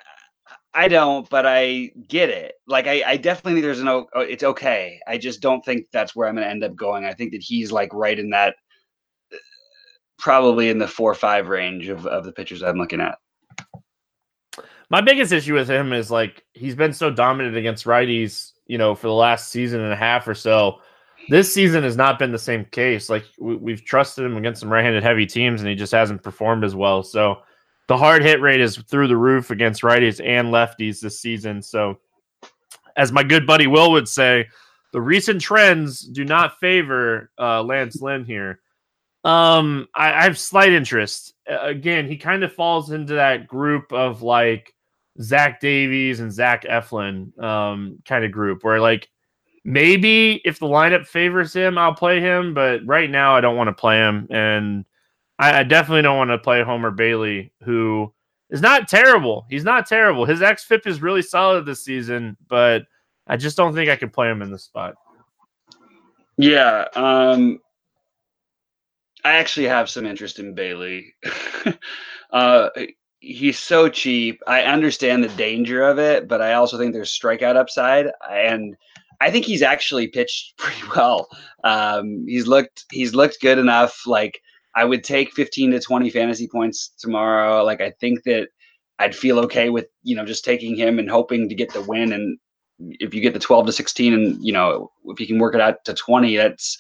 I 0.74 0.88
don't, 0.88 1.28
but 1.28 1.48
I 1.48 1.92
get 2.08 2.30
it. 2.30 2.54
Like 2.68 2.86
I, 2.86 3.02
I 3.06 3.18
definitely 3.18 3.54
think 3.54 3.64
there's 3.64 3.80
an 3.80 3.88
oh, 3.88 4.08
it's 4.14 4.44
okay. 4.44 5.00
I 5.08 5.18
just 5.18 5.42
don't 5.42 5.66
think 5.66 5.88
that's 5.92 6.16
where 6.16 6.28
I'm 6.28 6.36
going 6.36 6.46
to 6.46 6.52
end 6.52 6.64
up 6.64 6.76
going. 6.76 7.04
I 7.04 7.14
think 7.14 7.32
that 7.32 7.42
he's 7.42 7.72
like 7.72 7.92
right 7.94 8.18
in 8.18 8.30
that, 8.30 8.58
probably 10.20 10.70
in 10.70 10.78
the 10.78 10.88
four 10.88 11.16
five 11.16 11.48
range 11.48 11.88
of 11.88 12.06
of 12.06 12.26
the 12.26 12.32
pitchers 12.32 12.62
I'm 12.62 12.78
looking 12.78 13.02
at. 13.02 13.18
My 14.90 15.02
biggest 15.02 15.32
issue 15.32 15.56
with 15.56 15.68
him 15.68 15.94
is 15.94 16.12
like 16.12 16.46
he's 16.54 16.76
been 16.76 16.94
so 16.94 17.10
dominant 17.10 17.58
against 17.58 17.86
righties, 17.86 18.52
you 18.68 18.78
know, 18.78 18.96
for 18.96 19.08
the 19.08 19.14
last 19.14 19.50
season 19.50 19.82
and 19.82 19.94
a 19.94 19.98
half 19.98 20.28
or 20.28 20.36
so 20.36 20.80
this 21.30 21.54
season 21.54 21.84
has 21.84 21.98
not 21.98 22.20
been 22.20 22.32
the 22.32 22.40
same 22.40 22.66
case. 22.66 23.10
Like 23.10 23.26
we, 23.40 23.72
have 23.72 23.84
trusted 23.84 24.26
him 24.26 24.38
against 24.38 24.62
some 24.62 24.72
right-handed 24.72 25.04
heavy 25.04 25.26
teams, 25.26 25.62
and 25.62 25.70
he 25.70 25.76
just 25.76 25.92
hasn't 25.92 26.24
performed 26.24 26.64
as 26.64 26.76
well. 26.76 27.04
So 27.04 27.40
the 27.88 27.98
hard 27.98 28.24
hit 28.24 28.42
rate 28.42 28.62
is 28.62 28.78
through 28.78 29.08
the 29.08 29.18
roof 29.18 29.52
against 29.52 29.82
righties 29.82 30.26
and 30.26 30.50
lefties 30.50 31.00
this 31.00 31.20
season. 31.20 31.62
So, 31.62 32.00
as 32.96 33.12
my 33.12 33.24
good 33.24 33.46
buddy 33.46 33.68
Will 33.68 33.92
would 33.92 34.08
say, 34.08 34.48
the 34.94 35.02
recent 35.02 35.42
trends 35.42 36.02
do 36.02 36.24
not 36.24 36.60
favor 36.60 37.30
uh, 37.38 37.62
Lance 37.62 38.02
Lynn 38.02 38.26
here. 38.26 38.62
Um, 39.24 39.88
I, 39.94 40.14
I 40.14 40.24
have 40.24 40.40
slight 40.40 40.72
interest. 40.72 41.34
again, 41.46 42.08
he 42.08 42.18
kind 42.18 42.44
of 42.44 42.54
falls 42.54 42.92
into 42.92 43.16
that 43.16 43.48
group 43.48 43.92
of 43.92 44.22
like 44.22 44.74
Zach 45.22 45.60
Davies 45.60 46.20
and 46.20 46.32
Zach 46.32 46.64
Eflin 46.64 47.38
um, 47.42 48.00
kind 48.06 48.24
of 48.24 48.32
group 48.32 48.64
where 48.64 48.80
like 48.80 49.10
maybe 49.64 50.42
if 50.46 50.60
the 50.60 50.68
lineup 50.68 51.06
favors 51.06 51.54
him, 51.54 51.78
I'll 51.78 51.94
play 51.94 52.20
him. 52.20 52.54
But 52.54 52.86
right 52.86 53.10
now, 53.10 53.36
I 53.36 53.42
don't 53.42 53.58
want 53.58 53.68
to 53.68 53.74
play 53.74 53.98
him, 53.98 54.28
and 54.30 54.86
I, 55.40 55.60
I 55.60 55.64
definitely 55.64 56.04
don't 56.04 56.18
want 56.18 56.32
to 56.32 56.38
play 56.38 56.64
Homer 56.64 56.92
Bailey, 56.92 57.52
who 57.64 58.14
is 58.50 58.62
not 58.62 58.88
terrible. 58.88 59.46
He's 59.50 59.64
not 59.64 59.86
terrible. 59.86 60.26
His 60.26 60.40
xFIP 60.40 60.88
is 60.88 61.02
really 61.02 61.22
solid 61.22 61.66
this 61.66 61.84
season, 61.84 62.38
but 62.48 62.84
I 63.28 63.38
just 63.38 63.58
don't 63.58 63.74
think 63.74 63.90
I 63.90 63.96
can 63.96 64.10
play 64.10 64.30
him 64.30 64.42
in 64.42 64.52
this 64.52 64.64
spot. 64.64 64.96
Yeah, 66.38 66.86
um, 66.96 67.60
I 69.26 69.34
actually 69.34 69.68
have 69.68 69.90
some 69.90 70.06
interest 70.06 70.40
in 70.40 70.54
Bailey. 70.54 71.16
uh, 72.32 72.70
he's 73.20 73.60
so 73.60 73.90
cheap. 73.90 74.42
I 74.48 74.64
understand 74.64 75.24
the 75.24 75.30
danger 75.30 75.84
of 75.84 76.00
it, 76.00 76.28
but 76.28 76.42
I 76.42 76.54
also 76.54 76.78
think 76.78 76.94
there's 76.94 77.18
strikeout 77.18 77.56
upside, 77.56 78.08
and 78.30 78.76
I 79.20 79.32
think 79.32 79.46
he's 79.46 79.62
actually 79.62 80.08
pitched 80.08 80.58
pretty 80.58 80.82
well. 80.96 81.28
Um, 81.64 82.26
he's 82.28 82.48
looked 82.48 82.86
he's 82.92 83.16
looked 83.16 83.42
good 83.42 83.58
enough. 83.58 84.04
Like 84.06 84.42
I 84.76 84.86
would 84.86 85.04
take 85.04 85.34
15 85.34 85.72
to 85.72 85.80
20 85.80 86.10
fantasy 86.10 86.48
points 86.48 86.90
tomorrow. 87.00 87.64
Like 87.64 87.82
I 87.82 87.92
think 88.00 88.24
that 88.24 88.50
I'd 89.00 89.16
feel 89.16 89.40
okay 89.40 89.70
with 89.70 89.88
you 90.04 90.16
know 90.16 90.26
just 90.26 90.46
taking 90.46 90.76
him 90.76 91.00
and 91.00 91.10
hoping 91.10 91.50
to 91.50 91.56
get 91.56 91.74
the 91.74 91.82
win. 91.82 92.14
And 92.14 92.38
if 92.80 93.14
you 93.14 93.22
get 93.22 93.34
the 93.34 93.40
12 93.40 93.68
to 93.68 93.72
16, 93.72 94.14
and 94.14 94.38
you 94.44 94.54
know 94.54 94.92
if 95.06 95.20
you 95.20 95.28
can 95.28 95.40
work 95.40 95.56
it 95.56 95.62
out 95.62 95.84
to 95.86 95.94
20, 95.94 96.36
that's 96.38 96.78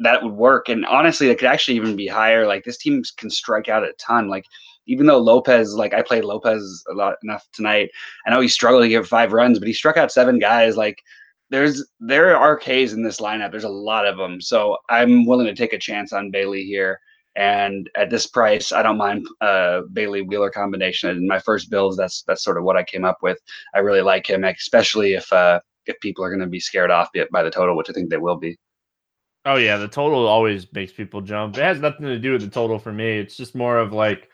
that 0.00 0.22
would 0.22 0.32
work. 0.32 0.68
And 0.68 0.84
honestly, 0.86 1.28
it 1.28 1.38
could 1.38 1.48
actually 1.48 1.76
even 1.76 1.96
be 1.96 2.08
higher. 2.08 2.46
Like 2.46 2.64
this 2.64 2.78
team 2.78 3.02
can 3.16 3.30
strike 3.30 3.68
out 3.68 3.84
a 3.84 3.92
ton. 3.98 4.28
Like 4.28 4.44
even 4.86 5.06
though 5.06 5.18
Lopez, 5.18 5.74
like 5.74 5.94
I 5.94 6.02
played 6.02 6.24
Lopez 6.24 6.84
a 6.90 6.94
lot 6.94 7.16
enough 7.22 7.46
tonight, 7.52 7.90
I 8.26 8.30
know 8.30 8.40
he 8.40 8.48
struggled 8.48 8.82
to 8.82 8.88
get 8.88 9.06
five 9.06 9.32
runs, 9.32 9.58
but 9.58 9.68
he 9.68 9.74
struck 9.74 9.96
out 9.96 10.12
seven 10.12 10.38
guys. 10.38 10.76
Like 10.76 11.02
there's 11.50 11.86
there 12.00 12.36
are 12.36 12.58
Ks 12.58 12.92
in 12.92 13.02
this 13.02 13.20
lineup. 13.20 13.50
There's 13.50 13.64
a 13.64 13.68
lot 13.68 14.06
of 14.06 14.16
them, 14.16 14.40
so 14.40 14.78
I'm 14.88 15.26
willing 15.26 15.46
to 15.46 15.54
take 15.54 15.72
a 15.72 15.78
chance 15.78 16.12
on 16.12 16.30
Bailey 16.30 16.64
here. 16.64 17.00
And 17.36 17.90
at 17.96 18.10
this 18.10 18.28
price, 18.28 18.70
I 18.70 18.82
don't 18.82 18.96
mind 18.96 19.26
uh, 19.40 19.82
Bailey 19.92 20.22
Wheeler 20.22 20.50
combination. 20.50 21.10
In 21.10 21.26
my 21.26 21.40
first 21.40 21.68
builds, 21.68 21.96
that's 21.96 22.22
that's 22.22 22.44
sort 22.44 22.58
of 22.58 22.64
what 22.64 22.76
I 22.76 22.84
came 22.84 23.04
up 23.04 23.18
with. 23.22 23.38
I 23.74 23.80
really 23.80 24.02
like 24.02 24.28
him, 24.28 24.44
especially 24.44 25.14
if 25.14 25.32
uh, 25.32 25.60
if 25.86 25.98
people 26.00 26.24
are 26.24 26.30
going 26.30 26.40
to 26.40 26.46
be 26.46 26.60
scared 26.60 26.90
off 26.90 27.08
by 27.32 27.42
the 27.42 27.50
total, 27.50 27.76
which 27.76 27.90
I 27.90 27.92
think 27.92 28.10
they 28.10 28.18
will 28.18 28.36
be. 28.36 28.56
Oh 29.46 29.56
yeah, 29.56 29.76
the 29.76 29.88
total 29.88 30.26
always 30.26 30.72
makes 30.72 30.92
people 30.92 31.20
jump. 31.20 31.58
It 31.58 31.62
has 31.62 31.80
nothing 31.80 32.06
to 32.06 32.18
do 32.18 32.32
with 32.32 32.40
the 32.40 32.48
total 32.48 32.78
for 32.78 32.92
me. 32.92 33.18
It's 33.18 33.36
just 33.36 33.54
more 33.54 33.78
of 33.78 33.92
like 33.92 34.30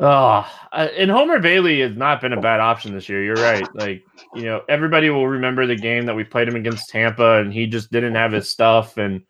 Oh, 0.00 0.44
and 0.72 1.10
Homer 1.10 1.38
Bailey 1.38 1.80
has 1.80 1.96
not 1.96 2.20
been 2.20 2.32
a 2.32 2.40
bad 2.40 2.58
option 2.58 2.92
this 2.92 3.08
year. 3.08 3.22
You're 3.22 3.36
right. 3.36 3.66
Like, 3.74 4.04
you 4.34 4.42
know, 4.42 4.62
everybody 4.68 5.08
will 5.08 5.28
remember 5.28 5.66
the 5.66 5.76
game 5.76 6.06
that 6.06 6.16
we 6.16 6.24
played 6.24 6.48
him 6.48 6.56
against 6.56 6.88
Tampa 6.88 7.38
and 7.38 7.52
he 7.52 7.66
just 7.68 7.92
didn't 7.92 8.16
have 8.16 8.32
his 8.32 8.50
stuff 8.50 8.96
and 8.96 9.22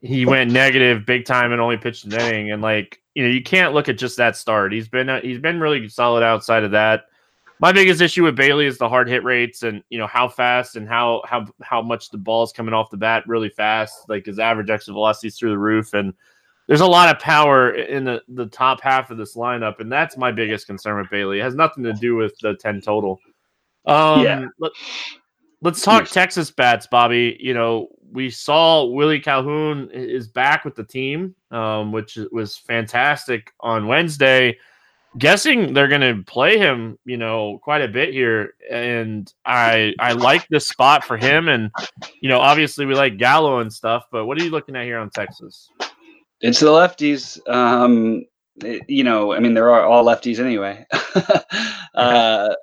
he 0.00 0.24
went 0.24 0.50
negative 0.50 1.04
big 1.04 1.26
time 1.26 1.52
and 1.52 1.60
only 1.60 1.76
pitched 1.76 2.04
an 2.04 2.14
inning. 2.14 2.52
And 2.52 2.62
like, 2.62 3.02
you 3.14 3.22
know, 3.22 3.28
you 3.28 3.42
can't 3.42 3.74
look 3.74 3.88
at 3.88 3.98
just 3.98 4.16
that 4.16 4.36
start. 4.36 4.72
He's 4.72 4.88
been 4.88 5.10
uh, 5.10 5.20
he's 5.20 5.40
been 5.40 5.60
really 5.60 5.88
solid 5.88 6.22
outside 6.22 6.64
of 6.64 6.70
that. 6.70 7.04
My 7.60 7.72
biggest 7.72 8.00
issue 8.00 8.22
with 8.22 8.36
Bailey 8.36 8.66
is 8.66 8.78
the 8.78 8.88
hard 8.88 9.08
hit 9.08 9.24
rates 9.24 9.62
and 9.62 9.82
you 9.90 9.98
know 9.98 10.06
how 10.06 10.28
fast 10.28 10.76
and 10.76 10.88
how 10.88 11.22
how 11.26 11.46
how 11.60 11.82
much 11.82 12.10
the 12.10 12.18
ball's 12.18 12.52
coming 12.52 12.72
off 12.72 12.90
the 12.90 12.96
bat 12.96 13.24
really 13.26 13.50
fast. 13.50 14.08
Like 14.08 14.24
his 14.24 14.38
average 14.38 14.70
exit 14.70 14.92
velocity 14.92 15.28
is 15.28 15.36
through 15.36 15.50
the 15.50 15.58
roof 15.58 15.92
and 15.92 16.14
there's 16.68 16.82
a 16.82 16.86
lot 16.86 17.08
of 17.08 17.20
power 17.20 17.70
in 17.70 18.04
the, 18.04 18.22
the 18.28 18.46
top 18.46 18.82
half 18.82 19.10
of 19.10 19.16
this 19.16 19.34
lineup, 19.34 19.80
and 19.80 19.90
that's 19.90 20.18
my 20.18 20.30
biggest 20.30 20.66
concern 20.66 20.98
with 20.98 21.10
Bailey. 21.10 21.40
It 21.40 21.42
has 21.42 21.54
nothing 21.54 21.82
to 21.84 21.94
do 21.94 22.14
with 22.14 22.38
the 22.42 22.54
10 22.56 22.82
total. 22.82 23.18
Um, 23.86 24.22
yeah. 24.22 24.44
Let, 24.58 25.74
us 25.74 25.82
talk. 25.82 26.08
Texas 26.08 26.50
bats, 26.50 26.86
Bobby. 26.86 27.38
You 27.40 27.54
know, 27.54 27.88
we 28.12 28.28
saw 28.28 28.84
Willie 28.84 29.18
Calhoun 29.18 29.90
is 29.92 30.28
back 30.28 30.66
with 30.66 30.74
the 30.74 30.84
team, 30.84 31.34
um, 31.50 31.90
which 31.90 32.18
was 32.30 32.58
fantastic 32.58 33.50
on 33.60 33.86
Wednesday. 33.86 34.58
Guessing 35.16 35.72
they're 35.72 35.88
going 35.88 36.02
to 36.02 36.22
play 36.30 36.58
him, 36.58 36.98
you 37.06 37.16
know, 37.16 37.58
quite 37.62 37.80
a 37.80 37.88
bit 37.88 38.12
here, 38.12 38.52
and 38.70 39.32
I 39.44 39.94
I 39.98 40.12
like 40.12 40.46
this 40.48 40.68
spot 40.68 41.02
for 41.02 41.16
him. 41.16 41.48
And 41.48 41.70
you 42.20 42.28
know, 42.28 42.38
obviously 42.38 42.84
we 42.84 42.94
like 42.94 43.16
Gallo 43.16 43.60
and 43.60 43.72
stuff, 43.72 44.04
but 44.12 44.26
what 44.26 44.38
are 44.38 44.44
you 44.44 44.50
looking 44.50 44.76
at 44.76 44.84
here 44.84 44.98
on 44.98 45.08
Texas? 45.08 45.70
It's 46.40 46.60
the 46.60 46.66
lefties. 46.66 47.38
Um, 47.48 48.24
it, 48.64 48.82
you 48.88 49.04
know, 49.04 49.32
I 49.32 49.40
mean, 49.40 49.54
there 49.54 49.70
are 49.70 49.84
all 49.84 50.04
lefties 50.04 50.38
anyway. 50.38 50.86
uh, 51.94 52.54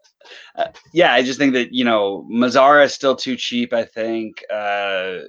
uh, 0.55 0.67
yeah, 0.93 1.13
I 1.13 1.21
just 1.21 1.39
think 1.39 1.53
that 1.53 1.73
you 1.73 1.83
know 1.83 2.27
Mazara 2.31 2.85
is 2.85 2.93
still 2.93 3.15
too 3.15 3.35
cheap. 3.35 3.73
I 3.73 3.83
think 3.83 4.43
uh, 4.51 5.19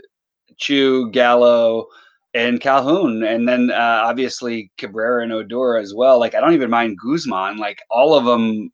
Choo, 0.58 1.10
Gallo, 1.10 1.86
and 2.34 2.60
Calhoun, 2.60 3.22
and 3.24 3.48
then 3.48 3.70
uh, 3.70 4.02
obviously 4.04 4.70
Cabrera 4.78 5.22
and 5.22 5.32
Odor 5.32 5.78
as 5.78 5.94
well. 5.94 6.20
Like 6.20 6.34
I 6.34 6.40
don't 6.40 6.54
even 6.54 6.70
mind 6.70 6.98
Guzman. 6.98 7.56
Like 7.56 7.80
all 7.90 8.14
of 8.14 8.24
them 8.24 8.70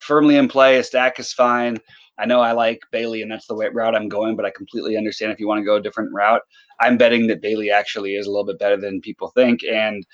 firmly 0.00 0.36
in 0.36 0.48
play. 0.48 0.78
A 0.78 0.84
stack 0.84 1.18
is 1.18 1.32
fine. 1.32 1.78
I 2.18 2.26
know 2.26 2.40
I 2.40 2.52
like 2.52 2.80
Bailey, 2.90 3.22
and 3.22 3.30
that's 3.30 3.46
the 3.46 3.54
way, 3.54 3.68
route 3.68 3.94
I'm 3.94 4.08
going. 4.08 4.36
But 4.36 4.46
I 4.46 4.50
completely 4.50 4.96
understand 4.96 5.32
if 5.32 5.40
you 5.40 5.48
want 5.48 5.60
to 5.60 5.64
go 5.64 5.76
a 5.76 5.82
different 5.82 6.12
route. 6.12 6.42
I'm 6.80 6.96
betting 6.96 7.26
that 7.28 7.42
Bailey 7.42 7.70
actually 7.70 8.14
is 8.16 8.26
a 8.26 8.30
little 8.30 8.46
bit 8.46 8.58
better 8.58 8.76
than 8.76 9.00
people 9.00 9.28
think, 9.28 9.64
and 9.64 10.06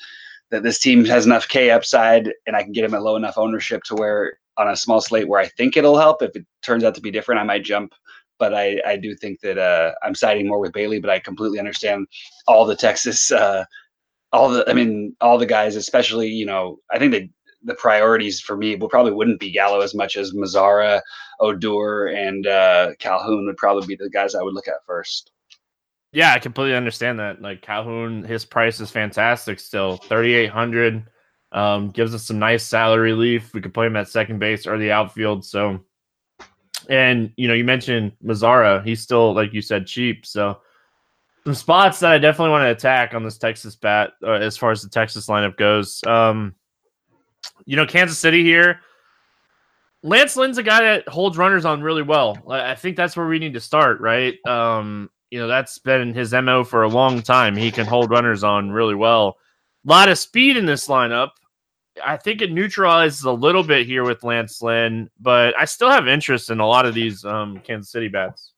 that 0.51 0.63
this 0.63 0.79
team 0.79 1.05
has 1.07 1.27
enough 1.27 1.49
K 1.49 1.71
upside, 1.71 2.31
and 2.47 2.57
I 2.57 2.63
can 2.63 2.73
get 2.73 2.85
him 2.85 2.95
at 2.95 3.03
low 3.03 3.17
enough 3.17 3.39
ownership 3.39 3.83
to 3.85 3.95
where 3.95 4.39
on 4.59 4.69
a 4.69 4.77
small 4.77 5.01
slate 5.01 5.29
where 5.29 5.41
I 5.41 5.49
think 5.49 5.77
it'll 5.77 5.99
help. 5.99 6.23
If 6.23 6.37
it 6.37 6.47
turns 6.63 6.85
out 6.85 6.95
to 6.95 7.01
be 7.01 7.11
different, 7.11 7.41
I 7.41 7.45
might 7.45 7.65
jump. 7.65 7.95
But 8.39 8.55
I, 8.55 8.81
I 8.87 8.97
do 8.97 9.15
think 9.15 9.41
that 9.41 9.57
uh, 9.57 9.93
I'm 10.03 10.15
siding 10.15 10.49
more 10.49 10.59
with 10.59 10.73
Bailey. 10.73 11.01
But 11.01 11.11
I 11.11 11.21
completely 11.21 11.59
understand 11.59 12.07
all 12.49 12.65
the 12.65 12.77
Texas, 12.77 13.31
uh, 13.31 13.65
all 14.33 14.51
the 14.51 14.69
I 14.69 14.73
mean, 14.73 15.17
all 15.21 15.39
the 15.39 15.47
guys, 15.47 15.77
especially 15.77 16.29
you 16.29 16.47
know, 16.47 16.79
I 16.91 16.99
think 16.99 17.13
that 17.13 17.29
the 17.65 17.75
priorities 17.75 18.41
for 18.41 18.57
me 18.57 18.77
will 18.77 18.89
probably 18.89 19.13
wouldn't 19.13 19.41
be 19.41 19.51
Gallo 19.51 19.81
as 19.81 19.95
much 19.95 20.17
as 20.17 20.33
Mazara, 20.33 21.01
Odor, 21.41 22.07
and 22.07 22.47
uh, 22.47 22.91
Calhoun 22.99 23.47
would 23.47 23.57
probably 23.57 23.87
be 23.87 23.97
the 23.97 24.11
guys 24.11 24.35
I 24.35 24.43
would 24.43 24.55
look 24.55 24.69
at 24.69 24.85
first. 24.87 25.33
Yeah, 26.13 26.35
I 26.35 26.39
completely 26.39 26.77
understand 26.77 27.19
that. 27.21 27.41
Like 27.41 27.63
Calhoun, 27.63 28.23
his 28.25 28.45
price 28.45 28.81
is 28.81 28.91
fantastic 28.91 29.59
still. 29.59 29.97
3800 29.97 31.05
um, 31.53 31.91
gives 31.91 32.15
us 32.15 32.25
some 32.25 32.39
nice 32.39 32.65
salary 32.65 33.13
relief. 33.13 33.55
We 33.55 33.61
could 33.61 33.75
play 33.75 33.87
him 33.87 33.97
at 33.97 34.09
second 34.09 34.39
base 34.39 34.67
or 34.67 34.79
the 34.79 34.93
outfield. 34.93 35.45
So 35.45 35.81
and 36.89 37.33
you 37.37 37.49
know, 37.49 37.55
you 37.55 37.65
mentioned 37.65 38.13
Mazara. 38.25 38.85
he's 38.85 39.01
still 39.01 39.35
like 39.35 39.53
you 39.53 39.63
said 39.63 39.87
cheap. 39.87 40.27
So 40.27 40.61
some 41.45 41.55
spots 41.55 42.01
that 42.01 42.13
I 42.13 42.19
definitely 42.19 42.51
want 42.51 42.63
to 42.63 42.71
attack 42.71 43.15
on 43.15 43.25
this 43.25 43.39
Texas 43.39 43.75
bat 43.75 44.13
uh, 44.23 44.33
as 44.33 44.57
far 44.57 44.71
as 44.71 44.83
the 44.83 44.89
Texas 44.89 45.27
lineup 45.27 45.57
goes. 45.57 46.03
Um, 46.07 46.55
you 47.65 47.77
know, 47.77 47.87
Kansas 47.87 48.19
City 48.19 48.43
here. 48.43 48.81
Lance 50.03 50.37
Lynn's 50.37 50.59
a 50.59 50.63
guy 50.63 50.83
that 50.83 51.09
holds 51.09 51.39
runners 51.39 51.65
on 51.65 51.81
really 51.81 52.03
well. 52.03 52.37
I 52.49 52.75
think 52.75 52.97
that's 52.97 53.17
where 53.17 53.27
we 53.27 53.39
need 53.39 53.55
to 53.55 53.61
start, 53.61 54.01
right? 54.01 54.35
Um, 54.47 55.11
you 55.31 55.39
know, 55.39 55.47
that's 55.47 55.79
been 55.79 56.13
his 56.13 56.33
MO 56.33 56.65
for 56.65 56.83
a 56.83 56.89
long 56.89 57.23
time. 57.23 57.57
He 57.57 57.71
can 57.71 57.87
hold 57.87 58.11
runners 58.11 58.43
on 58.43 58.71
really 58.71 58.97
well. 58.97 59.37
A 59.87 59.91
lot 59.91 60.09
of 60.09 60.19
speed 60.19 60.57
in 60.57 60.67
this 60.67 60.89
lineup. 60.89 61.31
I 62.05 62.17
think 62.17 62.43
it 62.43 62.53
neutralizes 62.53 63.25
a 63.25 63.33
little 63.33 63.63
bit 63.63 63.87
here 63.87 64.05
with 64.05 64.25
Lance 64.25 64.61
Lynn, 64.61 65.09
but 65.21 65.57
I 65.59 65.67
still 65.67 65.91
have 65.91 66.09
interest 66.09 66.51
in 66.51 66.59
a 66.59 66.67
lot 66.67 66.87
of 66.87 66.95
these 66.95 67.25
um, 67.25 67.61
Kansas 67.61 67.93
City 67.93 68.09
bats. 68.09 68.53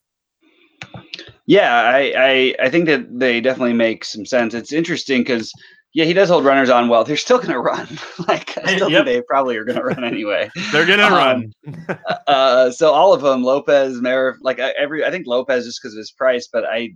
Yeah, 1.47 1.75
I, 1.75 2.13
I, 2.17 2.55
I 2.67 2.71
think 2.71 2.87
that 2.87 3.19
they 3.19 3.41
definitely 3.41 3.75
make 3.75 4.05
some 4.05 4.25
sense. 4.25 4.55
It's 4.55 4.73
interesting 4.73 5.21
because 5.21 5.53
yeah, 5.95 6.05
he 6.05 6.13
does 6.13 6.29
hold 6.29 6.45
runners 6.45 6.71
on 6.71 6.89
well. 6.89 7.05
They're 7.05 7.17
still 7.17 7.39
going 7.39 7.51
to 7.53 7.61
run. 7.61 7.89
like 8.29 8.59
I 8.59 8.77
still 8.77 8.91
yep. 8.91 9.05
think 9.05 9.17
they 9.17 9.23
probably 9.23 9.57
are 9.57 9.65
going 9.65 9.79
to 9.79 9.85
run 9.85 10.05
anyway. 10.05 10.51
They're 10.73 10.87
going 10.87 10.99
to 10.99 11.07
um, 11.07 11.13
run. 11.13 11.99
uh, 12.27 12.71
so 12.73 12.93
all 12.93 13.15
of 13.15 13.23
them, 13.23 13.43
Lopez, 13.43 14.01
Mayer, 14.01 14.37
like 14.43 14.59
every, 14.59 15.05
I 15.05 15.11
think 15.11 15.27
Lopez 15.27 15.65
just 15.65 15.81
because 15.81 15.95
of 15.95 15.99
his 15.99 16.11
price, 16.11 16.49
but 16.53 16.65
I, 16.65 16.91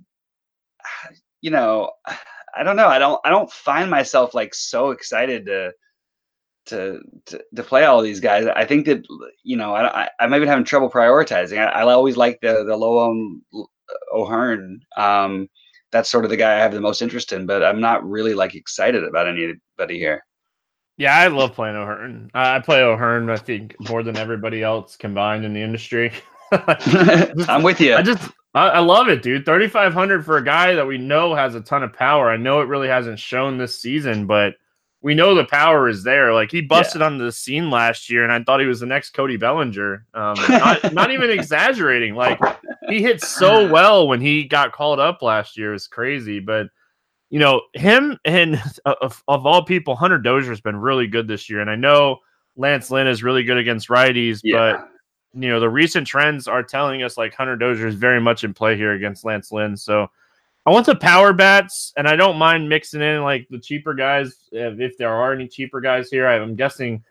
you 1.40 1.50
know, 1.50 1.92
I 2.56 2.64
don't 2.64 2.76
know. 2.76 2.88
I 2.88 2.98
don't, 2.98 3.20
I 3.24 3.30
don't 3.30 3.52
find 3.52 3.90
myself 3.90 4.34
like 4.34 4.52
so 4.52 4.90
excited 4.90 5.46
to, 5.46 5.70
to, 6.66 7.00
to, 7.26 7.44
to 7.54 7.62
play 7.62 7.84
all 7.84 8.02
these 8.02 8.20
guys. 8.20 8.46
I 8.46 8.64
think 8.64 8.86
that, 8.86 9.04
you 9.44 9.56
know, 9.56 9.74
I, 9.74 10.04
I, 10.04 10.08
I'm 10.18 10.34
even 10.34 10.48
having 10.48 10.64
trouble 10.64 10.90
prioritizing. 10.90 11.58
I, 11.58 11.66
I 11.66 11.92
always 11.92 12.16
like 12.16 12.40
the, 12.40 12.64
the 12.64 12.76
low 12.76 12.98
own 12.98 13.42
O'Hearn. 14.12 14.80
Um, 14.96 15.48
that's 15.90 16.10
sort 16.10 16.24
of 16.24 16.30
the 16.30 16.36
guy 16.36 16.56
I 16.56 16.60
have 16.60 16.72
the 16.72 16.80
most 16.80 17.02
interest 17.02 17.32
in, 17.32 17.46
but 17.46 17.62
I'm 17.62 17.80
not 17.80 18.08
really 18.08 18.34
like 18.34 18.54
excited 18.54 19.04
about 19.04 19.28
anybody 19.28 19.98
here. 19.98 20.24
Yeah, 20.96 21.16
I 21.16 21.28
love 21.28 21.54
playing 21.54 21.76
O'Hearn. 21.76 22.30
I 22.34 22.58
play 22.58 22.82
O'Hearn, 22.82 23.30
I 23.30 23.36
think, 23.36 23.76
more 23.88 24.02
than 24.02 24.16
everybody 24.16 24.62
else 24.62 24.96
combined 24.96 25.44
in 25.44 25.54
the 25.54 25.62
industry. 25.62 26.12
I'm 26.52 27.62
with 27.62 27.80
you. 27.80 27.94
I 27.94 28.02
just 28.02 28.30
I, 28.54 28.68
I 28.68 28.78
love 28.80 29.08
it, 29.08 29.22
dude. 29.22 29.44
3,500 29.44 30.24
for 30.24 30.38
a 30.38 30.44
guy 30.44 30.74
that 30.74 30.86
we 30.86 30.98
know 30.98 31.34
has 31.34 31.54
a 31.54 31.60
ton 31.60 31.82
of 31.82 31.92
power. 31.92 32.30
I 32.30 32.36
know 32.36 32.60
it 32.60 32.68
really 32.68 32.88
hasn't 32.88 33.20
shown 33.20 33.58
this 33.58 33.80
season, 33.80 34.26
but 34.26 34.54
we 35.00 35.14
know 35.14 35.34
the 35.34 35.44
power 35.44 35.88
is 35.88 36.02
there. 36.02 36.32
Like 36.34 36.50
he 36.50 36.60
busted 36.60 37.00
yeah. 37.00 37.06
onto 37.06 37.24
the 37.24 37.32
scene 37.32 37.70
last 37.70 38.10
year, 38.10 38.24
and 38.24 38.32
I 38.32 38.42
thought 38.42 38.60
he 38.60 38.66
was 38.66 38.80
the 38.80 38.86
next 38.86 39.10
Cody 39.10 39.36
Bellinger. 39.36 40.04
Um, 40.14 40.34
not, 40.48 40.92
not 40.92 41.10
even 41.10 41.30
exaggerating. 41.30 42.14
Like 42.14 42.40
he 42.88 43.00
hit 43.00 43.20
so 43.20 43.68
well 43.70 44.08
when 44.08 44.20
he 44.20 44.44
got 44.44 44.72
called 44.72 44.98
up 44.98 45.22
last 45.22 45.56
year. 45.56 45.74
It's 45.74 45.86
crazy, 45.86 46.40
but 46.40 46.68
you 47.30 47.38
know 47.38 47.62
him 47.74 48.18
and 48.24 48.60
of, 48.84 49.22
of 49.28 49.46
all 49.46 49.64
people, 49.64 49.94
Hunter 49.94 50.18
Dozier 50.18 50.50
has 50.50 50.60
been 50.60 50.76
really 50.76 51.06
good 51.06 51.28
this 51.28 51.48
year, 51.48 51.60
and 51.60 51.70
I 51.70 51.76
know 51.76 52.18
Lance 52.56 52.90
Lynn 52.90 53.06
is 53.06 53.22
really 53.22 53.44
good 53.44 53.58
against 53.58 53.88
righties, 53.88 54.40
yeah. 54.42 54.56
but 54.56 54.88
you 55.40 55.48
know 55.48 55.60
the 55.60 55.70
recent 55.70 56.06
trends 56.08 56.48
are 56.48 56.64
telling 56.64 57.04
us 57.04 57.16
like 57.16 57.34
Hunter 57.34 57.56
Dozier 57.56 57.86
is 57.86 57.94
very 57.94 58.20
much 58.20 58.42
in 58.42 58.52
play 58.52 58.76
here 58.76 58.92
against 58.92 59.24
Lance 59.24 59.52
Lynn. 59.52 59.76
So 59.76 60.10
I 60.68 60.70
want 60.70 60.84
the 60.84 60.96
power 60.96 61.32
bats, 61.32 61.94
and 61.96 62.06
I 62.06 62.14
don't 62.14 62.36
mind 62.36 62.68
mixing 62.68 63.00
in 63.00 63.22
like 63.22 63.48
the 63.48 63.58
cheaper 63.58 63.94
guys 63.94 64.36
if 64.52 64.98
there 64.98 65.08
are 65.08 65.32
any 65.32 65.48
cheaper 65.48 65.80
guys 65.80 66.10
here. 66.10 66.28
I'm 66.28 66.56
guessing 66.56 67.02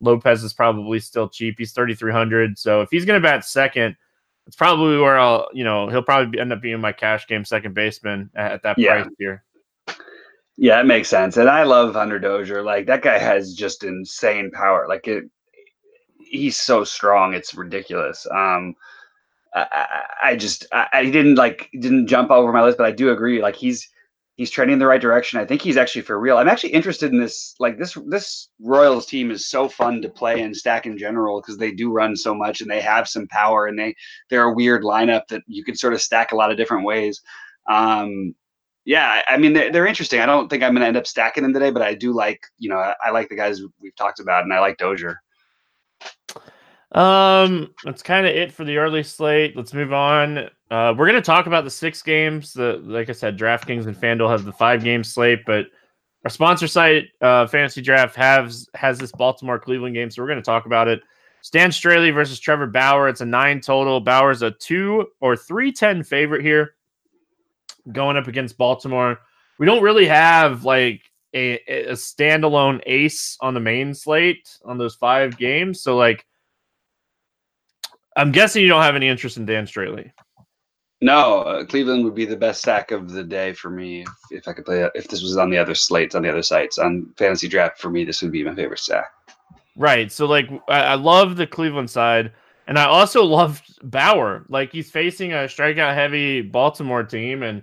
Lopez 0.00 0.44
is 0.44 0.52
probably 0.52 1.00
still 1.00 1.28
cheap. 1.28 1.56
He's 1.58 1.72
3,300. 1.72 2.56
So 2.56 2.82
if 2.82 2.88
he's 2.92 3.04
going 3.04 3.20
to 3.20 3.28
bat 3.28 3.44
second, 3.44 3.96
it's 4.46 4.54
probably 4.54 4.96
where 4.96 5.18
I'll, 5.18 5.48
you 5.52 5.64
know, 5.64 5.88
he'll 5.88 6.04
probably 6.04 6.38
end 6.38 6.52
up 6.52 6.62
being 6.62 6.80
my 6.80 6.92
cash 6.92 7.26
game 7.26 7.44
second 7.44 7.74
baseman 7.74 8.30
at, 8.36 8.52
at 8.52 8.62
that 8.62 8.78
yeah. 8.78 9.02
price 9.02 9.12
here. 9.18 9.44
Yeah, 10.56 10.80
it 10.80 10.86
makes 10.86 11.08
sense. 11.08 11.36
And 11.36 11.50
I 11.50 11.64
love 11.64 11.94
Hunter 11.94 12.20
Dozier. 12.20 12.62
Like 12.62 12.86
that 12.86 13.02
guy 13.02 13.18
has 13.18 13.54
just 13.54 13.82
insane 13.82 14.52
power. 14.52 14.86
Like 14.88 15.08
it, 15.08 15.24
he's 16.20 16.60
so 16.60 16.84
strong. 16.84 17.34
It's 17.34 17.56
ridiculous. 17.56 18.24
Um, 18.32 18.76
I, 19.54 20.04
I 20.22 20.36
just 20.36 20.66
I, 20.72 20.86
I, 20.92 21.04
didn't 21.04 21.34
like 21.34 21.68
didn't 21.72 22.06
jump 22.06 22.30
over 22.30 22.52
my 22.52 22.62
list, 22.62 22.78
but 22.78 22.86
I 22.86 22.92
do 22.92 23.10
agree. 23.10 23.42
Like 23.42 23.56
he's 23.56 23.88
he's 24.36 24.50
trending 24.50 24.74
in 24.74 24.78
the 24.78 24.86
right 24.86 25.00
direction. 25.00 25.40
I 25.40 25.44
think 25.44 25.60
he's 25.60 25.76
actually 25.76 26.02
for 26.02 26.18
real. 26.18 26.38
I'm 26.38 26.48
actually 26.48 26.72
interested 26.72 27.12
in 27.12 27.20
this. 27.20 27.54
Like 27.58 27.78
this 27.78 27.96
this 28.06 28.48
Royals 28.60 29.06
team 29.06 29.30
is 29.30 29.48
so 29.48 29.68
fun 29.68 30.00
to 30.02 30.08
play 30.08 30.40
and 30.40 30.56
stack 30.56 30.86
in 30.86 30.96
general 30.96 31.40
because 31.40 31.58
they 31.58 31.72
do 31.72 31.92
run 31.92 32.16
so 32.16 32.34
much 32.34 32.60
and 32.60 32.70
they 32.70 32.80
have 32.80 33.08
some 33.08 33.26
power 33.28 33.66
and 33.66 33.78
they 33.78 33.94
they're 34.28 34.44
a 34.44 34.54
weird 34.54 34.82
lineup 34.82 35.26
that 35.28 35.42
you 35.46 35.64
can 35.64 35.74
sort 35.74 35.94
of 35.94 36.02
stack 36.02 36.32
a 36.32 36.36
lot 36.36 36.50
of 36.50 36.56
different 36.56 36.86
ways. 36.86 37.20
Um, 37.68 38.34
yeah, 38.84 39.22
I 39.28 39.36
mean 39.36 39.52
they're, 39.52 39.72
they're 39.72 39.86
interesting. 39.86 40.20
I 40.20 40.26
don't 40.26 40.48
think 40.48 40.62
I'm 40.62 40.72
going 40.72 40.82
to 40.82 40.88
end 40.88 40.96
up 40.96 41.06
stacking 41.06 41.42
them 41.42 41.52
today, 41.52 41.70
but 41.70 41.82
I 41.82 41.94
do 41.94 42.12
like 42.12 42.46
you 42.58 42.70
know 42.70 42.78
I, 42.78 42.94
I 43.04 43.10
like 43.10 43.28
the 43.28 43.36
guys 43.36 43.60
we've 43.80 43.96
talked 43.96 44.20
about 44.20 44.44
and 44.44 44.52
I 44.52 44.60
like 44.60 44.78
Dozier. 44.78 45.20
Um, 46.92 47.72
that's 47.84 48.02
kind 48.02 48.26
of 48.26 48.34
it 48.34 48.52
for 48.52 48.64
the 48.64 48.78
early 48.78 49.02
slate. 49.02 49.56
Let's 49.56 49.72
move 49.72 49.92
on. 49.92 50.50
Uh, 50.70 50.94
we're 50.96 51.06
gonna 51.06 51.22
talk 51.22 51.46
about 51.46 51.64
the 51.64 51.70
six 51.70 52.02
games. 52.02 52.52
The 52.52 52.80
like 52.84 53.08
I 53.08 53.12
said, 53.12 53.38
DraftKings 53.38 53.86
and 53.86 53.96
FanDuel 53.96 54.30
have 54.30 54.44
the 54.44 54.52
five 54.52 54.82
game 54.82 55.04
slate, 55.04 55.40
but 55.46 55.66
our 56.24 56.30
sponsor 56.30 56.66
site, 56.66 57.08
uh, 57.20 57.46
Fantasy 57.46 57.80
Draft, 57.80 58.16
has 58.16 58.68
has 58.74 58.98
this 58.98 59.12
Baltimore 59.12 59.58
Cleveland 59.58 59.94
game, 59.94 60.10
so 60.10 60.22
we're 60.22 60.28
gonna 60.28 60.42
talk 60.42 60.66
about 60.66 60.88
it. 60.88 61.00
Stan 61.42 61.70
Straily 61.70 62.12
versus 62.12 62.38
Trevor 62.38 62.66
Bauer. 62.66 63.08
It's 63.08 63.22
a 63.22 63.26
nine 63.26 63.60
total. 63.60 64.00
Bauer's 64.00 64.42
a 64.42 64.50
two 64.50 65.06
or 65.20 65.36
three 65.36 65.72
ten 65.72 66.02
favorite 66.02 66.42
here, 66.42 66.74
going 67.92 68.16
up 68.16 68.26
against 68.26 68.58
Baltimore. 68.58 69.20
We 69.58 69.66
don't 69.66 69.82
really 69.82 70.06
have 70.06 70.64
like 70.64 71.02
a, 71.34 71.58
a 71.68 71.92
standalone 71.92 72.80
ace 72.84 73.36
on 73.40 73.54
the 73.54 73.60
main 73.60 73.94
slate 73.94 74.58
on 74.64 74.76
those 74.76 74.96
five 74.96 75.38
games, 75.38 75.80
so 75.80 75.96
like 75.96 76.26
I'm 78.16 78.32
guessing 78.32 78.62
you 78.62 78.68
don't 78.68 78.82
have 78.82 78.96
any 78.96 79.08
interest 79.08 79.36
in 79.36 79.46
Dan 79.46 79.66
Straily. 79.66 80.12
No, 81.02 81.40
uh, 81.40 81.64
Cleveland 81.64 82.04
would 82.04 82.14
be 82.14 82.26
the 82.26 82.36
best 82.36 82.60
stack 82.60 82.90
of 82.90 83.10
the 83.10 83.24
day 83.24 83.54
for 83.54 83.70
me 83.70 84.02
if, 84.02 84.08
if 84.30 84.48
I 84.48 84.52
could 84.52 84.66
play. 84.66 84.86
If 84.94 85.08
this 85.08 85.22
was 85.22 85.38
on 85.38 85.48
the 85.48 85.56
other 85.56 85.74
slates, 85.74 86.14
on 86.14 86.22
the 86.22 86.28
other 86.28 86.42
sites, 86.42 86.78
on 86.78 87.12
fantasy 87.16 87.48
draft, 87.48 87.80
for 87.80 87.88
me, 87.88 88.04
this 88.04 88.20
would 88.20 88.32
be 88.32 88.44
my 88.44 88.54
favorite 88.54 88.80
stack. 88.80 89.10
Right. 89.76 90.12
So, 90.12 90.26
like, 90.26 90.50
I, 90.68 90.80
I 90.80 90.94
love 90.96 91.36
the 91.36 91.46
Cleveland 91.46 91.88
side, 91.88 92.32
and 92.66 92.78
I 92.78 92.84
also 92.84 93.24
love 93.24 93.62
Bauer. 93.82 94.44
Like, 94.50 94.72
he's 94.72 94.90
facing 94.90 95.32
a 95.32 95.46
strikeout 95.46 95.94
heavy 95.94 96.42
Baltimore 96.42 97.04
team, 97.04 97.42
and 97.42 97.62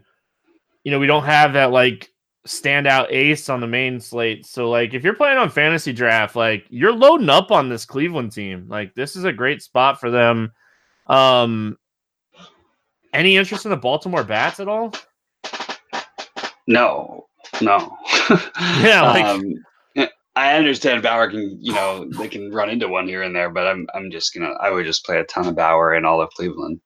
you 0.84 0.92
know 0.92 0.98
we 0.98 1.08
don't 1.08 1.26
have 1.26 1.54
that 1.54 1.72
like 1.72 2.10
standout 2.48 3.08
ace 3.10 3.50
on 3.50 3.62
the 3.62 3.68
main 3.68 4.00
slate. 4.00 4.46
So, 4.46 4.70
like, 4.70 4.94
if 4.94 5.04
you're 5.04 5.14
playing 5.14 5.38
on 5.38 5.50
fantasy 5.50 5.94
draft, 5.94 6.36
like, 6.36 6.66
you're 6.70 6.94
loading 6.94 7.30
up 7.30 7.52
on 7.52 7.70
this 7.70 7.86
Cleveland 7.86 8.32
team. 8.32 8.68
Like, 8.68 8.96
this 8.96 9.16
is 9.16 9.24
a 9.24 9.32
great 9.32 9.62
spot 9.62 10.00
for 10.00 10.10
them. 10.10 10.52
Um, 11.08 11.78
any 13.14 13.38
interest 13.38 13.66
in 13.66 13.72
the 13.72 13.78
Baltimore 13.78 14.24
Bats 14.24 14.60
at 14.60 14.68
all? 14.68 14.94
No, 16.68 17.28
no. 17.62 17.98
Yeah, 18.82 19.04
like 19.04 19.24
um, 19.24 19.54
I 20.36 20.56
understand 20.56 21.02
Bauer 21.02 21.32
can, 21.32 21.58
you 21.62 21.74
know, 21.74 22.10
they 22.18 22.28
can 22.28 22.52
run 22.52 22.70
into 22.70 22.88
one 22.88 23.08
here 23.08 23.24
and 23.24 23.36
there, 23.36 23.50
but 23.50 23.68
I'm, 23.68 23.88
I'm 23.96 24.12
just 24.12 24.34
gonna, 24.34 24.54
I 24.62 24.70
would 24.70 24.86
just 24.86 25.06
play 25.06 25.20
a 25.20 25.24
ton 25.24 25.48
of 25.48 25.56
Bauer 25.56 25.94
and 25.94 26.06
all 26.06 26.22
of 26.22 26.30
Cleveland. 26.32 26.80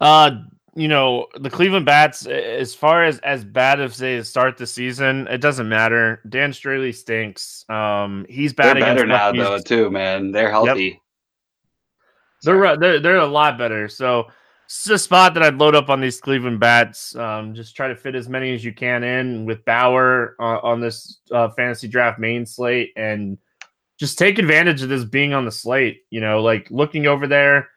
Uh, 0.00 0.30
you 0.76 0.88
know, 0.88 1.26
the 1.40 1.48
Cleveland 1.48 1.86
Bats, 1.86 2.26
as 2.26 2.74
far 2.74 3.02
as 3.02 3.18
as 3.20 3.44
bad 3.44 3.80
as 3.80 3.96
they 3.96 4.22
start 4.22 4.58
the 4.58 4.66
season, 4.66 5.26
it 5.28 5.40
doesn't 5.40 5.68
matter. 5.68 6.20
Dan 6.28 6.52
Straily 6.52 6.94
stinks. 6.94 7.64
Um, 7.70 8.26
he's 8.28 8.52
They're 8.52 8.74
bad 8.74 8.80
better 8.80 9.06
now, 9.06 9.32
lefties. 9.32 9.38
though, 9.38 9.58
too, 9.60 9.90
man. 9.90 10.32
They're 10.32 10.50
healthy. 10.50 11.00
They're, 12.42 12.76
they're 12.76 13.00
they're 13.00 13.16
a 13.16 13.26
lot 13.26 13.56
better. 13.56 13.88
So 13.88 14.26
it's 14.66 14.88
a 14.90 14.98
spot 14.98 15.32
that 15.34 15.42
I'd 15.42 15.56
load 15.56 15.74
up 15.74 15.88
on 15.88 16.02
these 16.02 16.20
Cleveland 16.20 16.60
bats. 16.60 17.16
Um, 17.16 17.54
just 17.54 17.74
try 17.74 17.88
to 17.88 17.96
fit 17.96 18.14
as 18.14 18.28
many 18.28 18.52
as 18.54 18.62
you 18.62 18.74
can 18.74 19.02
in 19.02 19.46
with 19.46 19.64
Bauer 19.64 20.36
uh, 20.38 20.58
on 20.62 20.80
this 20.80 21.20
uh, 21.32 21.48
fantasy 21.50 21.88
draft 21.88 22.18
main 22.18 22.44
slate, 22.44 22.92
and 22.96 23.38
just 23.98 24.18
take 24.18 24.38
advantage 24.38 24.82
of 24.82 24.90
this 24.90 25.04
being 25.04 25.32
on 25.32 25.46
the 25.46 25.50
slate. 25.50 26.02
You 26.10 26.20
know, 26.20 26.42
like 26.42 26.70
looking 26.70 27.06
over 27.06 27.26
there. 27.26 27.70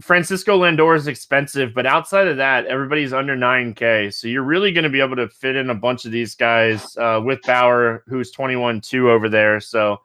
Francisco 0.00 0.58
Lindor 0.60 0.96
is 0.96 1.06
expensive, 1.06 1.72
but 1.72 1.86
outside 1.86 2.26
of 2.26 2.36
that, 2.38 2.66
everybody's 2.66 3.12
under 3.12 3.36
9K. 3.36 4.12
So 4.12 4.26
you're 4.26 4.42
really 4.42 4.72
going 4.72 4.84
to 4.84 4.90
be 4.90 5.00
able 5.00 5.16
to 5.16 5.28
fit 5.28 5.54
in 5.54 5.70
a 5.70 5.74
bunch 5.74 6.04
of 6.04 6.10
these 6.10 6.34
guys 6.34 6.96
uh, 6.96 7.20
with 7.24 7.40
Bauer, 7.42 8.02
who's 8.08 8.32
21 8.32 8.80
2 8.80 9.10
over 9.10 9.28
there. 9.28 9.60
So, 9.60 10.00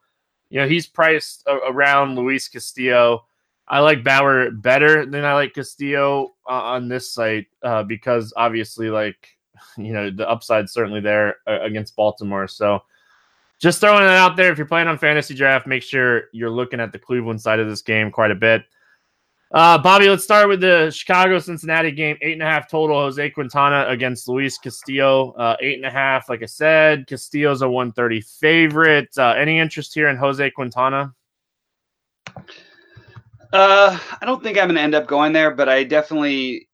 you 0.50 0.62
know, 0.62 0.68
he's 0.68 0.86
priced 0.86 1.44
around 1.48 2.16
Luis 2.16 2.48
Castillo. 2.48 3.26
I 3.68 3.80
like 3.80 4.04
Bauer 4.04 4.52
better 4.52 5.06
than 5.06 5.26
I 5.26 5.34
like 5.34 5.54
Castillo 5.56 6.36
uh, 6.48 6.54
on 6.54 6.88
this 6.88 7.12
site 7.12 7.48
uh, 7.64 7.82
because 7.84 8.32
obviously, 8.38 8.92
like, 8.92 9.28
you 9.78 9.92
know, 9.92 10.12
the 10.12 10.30
upside's 10.30 10.72
certainly 10.72 11.02
there 11.02 11.38
uh, 11.48 11.62
against 11.62 11.96
Baltimore. 11.96 12.48
So 12.48 12.84
just 13.60 13.82
throwing 13.82 14.04
that 14.04 14.18
out 14.18 14.38
there. 14.38 14.52
If 14.52 14.60
you're 14.60 14.68
playing 14.68 14.88
on 14.88 15.00
fantasy 15.00 15.34
draft, 15.34 15.66
make 15.66 15.84
sure 15.84 16.26
you're 16.32 16.50
looking 16.52 16.80
at 16.80 16.92
the 16.92 17.00
Cleveland 17.00 17.42
side 17.42 17.60
of 17.60 17.68
this 17.68 17.82
game 17.82 18.12
quite 18.12 18.32
a 18.32 18.36
bit. 18.36 18.64
Uh, 19.52 19.80
Bobby, 19.80 20.08
let's 20.08 20.24
start 20.24 20.48
with 20.48 20.62
the 20.62 20.92
Chicago 20.92 21.40
Cincinnati 21.40 21.92
game. 21.92 22.18
Eight 22.22 22.34
and 22.34 22.44
a 22.44 22.46
half 22.46 22.70
total. 22.70 23.00
Jose 23.00 23.32
Quintana 23.32 23.86
against 23.88 24.28
Luis 24.28 24.60
Castillo. 24.60 25.32
Uh, 25.32 25.56
eight 25.60 25.76
and 25.76 25.86
a 25.86 25.90
half. 25.90 26.30
Like 26.30 26.44
I 26.44 26.46
said, 26.46 27.08
Castillo's 27.08 27.64
a 27.64 27.70
130 27.70 28.22
favorite. 28.22 29.10
Uh, 29.18 29.34
any 29.36 29.58
interest 29.58 29.96
here 29.96 30.08
in 30.08 30.18
Jose 30.18 30.52
Quintana? 30.52 31.14
Uh, 33.52 33.98
I 34.22 34.26
don't 34.26 34.44
think 34.44 34.60
I'm 34.60 34.68
going 34.68 34.76
to 34.76 34.82
end 34.82 34.94
up 34.94 35.08
going 35.08 35.34
there, 35.34 35.50
but 35.50 35.68
I 35.68 35.84
definitely, 35.84 36.70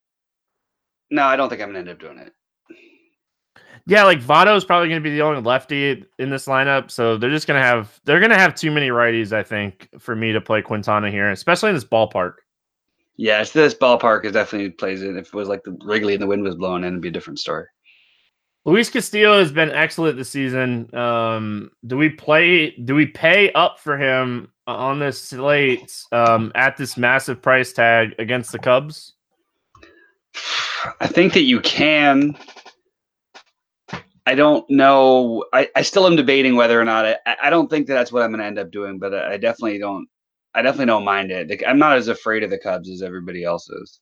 no, 1.09 1.23
I 1.23 1.37
don't 1.37 1.47
think 1.47 1.61
I'm 1.61 1.71
going 1.71 1.85
to 1.85 1.91
end 1.91 1.97
up 1.97 1.99
doing 1.99 2.17
it. 2.17 2.33
Yeah, 3.87 4.03
like 4.03 4.19
Votto 4.19 4.57
is 4.57 4.65
probably 4.65 4.89
going 4.89 5.01
to 5.01 5.09
be 5.09 5.15
the 5.15 5.21
only 5.21 5.41
lefty 5.41 6.03
in 6.17 6.29
this 6.29 6.47
lineup, 6.47 6.89
so 6.89 7.17
they're 7.17 7.29
just 7.29 7.45
going 7.45 7.61
to 7.61 7.65
have 7.65 7.99
they're 8.03 8.19
going 8.19 8.31
to 8.31 8.37
have 8.37 8.55
too 8.55 8.71
many 8.71 8.89
righties. 8.89 9.31
I 9.31 9.43
think 9.43 9.87
for 9.99 10.15
me 10.15 10.31
to 10.31 10.41
play 10.41 10.63
Quintana 10.63 11.11
here, 11.11 11.29
especially 11.29 11.69
in 11.69 11.75
this 11.75 11.85
ballpark. 11.85 12.37
Yeah, 13.17 13.41
it's 13.41 13.51
this 13.51 13.73
ballpark 13.73 14.25
is 14.25 14.33
definitely 14.33 14.71
plays 14.71 15.01
it. 15.01 15.15
If 15.15 15.27
it 15.27 15.33
was 15.33 15.47
like 15.47 15.63
the 15.63 15.77
Wrigley 15.83 16.13
and 16.13 16.21
the 16.21 16.27
wind 16.27 16.43
was 16.43 16.55
blowing 16.55 16.83
in, 16.83 16.89
it'd 16.89 17.01
be 17.01 17.07
a 17.07 17.11
different 17.11 17.39
story. 17.39 17.65
Luis 18.65 18.89
Castillo 18.89 19.39
has 19.39 19.51
been 19.51 19.69
excellent 19.69 20.17
this 20.17 20.29
season. 20.29 20.93
Um, 20.95 21.71
do 21.85 21.97
we 21.97 22.09
play? 22.09 22.71
Do 22.71 22.95
we 22.95 23.05
pay 23.05 23.51
up 23.53 23.79
for 23.79 23.97
him 23.97 24.51
on 24.67 24.99
this 24.99 25.21
slate 25.21 25.95
um, 26.11 26.51
at 26.55 26.75
this 26.75 26.97
massive 26.97 27.41
price 27.41 27.71
tag 27.71 28.15
against 28.17 28.51
the 28.51 28.59
Cubs? 28.59 29.13
I 30.99 31.07
think 31.07 31.33
that 31.33 31.43
you 31.43 31.61
can. 31.61 32.37
I 34.25 34.33
don't 34.33 34.67
know. 34.69 35.45
I, 35.53 35.69
I 35.75 35.83
still 35.83 36.07
am 36.07 36.15
debating 36.15 36.55
whether 36.55 36.81
or 36.81 36.85
not. 36.85 37.05
I, 37.05 37.35
I 37.43 37.49
don't 37.51 37.69
think 37.69 37.85
that 37.87 37.93
that's 37.93 38.11
what 38.11 38.23
I'm 38.23 38.31
going 38.31 38.39
to 38.39 38.45
end 38.45 38.57
up 38.57 38.71
doing, 38.71 38.97
but 38.97 39.13
I 39.13 39.37
definitely 39.37 39.77
don't. 39.77 40.07
I 40.55 40.61
definitely 40.61 40.85
don't 40.87 41.03
mind 41.03 41.31
it. 41.31 41.61
I'm 41.67 41.77
not 41.77 41.97
as 41.97 42.07
afraid 42.07 42.41
of 42.43 42.49
the 42.49 42.57
Cubs 42.57 42.89
as 42.89 43.01
everybody 43.01 43.43
else 43.43 43.69
is. 43.69 43.99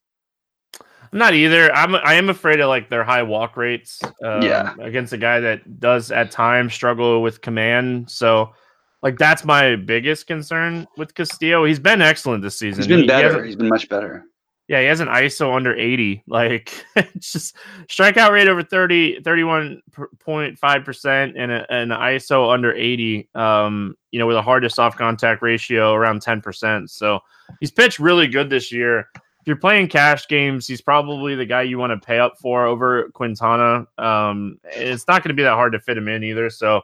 I'm 1.11 1.19
not 1.19 1.33
either. 1.33 1.71
I'm 1.73 1.95
I 1.95 2.13
am 2.13 2.29
afraid 2.29 2.59
of 2.59 2.69
like 2.69 2.89
their 2.89 3.03
high 3.03 3.23
walk 3.23 3.57
rates. 3.57 3.99
Um, 4.23 4.41
Yeah. 4.43 4.73
against 4.79 5.13
a 5.13 5.17
guy 5.17 5.39
that 5.41 5.79
does 5.79 6.11
at 6.11 6.31
times 6.31 6.73
struggle 6.73 7.21
with 7.21 7.41
command. 7.41 8.09
So, 8.09 8.53
like 9.01 9.17
that's 9.17 9.43
my 9.43 9.75
biggest 9.75 10.27
concern 10.27 10.87
with 10.97 11.13
Castillo. 11.13 11.65
He's 11.65 11.79
been 11.79 12.01
excellent 12.01 12.41
this 12.43 12.57
season. 12.57 12.81
He's 12.83 12.87
been 12.87 12.97
He- 12.99 13.03
he 13.03 13.07
better. 13.07 13.43
He's 13.43 13.55
been 13.55 13.67
much 13.69 13.89
better. 13.89 14.25
Yeah, 14.67 14.79
he 14.79 14.87
has 14.87 15.01
an 15.01 15.09
ISO 15.09 15.53
under 15.53 15.75
80. 15.75 16.23
Like 16.27 16.85
just 17.19 17.55
strikeout 17.87 18.31
rate 18.31 18.47
over 18.47 18.63
30, 18.63 19.19
31.5% 19.21 21.33
and 21.35 21.51
an 21.51 21.89
ISO 21.89 22.53
under 22.53 22.73
80. 22.73 23.27
Um, 23.35 23.97
you 24.11 24.19
know, 24.19 24.27
with 24.27 24.37
a 24.37 24.41
hard 24.41 24.63
to 24.63 24.69
soft 24.69 24.97
contact 24.97 25.41
ratio 25.41 25.91
around 25.93 26.21
10%. 26.21 26.89
So 26.89 27.19
he's 27.59 27.71
pitched 27.71 27.99
really 27.99 28.27
good 28.27 28.49
this 28.49 28.71
year. 28.71 29.09
If 29.15 29.47
you're 29.47 29.57
playing 29.57 29.89
cash 29.89 30.29
games, 30.29 30.65
he's 30.65 30.79
probably 30.79 31.35
the 31.35 31.45
guy 31.45 31.63
you 31.63 31.77
want 31.77 31.91
to 31.91 32.05
pay 32.05 32.17
up 32.17 32.39
for 32.39 32.65
over 32.65 33.09
Quintana. 33.09 33.85
Um, 33.97 34.59
it's 34.63 35.05
not 35.09 35.21
going 35.21 35.29
to 35.29 35.35
be 35.35 35.43
that 35.43 35.55
hard 35.55 35.73
to 35.73 35.81
fit 35.81 35.97
him 35.97 36.07
in 36.07 36.23
either. 36.23 36.49
So 36.49 36.83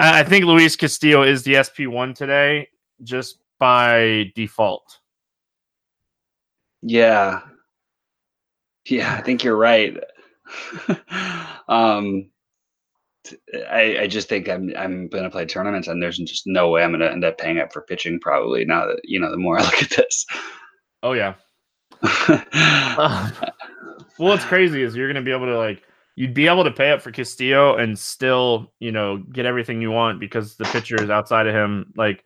I, 0.00 0.20
I 0.20 0.24
think 0.24 0.44
Luis 0.44 0.74
Castillo 0.74 1.22
is 1.22 1.44
the 1.44 1.54
SP1 1.54 2.16
today 2.16 2.68
just 3.04 3.38
by 3.60 4.32
default. 4.34 4.98
Yeah. 6.86 7.40
Yeah, 8.88 9.12
I 9.14 9.20
think 9.22 9.42
you're 9.42 9.56
right. 9.56 9.96
um, 11.68 12.30
I, 13.68 13.98
I 14.02 14.06
just 14.06 14.28
think 14.28 14.48
I'm 14.48 14.72
I'm 14.78 15.08
gonna 15.08 15.30
play 15.30 15.46
tournaments, 15.46 15.88
and 15.88 16.00
there's 16.00 16.18
just 16.18 16.46
no 16.46 16.70
way 16.70 16.84
I'm 16.84 16.92
gonna 16.92 17.06
end 17.06 17.24
up 17.24 17.38
paying 17.38 17.58
up 17.58 17.72
for 17.72 17.82
pitching. 17.82 18.20
Probably 18.20 18.64
now 18.64 18.86
that 18.86 19.00
you 19.02 19.18
know, 19.18 19.32
the 19.32 19.36
more 19.36 19.58
I 19.58 19.62
look 19.64 19.82
at 19.82 19.90
this. 19.90 20.24
Oh, 21.02 21.12
yeah. 21.12 21.34
Uh, 22.02 23.30
well, 24.18 24.30
what's 24.30 24.44
crazy 24.44 24.82
is 24.82 24.94
you're 24.94 25.12
to 25.12 25.22
be 25.22 25.32
able 25.32 25.46
to 25.46 25.58
like 25.58 25.82
you'd 26.14 26.34
be 26.34 26.46
able 26.46 26.62
to 26.62 26.70
pay 26.70 26.92
up 26.92 27.02
for 27.02 27.10
Castillo 27.10 27.74
and 27.76 27.98
still 27.98 28.72
you 28.78 28.92
know 28.92 29.18
get 29.18 29.44
everything 29.44 29.82
you 29.82 29.90
want 29.90 30.20
because 30.20 30.56
the 30.56 30.64
pitcher 30.66 31.02
is 31.02 31.10
outside 31.10 31.48
of 31.48 31.54
him. 31.54 31.92
Like 31.96 32.22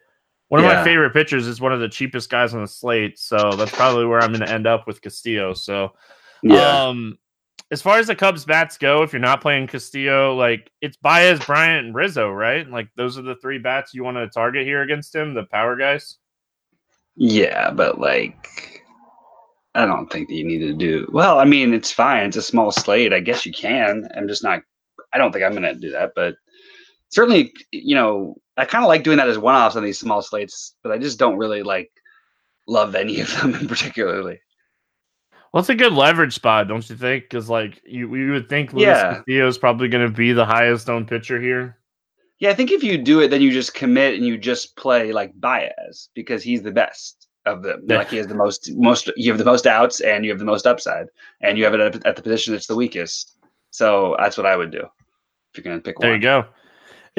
one 0.50 0.64
of 0.64 0.66
my 0.66 0.82
favorite 0.82 1.12
pitchers 1.12 1.46
is 1.46 1.60
one 1.60 1.72
of 1.72 1.78
the 1.78 1.88
cheapest 1.88 2.28
guys 2.28 2.54
on 2.54 2.60
the 2.60 2.66
slate, 2.66 3.20
so 3.20 3.52
that's 3.52 3.70
probably 3.70 4.04
where 4.04 4.20
I'm 4.20 4.32
going 4.32 4.44
to 4.44 4.52
end 4.52 4.66
up 4.66 4.84
with 4.84 5.00
Castillo. 5.00 5.54
So 5.54 5.92
yeah, 6.42 6.86
um, 6.88 7.18
as 7.70 7.80
far 7.80 7.98
as 7.98 8.08
the 8.08 8.16
Cubs 8.16 8.44
bats 8.44 8.76
go, 8.76 9.04
if 9.04 9.12
you're 9.12 9.20
not 9.20 9.40
playing 9.40 9.68
Castillo, 9.68 10.34
like 10.34 10.72
it's 10.80 10.96
Baez, 10.96 11.38
Bryant, 11.38 11.86
and 11.86 11.94
Rizzo, 11.94 12.30
right? 12.32 12.68
Like 12.68 12.88
those 12.96 13.16
are 13.16 13.22
the 13.22 13.36
three 13.36 13.58
bats 13.58 13.94
you 13.94 14.02
want 14.02 14.16
to 14.16 14.26
target 14.28 14.66
here 14.66 14.82
against 14.82 15.14
him, 15.14 15.34
the 15.34 15.44
power 15.44 15.76
guys. 15.76 16.16
yeah, 17.14 17.70
but 17.70 18.00
like, 18.00 18.82
I 19.76 19.86
don't 19.86 20.10
think 20.10 20.28
that 20.28 20.34
you 20.34 20.44
need 20.44 20.58
to 20.58 20.74
do. 20.74 21.08
Well, 21.12 21.38
I 21.38 21.44
mean, 21.44 21.72
it's 21.72 21.92
fine. 21.92 22.26
It's 22.26 22.36
a 22.36 22.42
small 22.42 22.72
slate. 22.72 23.12
I 23.12 23.20
guess 23.20 23.46
you 23.46 23.52
can. 23.52 24.08
I'm 24.16 24.26
just 24.26 24.42
not. 24.42 24.62
I 25.14 25.18
don't 25.18 25.30
think 25.30 25.44
I'm 25.44 25.54
gonna 25.54 25.76
do 25.76 25.92
that, 25.92 26.10
but 26.16 26.34
certainly, 27.10 27.52
you 27.70 27.94
know, 27.94 28.36
I 28.56 28.64
kind 28.64 28.84
of 28.84 28.88
like 28.88 29.04
doing 29.04 29.18
that 29.18 29.28
as 29.28 29.38
one-offs 29.38 29.76
on 29.76 29.84
these 29.84 29.98
small 29.98 30.22
slates, 30.22 30.74
but 30.82 30.92
I 30.92 30.98
just 30.98 31.18
don't 31.18 31.36
really 31.36 31.62
like 31.62 31.90
love 32.66 32.94
any 32.94 33.20
of 33.20 33.32
them 33.40 33.54
in 33.60 33.68
particularly. 33.68 34.40
Well, 35.52 35.60
it's 35.60 35.68
a 35.68 35.74
good 35.74 35.92
leverage 35.92 36.34
spot, 36.34 36.68
don't 36.68 36.88
you 36.88 36.96
think? 36.96 37.24
Because 37.24 37.50
like 37.50 37.80
you, 37.84 38.14
you 38.14 38.32
would 38.32 38.48
think 38.48 38.72
Luis 38.72 38.86
Yeah. 38.86 39.14
Castillo 39.16 39.48
is 39.48 39.58
probably 39.58 39.88
going 39.88 40.06
to 40.06 40.12
be 40.16 40.32
the 40.32 40.44
highest 40.46 40.88
owned 40.88 41.08
pitcher 41.08 41.40
here. 41.40 41.76
Yeah, 42.38 42.50
I 42.50 42.54
think 42.54 42.70
if 42.70 42.82
you 42.82 42.96
do 42.96 43.20
it, 43.20 43.28
then 43.28 43.42
you 43.42 43.50
just 43.52 43.74
commit 43.74 44.14
and 44.14 44.24
you 44.24 44.38
just 44.38 44.76
play 44.76 45.12
like 45.12 45.32
Baez 45.38 46.08
because 46.14 46.42
he's 46.42 46.62
the 46.62 46.70
best 46.70 47.28
of 47.44 47.62
them. 47.62 47.82
Yeah. 47.86 47.98
Like 47.98 48.10
he 48.10 48.16
has 48.16 48.28
the 48.28 48.34
most 48.34 48.70
most 48.76 49.10
you 49.16 49.30
have 49.30 49.38
the 49.38 49.44
most 49.44 49.66
outs 49.66 50.00
and 50.00 50.24
you 50.24 50.30
have 50.30 50.38
the 50.38 50.44
most 50.44 50.66
upside 50.66 51.08
and 51.42 51.58
you 51.58 51.64
have 51.64 51.74
it 51.74 51.80
at, 51.80 52.06
at 52.06 52.16
the 52.16 52.22
position 52.22 52.52
that's 52.54 52.66
the 52.66 52.76
weakest. 52.76 53.36
So 53.70 54.16
that's 54.18 54.36
what 54.36 54.46
I 54.46 54.56
would 54.56 54.70
do 54.70 54.86
if 55.52 55.58
you're 55.58 55.64
gonna 55.64 55.82
pick 55.82 55.98
one. 55.98 56.06
There 56.06 56.12
one. 56.12 56.20
you 56.20 56.26
go. 56.26 56.44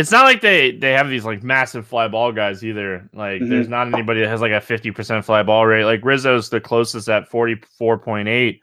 It's 0.01 0.11
not 0.11 0.25
like 0.25 0.41
they 0.41 0.71
they 0.71 0.91
have 0.93 1.09
these 1.09 1.23
like 1.25 1.43
massive 1.43 1.85
fly 1.87 2.07
ball 2.07 2.31
guys 2.31 2.63
either. 2.65 3.07
Like 3.13 3.41
Mhm. 3.41 3.49
there's 3.49 3.67
not 3.69 3.87
anybody 3.87 4.21
that 4.21 4.29
has 4.29 4.41
like 4.41 4.51
a 4.51 4.59
50% 4.59 5.23
fly 5.23 5.43
ball 5.43 5.65
rate. 5.65 5.85
Like 5.85 6.03
Rizzo's 6.03 6.49
the 6.49 6.59
closest 6.59 7.07
at 7.07 7.29
44.8. 7.29 8.59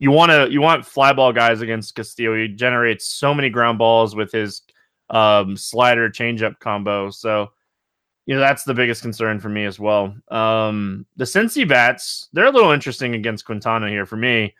You 0.00 0.10
want 0.10 0.32
to 0.32 0.50
you 0.50 0.60
want 0.60 0.84
fly 0.84 1.12
ball 1.12 1.32
guys 1.32 1.60
against 1.60 1.94
Castillo. 1.94 2.36
He 2.36 2.48
generates 2.48 3.06
so 3.08 3.32
many 3.32 3.48
ground 3.48 3.78
balls 3.78 4.16
with 4.16 4.32
his 4.32 4.62
um 5.10 5.56
slider 5.56 6.10
changeup 6.10 6.58
combo. 6.58 7.10
So 7.10 7.52
you 8.26 8.34
know 8.34 8.40
that's 8.40 8.64
the 8.64 8.74
biggest 8.74 9.02
concern 9.02 9.38
for 9.40 9.48
me 9.48 9.64
as 9.64 9.78
well. 9.78 10.14
Um 10.30 11.06
the 11.16 11.24
Cincy 11.24 11.66
bats, 11.68 12.28
they're 12.32 12.46
a 12.46 12.50
little 12.50 12.72
interesting 12.72 13.14
against 13.14 13.44
Quintana 13.46 13.88
here 13.88 14.06
for 14.06 14.16
me. 14.16 14.54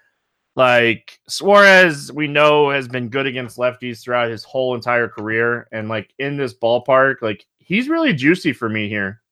Like 0.54 1.18
Suarez, 1.28 2.12
we 2.12 2.26
know 2.26 2.70
has 2.70 2.86
been 2.86 3.08
good 3.08 3.26
against 3.26 3.56
lefties 3.56 4.02
throughout 4.02 4.30
his 4.30 4.44
whole 4.44 4.74
entire 4.74 5.08
career, 5.08 5.66
and 5.72 5.88
like 5.88 6.12
in 6.18 6.36
this 6.36 6.52
ballpark, 6.52 7.16
like 7.22 7.46
he's 7.58 7.88
really 7.88 8.12
juicy 8.12 8.52
for 8.52 8.68
me 8.68 8.88
here. 8.88 9.22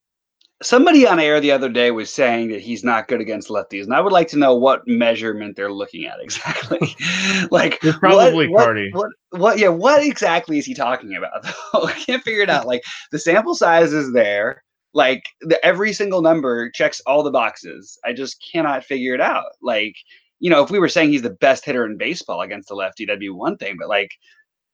Somebody 0.63 1.07
on 1.07 1.19
air 1.19 1.39
the 1.39 1.51
other 1.51 1.69
day 1.69 1.89
was 1.89 2.11
saying 2.11 2.49
that 2.49 2.61
he's 2.61 2.83
not 2.83 3.07
good 3.07 3.21
against 3.21 3.49
lefties, 3.49 3.83
and 3.83 3.93
I 3.93 4.01
would 4.01 4.13
like 4.13 4.27
to 4.29 4.37
know 4.37 4.55
what 4.55 4.87
measurement 4.87 5.55
they're 5.55 5.71
looking 5.71 6.05
at 6.05 6.19
exactly. 6.21 6.95
like 7.51 7.79
It's 7.83 7.99
probably 7.99 8.47
what, 8.47 8.63
Cardi. 8.63 8.91
What, 8.91 9.09
what, 9.29 9.41
what? 9.41 9.59
Yeah, 9.59 9.69
what 9.69 10.03
exactly 10.03 10.57
is 10.57 10.65
he 10.65 10.73
talking 10.73 11.15
about? 11.15 11.43
Though 11.43 11.83
I 11.85 11.93
can't 11.93 12.23
figure 12.23 12.41
it 12.41 12.49
out. 12.49 12.65
Like 12.65 12.83
the 13.11 13.19
sample 13.19 13.53
size 13.53 13.93
is 13.93 14.11
there. 14.11 14.63
Like 14.93 15.23
the, 15.41 15.63
every 15.63 15.93
single 15.93 16.21
number 16.23 16.71
checks 16.71 16.99
all 17.05 17.21
the 17.21 17.31
boxes. 17.31 17.97
I 18.03 18.11
just 18.13 18.43
cannot 18.51 18.83
figure 18.83 19.13
it 19.13 19.21
out. 19.21 19.53
Like 19.61 19.95
you 20.41 20.49
know, 20.49 20.63
if 20.63 20.71
we 20.71 20.79
were 20.79 20.89
saying 20.89 21.11
he's 21.11 21.21
the 21.21 21.29
best 21.29 21.63
hitter 21.63 21.85
in 21.85 21.97
baseball 21.97 22.41
against 22.41 22.67
the 22.67 22.75
lefty, 22.75 23.05
that'd 23.05 23.19
be 23.19 23.29
one 23.29 23.57
thing. 23.57 23.77
But 23.79 23.87
like, 23.87 24.11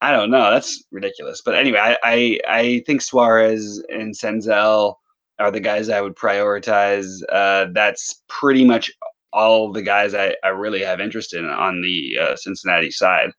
I 0.01 0.11
don't 0.11 0.31
know. 0.31 0.49
That's 0.49 0.83
ridiculous. 0.91 1.41
But 1.45 1.55
anyway, 1.55 1.79
I 1.79 1.97
I, 2.03 2.39
I 2.47 2.83
think 2.87 3.01
Suarez 3.01 3.83
and 3.89 4.15
Senzel 4.15 4.95
are 5.39 5.51
the 5.51 5.59
guys 5.59 5.89
I 5.89 6.01
would 6.01 6.15
prioritize. 6.15 7.21
Uh, 7.29 7.67
that's 7.73 8.23
pretty 8.29 8.63
much 8.63 8.91
all 9.33 9.71
the 9.71 9.81
guys 9.81 10.15
I, 10.15 10.35
I 10.43 10.49
really 10.49 10.81
have 10.81 11.01
interest 11.01 11.33
in 11.33 11.45
on 11.45 11.81
the 11.81 12.17
uh, 12.19 12.35
Cincinnati 12.37 12.89
side. 12.89 13.31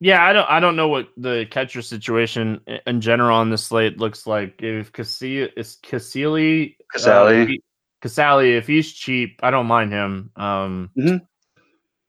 Yeah, 0.00 0.24
I 0.24 0.32
don't 0.34 0.50
I 0.50 0.60
don't 0.60 0.76
know 0.76 0.88
what 0.88 1.08
the 1.16 1.46
catcher 1.50 1.82
situation 1.82 2.60
in 2.86 3.00
general 3.00 3.36
on 3.36 3.48
the 3.48 3.58
slate 3.58 3.98
looks 3.98 4.26
like. 4.26 4.62
If 4.62 4.92
Casilli 4.92 5.50
is 5.56 5.78
Casilli 5.82 6.76
Casali. 6.94 7.58
Casali, 8.02 8.56
if 8.56 8.66
he's 8.66 8.92
cheap, 8.92 9.38
I 9.42 9.50
don't 9.50 9.66
mind 9.66 9.92
him. 9.92 10.30
Um 10.36 10.90
Mhm. 10.96 11.20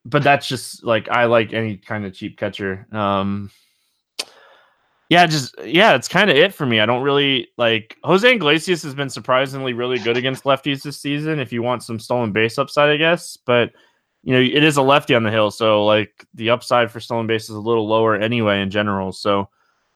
but 0.05 0.23
that's 0.23 0.47
just 0.47 0.83
like 0.83 1.09
I 1.09 1.25
like 1.25 1.53
any 1.53 1.77
kind 1.77 2.05
of 2.05 2.13
cheap 2.13 2.37
catcher. 2.37 2.87
Um 2.91 3.51
yeah, 5.09 5.25
just 5.25 5.53
yeah, 5.65 5.93
it's 5.95 6.07
kind 6.07 6.29
of 6.29 6.37
it 6.37 6.53
for 6.53 6.65
me. 6.65 6.79
I 6.79 6.85
don't 6.85 7.03
really 7.03 7.49
like 7.57 7.97
Jose 8.05 8.31
Iglesias 8.33 8.81
has 8.83 8.95
been 8.95 9.09
surprisingly 9.09 9.73
really 9.73 9.99
good 9.99 10.15
against 10.15 10.45
lefties 10.45 10.83
this 10.83 11.01
season. 11.01 11.39
If 11.39 11.51
you 11.51 11.61
want 11.61 11.83
some 11.83 11.99
stolen 11.99 12.31
base 12.31 12.57
upside, 12.57 12.89
I 12.89 12.95
guess, 12.97 13.37
but 13.45 13.71
you 14.23 14.33
know 14.33 14.39
it 14.39 14.63
is 14.63 14.77
a 14.77 14.81
lefty 14.81 15.13
on 15.13 15.23
the 15.23 15.31
hill, 15.31 15.51
so 15.51 15.83
like 15.85 16.25
the 16.33 16.49
upside 16.51 16.89
for 16.89 17.01
stolen 17.01 17.27
base 17.27 17.43
is 17.49 17.55
a 17.57 17.59
little 17.59 17.87
lower 17.87 18.15
anyway 18.15 18.61
in 18.61 18.69
general. 18.69 19.11
So 19.11 19.49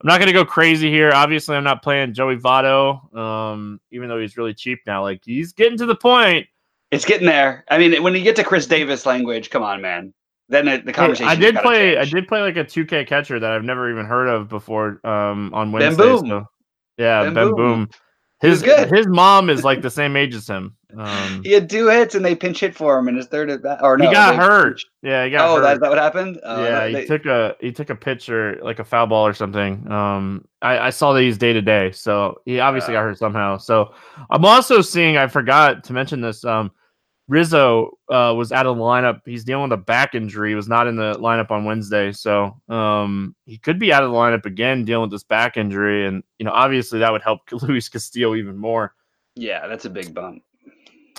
I'm 0.05 0.09
not 0.09 0.19
gonna 0.19 0.33
go 0.33 0.45
crazy 0.45 0.91
here. 0.91 1.11
Obviously, 1.11 1.55
I'm 1.55 1.63
not 1.63 1.81
playing 1.81 2.13
Joey 2.13 2.37
Votto, 2.37 3.11
um, 3.17 3.81
even 3.89 4.07
though 4.07 4.19
he's 4.19 4.37
really 4.37 4.53
cheap 4.53 4.77
now. 4.85 5.01
Like 5.01 5.21
he's 5.25 5.51
getting 5.51 5.79
to 5.79 5.87
the 5.87 5.95
point. 5.95 6.45
It's 6.91 7.05
getting 7.05 7.25
there. 7.25 7.65
I 7.71 7.79
mean, 7.79 8.03
when 8.03 8.13
you 8.13 8.21
get 8.21 8.35
to 8.35 8.43
Chris 8.43 8.67
Davis 8.67 9.07
language, 9.07 9.49
come 9.49 9.63
on, 9.63 9.81
man. 9.81 10.13
Then 10.47 10.65
the 10.65 10.71
Hey, 10.71 10.91
conversation. 10.91 11.27
I 11.27 11.33
did 11.33 11.55
play. 11.55 11.97
I 11.97 12.05
did 12.05 12.27
play 12.27 12.41
like 12.41 12.55
a 12.55 12.63
2K 12.63 13.07
catcher 13.07 13.39
that 13.39 13.51
I've 13.51 13.63
never 13.63 13.89
even 13.89 14.05
heard 14.05 14.27
of 14.27 14.47
before. 14.47 14.99
Um, 15.03 15.51
on 15.55 15.71
Wednesday. 15.71 16.03
Boom. 16.03 16.27
So, 16.27 16.45
yeah, 16.99 17.23
Ben 17.23 17.33
Ben, 17.33 17.47
Boom. 17.47 17.55
Boom. 17.55 17.89
His 18.41 18.61
his 18.61 19.07
mom 19.07 19.49
is 19.49 19.63
like 19.63 19.81
the 19.81 19.89
same 19.89 20.15
age 20.15 20.35
as 20.35 20.47
him. 20.47 20.75
Um, 20.97 21.41
He 21.43 21.51
had 21.51 21.69
two 21.69 21.87
hits 21.87 22.15
and 22.15 22.23
they 22.23 22.35
pinch 22.35 22.59
hit 22.59 22.75
for 22.75 22.97
him 22.97 23.07
in 23.07 23.15
his 23.15 23.27
third 23.27 23.49
at 23.49 23.61
bat. 23.61 23.79
Or 23.81 23.97
no, 23.97 24.07
he 24.07 24.13
got 24.13 24.31
they- 24.31 24.37
hurt. 24.37 24.81
Yeah, 25.01 25.25
he 25.25 25.31
got 25.31 25.41
hurt. 25.41 25.47
Oh, 25.47 25.55
hurt. 25.57 25.61
that, 25.63 25.73
is 25.73 25.79
that 25.79 25.89
what 25.89 25.97
happened? 25.97 26.39
Oh, 26.43 26.63
yeah, 26.63 26.87
that- 26.89 27.01
he 27.01 27.05
took 27.07 27.25
a 27.25 27.55
he 27.59 27.71
took 27.71 27.89
a 27.89 27.95
pitcher 27.95 28.57
like 28.61 28.79
a 28.79 28.83
foul 28.85 29.07
ball 29.07 29.25
or 29.27 29.33
something. 29.33 29.89
Um, 29.91 30.45
I, 30.61 30.79
I 30.79 30.89
saw 30.89 31.13
that 31.13 31.21
he's 31.21 31.37
day 31.37 31.53
to 31.53 31.61
day, 31.61 31.91
so 31.91 32.41
he 32.45 32.59
obviously 32.59 32.93
Yeah. 32.93 33.01
got 33.01 33.07
hurt 33.09 33.17
somehow. 33.17 33.57
So 33.57 33.93
I'm 34.29 34.45
also 34.45 34.81
seeing. 34.81 35.17
I 35.17 35.27
forgot 35.27 35.83
to 35.85 35.93
mention 35.93 36.21
this. 36.21 36.43
Um, 36.45 36.71
Rizzo 37.27 37.97
uh, 38.11 38.35
was 38.37 38.51
out 38.51 38.67
of 38.67 38.77
the 38.77 38.83
lineup. 38.83 39.21
He's 39.25 39.43
dealing 39.43 39.63
with 39.69 39.79
a 39.79 39.81
back 39.81 40.13
injury. 40.13 40.49
He 40.49 40.55
was 40.55 40.67
not 40.67 40.85
in 40.85 40.95
the 40.95 41.13
lineup 41.15 41.49
on 41.49 41.65
Wednesday, 41.65 42.11
so 42.11 42.55
um, 42.69 43.35
he 43.47 43.57
could 43.57 43.79
be 43.79 43.91
out 43.91 44.03
of 44.03 44.11
the 44.11 44.15
lineup 44.15 44.45
again, 44.45 44.85
dealing 44.85 45.01
with 45.01 45.11
this 45.11 45.23
back 45.23 45.57
injury. 45.57 46.05
And 46.05 46.23
you 46.37 46.45
know, 46.45 46.51
obviously, 46.51 46.99
that 46.99 47.11
would 47.11 47.23
help 47.23 47.41
Luis 47.51 47.89
Castillo 47.89 48.35
even 48.35 48.55
more. 48.57 48.93
yeah, 49.35 49.65
that's 49.67 49.85
a 49.85 49.89
big 49.89 50.13
bump. 50.13 50.43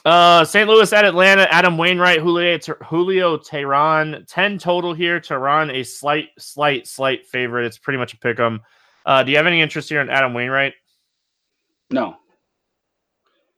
Uh, 0.07 0.45
St. 0.45 0.69
Louis 0.69 0.93
at 0.93 1.05
Atlanta. 1.05 1.53
Adam 1.53 1.77
Wainwright, 1.77 2.21
Julio, 2.21 2.59
Julio 2.85 3.37
Teheran, 3.39 4.25
ten 4.29 4.57
total 4.57 4.95
here. 4.95 5.19
Teheran 5.19 5.75
a 5.75 5.83
slight, 5.83 6.29
slight, 6.39 6.87
slight 6.87 7.27
favorite. 7.27 7.67
It's 7.67 7.77
pretty 7.77 7.99
much 7.99 8.15
a 8.15 8.19
pick 8.19 8.39
'em. 8.39 8.61
Uh, 9.05 9.25
do 9.25 9.33
you 9.33 9.37
have 9.37 9.49
any 9.49 9.61
interest 9.61 9.89
here 9.89 10.01
in 10.01 10.09
Adam 10.09 10.33
Wainwright? 10.33 10.75
No, 11.91 12.17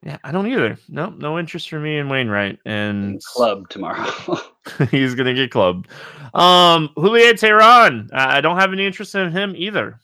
Yeah, 0.03 0.17
I 0.25 0.33
don't 0.33 0.47
either. 0.47 0.79
No, 0.89 1.11
no 1.11 1.39
interest 1.39 1.69
for 1.69 1.79
me 1.81 1.99
in 1.99 2.09
Wainwright, 2.09 2.59
and 2.65 3.23
club 3.25 3.69
tomorrow. 3.69 4.11
he's 4.91 5.15
gonna 5.15 5.35
get 5.35 5.51
clubbed. 5.51 5.89
Um, 6.33 6.89
Julio 6.97 7.33
Teheran. 7.33 8.09
I 8.13 8.41
don't 8.41 8.57
have 8.59 8.73
any 8.73 8.87
interest 8.87 9.15
in 9.15 9.31
him 9.33 9.55
either. 9.55 10.01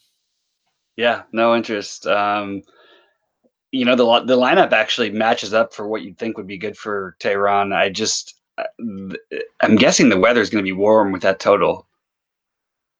yeah, 0.96 1.22
no 1.32 1.54
interest. 1.56 2.06
Um, 2.06 2.62
you 3.74 3.84
know 3.84 3.96
the 3.96 4.04
the 4.24 4.36
lineup 4.36 4.72
actually 4.72 5.10
matches 5.10 5.52
up 5.52 5.74
for 5.74 5.88
what 5.88 6.02
you'd 6.02 6.16
think 6.16 6.36
would 6.36 6.46
be 6.46 6.56
good 6.56 6.76
for 6.76 7.16
Teheran. 7.18 7.74
I 7.74 7.90
just, 7.90 8.34
uh, 8.56 8.64
I'm 9.60 9.74
guessing 9.76 10.08
the 10.08 10.18
weather 10.18 10.40
is 10.40 10.48
going 10.48 10.64
to 10.64 10.68
be 10.68 10.72
warm 10.72 11.10
with 11.10 11.22
that 11.22 11.40
total. 11.40 11.88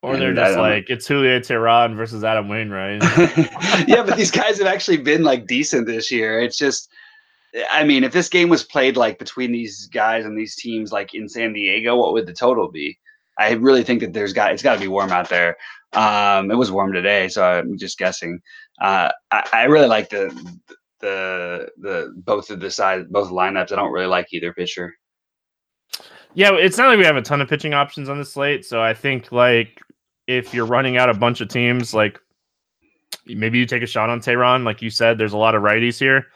Or 0.02 0.16
they're 0.16 0.30
And 0.30 0.36
just 0.36 0.58
like 0.58 0.90
it's 0.90 1.06
Julio 1.06 1.38
Teheran 1.38 1.96
versus 1.96 2.24
Adam 2.24 2.48
Wainwright. 2.48 3.02
yeah, 3.88 4.02
but 4.02 4.16
these 4.16 4.32
guys 4.32 4.58
have 4.58 4.66
actually 4.66 4.96
been 4.96 5.22
like 5.22 5.46
decent 5.46 5.86
this 5.86 6.10
year. 6.10 6.40
It's 6.40 6.58
just, 6.58 6.90
I 7.70 7.84
mean, 7.84 8.02
if 8.02 8.12
this 8.12 8.28
game 8.28 8.48
was 8.48 8.64
played 8.64 8.96
like 8.96 9.20
between 9.20 9.52
these 9.52 9.86
guys 9.86 10.24
and 10.24 10.36
these 10.36 10.56
teams, 10.56 10.92
like 10.92 11.14
in 11.14 11.28
San 11.28 11.52
Diego, 11.52 11.96
what 11.96 12.12
would 12.12 12.26
the 12.26 12.34
total 12.34 12.68
be? 12.68 12.98
I 13.38 13.52
really 13.52 13.84
think 13.84 14.00
that 14.00 14.12
there's 14.12 14.32
got 14.32 14.52
it's 14.52 14.62
got 14.62 14.74
to 14.74 14.80
be 14.80 14.88
warm 14.88 15.10
out 15.10 15.28
there. 15.28 15.56
Um, 15.92 16.50
it 16.50 16.56
was 16.56 16.72
warm 16.72 16.92
today, 16.92 17.28
so 17.28 17.44
I'm 17.44 17.78
just 17.78 17.96
guessing. 17.96 18.42
Uh, 18.80 19.10
I, 19.30 19.48
I 19.52 19.64
really 19.64 19.88
like 19.88 20.08
the 20.10 20.28
the 21.00 21.68
the 21.78 22.12
both 22.16 22.50
of 22.50 22.60
the 22.60 22.70
side 22.70 23.10
both 23.10 23.30
lineups. 23.30 23.72
I 23.72 23.76
don't 23.76 23.92
really 23.92 24.06
like 24.06 24.32
either 24.32 24.52
pitcher. 24.52 24.94
Yeah, 26.34 26.52
it's 26.54 26.76
not 26.78 26.88
like 26.88 26.98
we 26.98 27.04
have 27.04 27.16
a 27.16 27.22
ton 27.22 27.40
of 27.40 27.48
pitching 27.48 27.74
options 27.74 28.08
on 28.08 28.18
the 28.18 28.24
slate, 28.24 28.64
so 28.64 28.82
I 28.82 28.92
think 28.94 29.30
like 29.30 29.80
if 30.26 30.52
you're 30.52 30.66
running 30.66 30.96
out 30.96 31.08
a 31.08 31.14
bunch 31.14 31.40
of 31.40 31.48
teams, 31.48 31.94
like 31.94 32.18
maybe 33.26 33.58
you 33.58 33.66
take 33.66 33.82
a 33.82 33.86
shot 33.86 34.10
on 34.10 34.20
Teheran. 34.20 34.64
Like 34.64 34.82
you 34.82 34.90
said, 34.90 35.18
there's 35.18 35.34
a 35.34 35.38
lot 35.38 35.54
of 35.54 35.62
righties 35.62 35.98
here, 35.98 36.26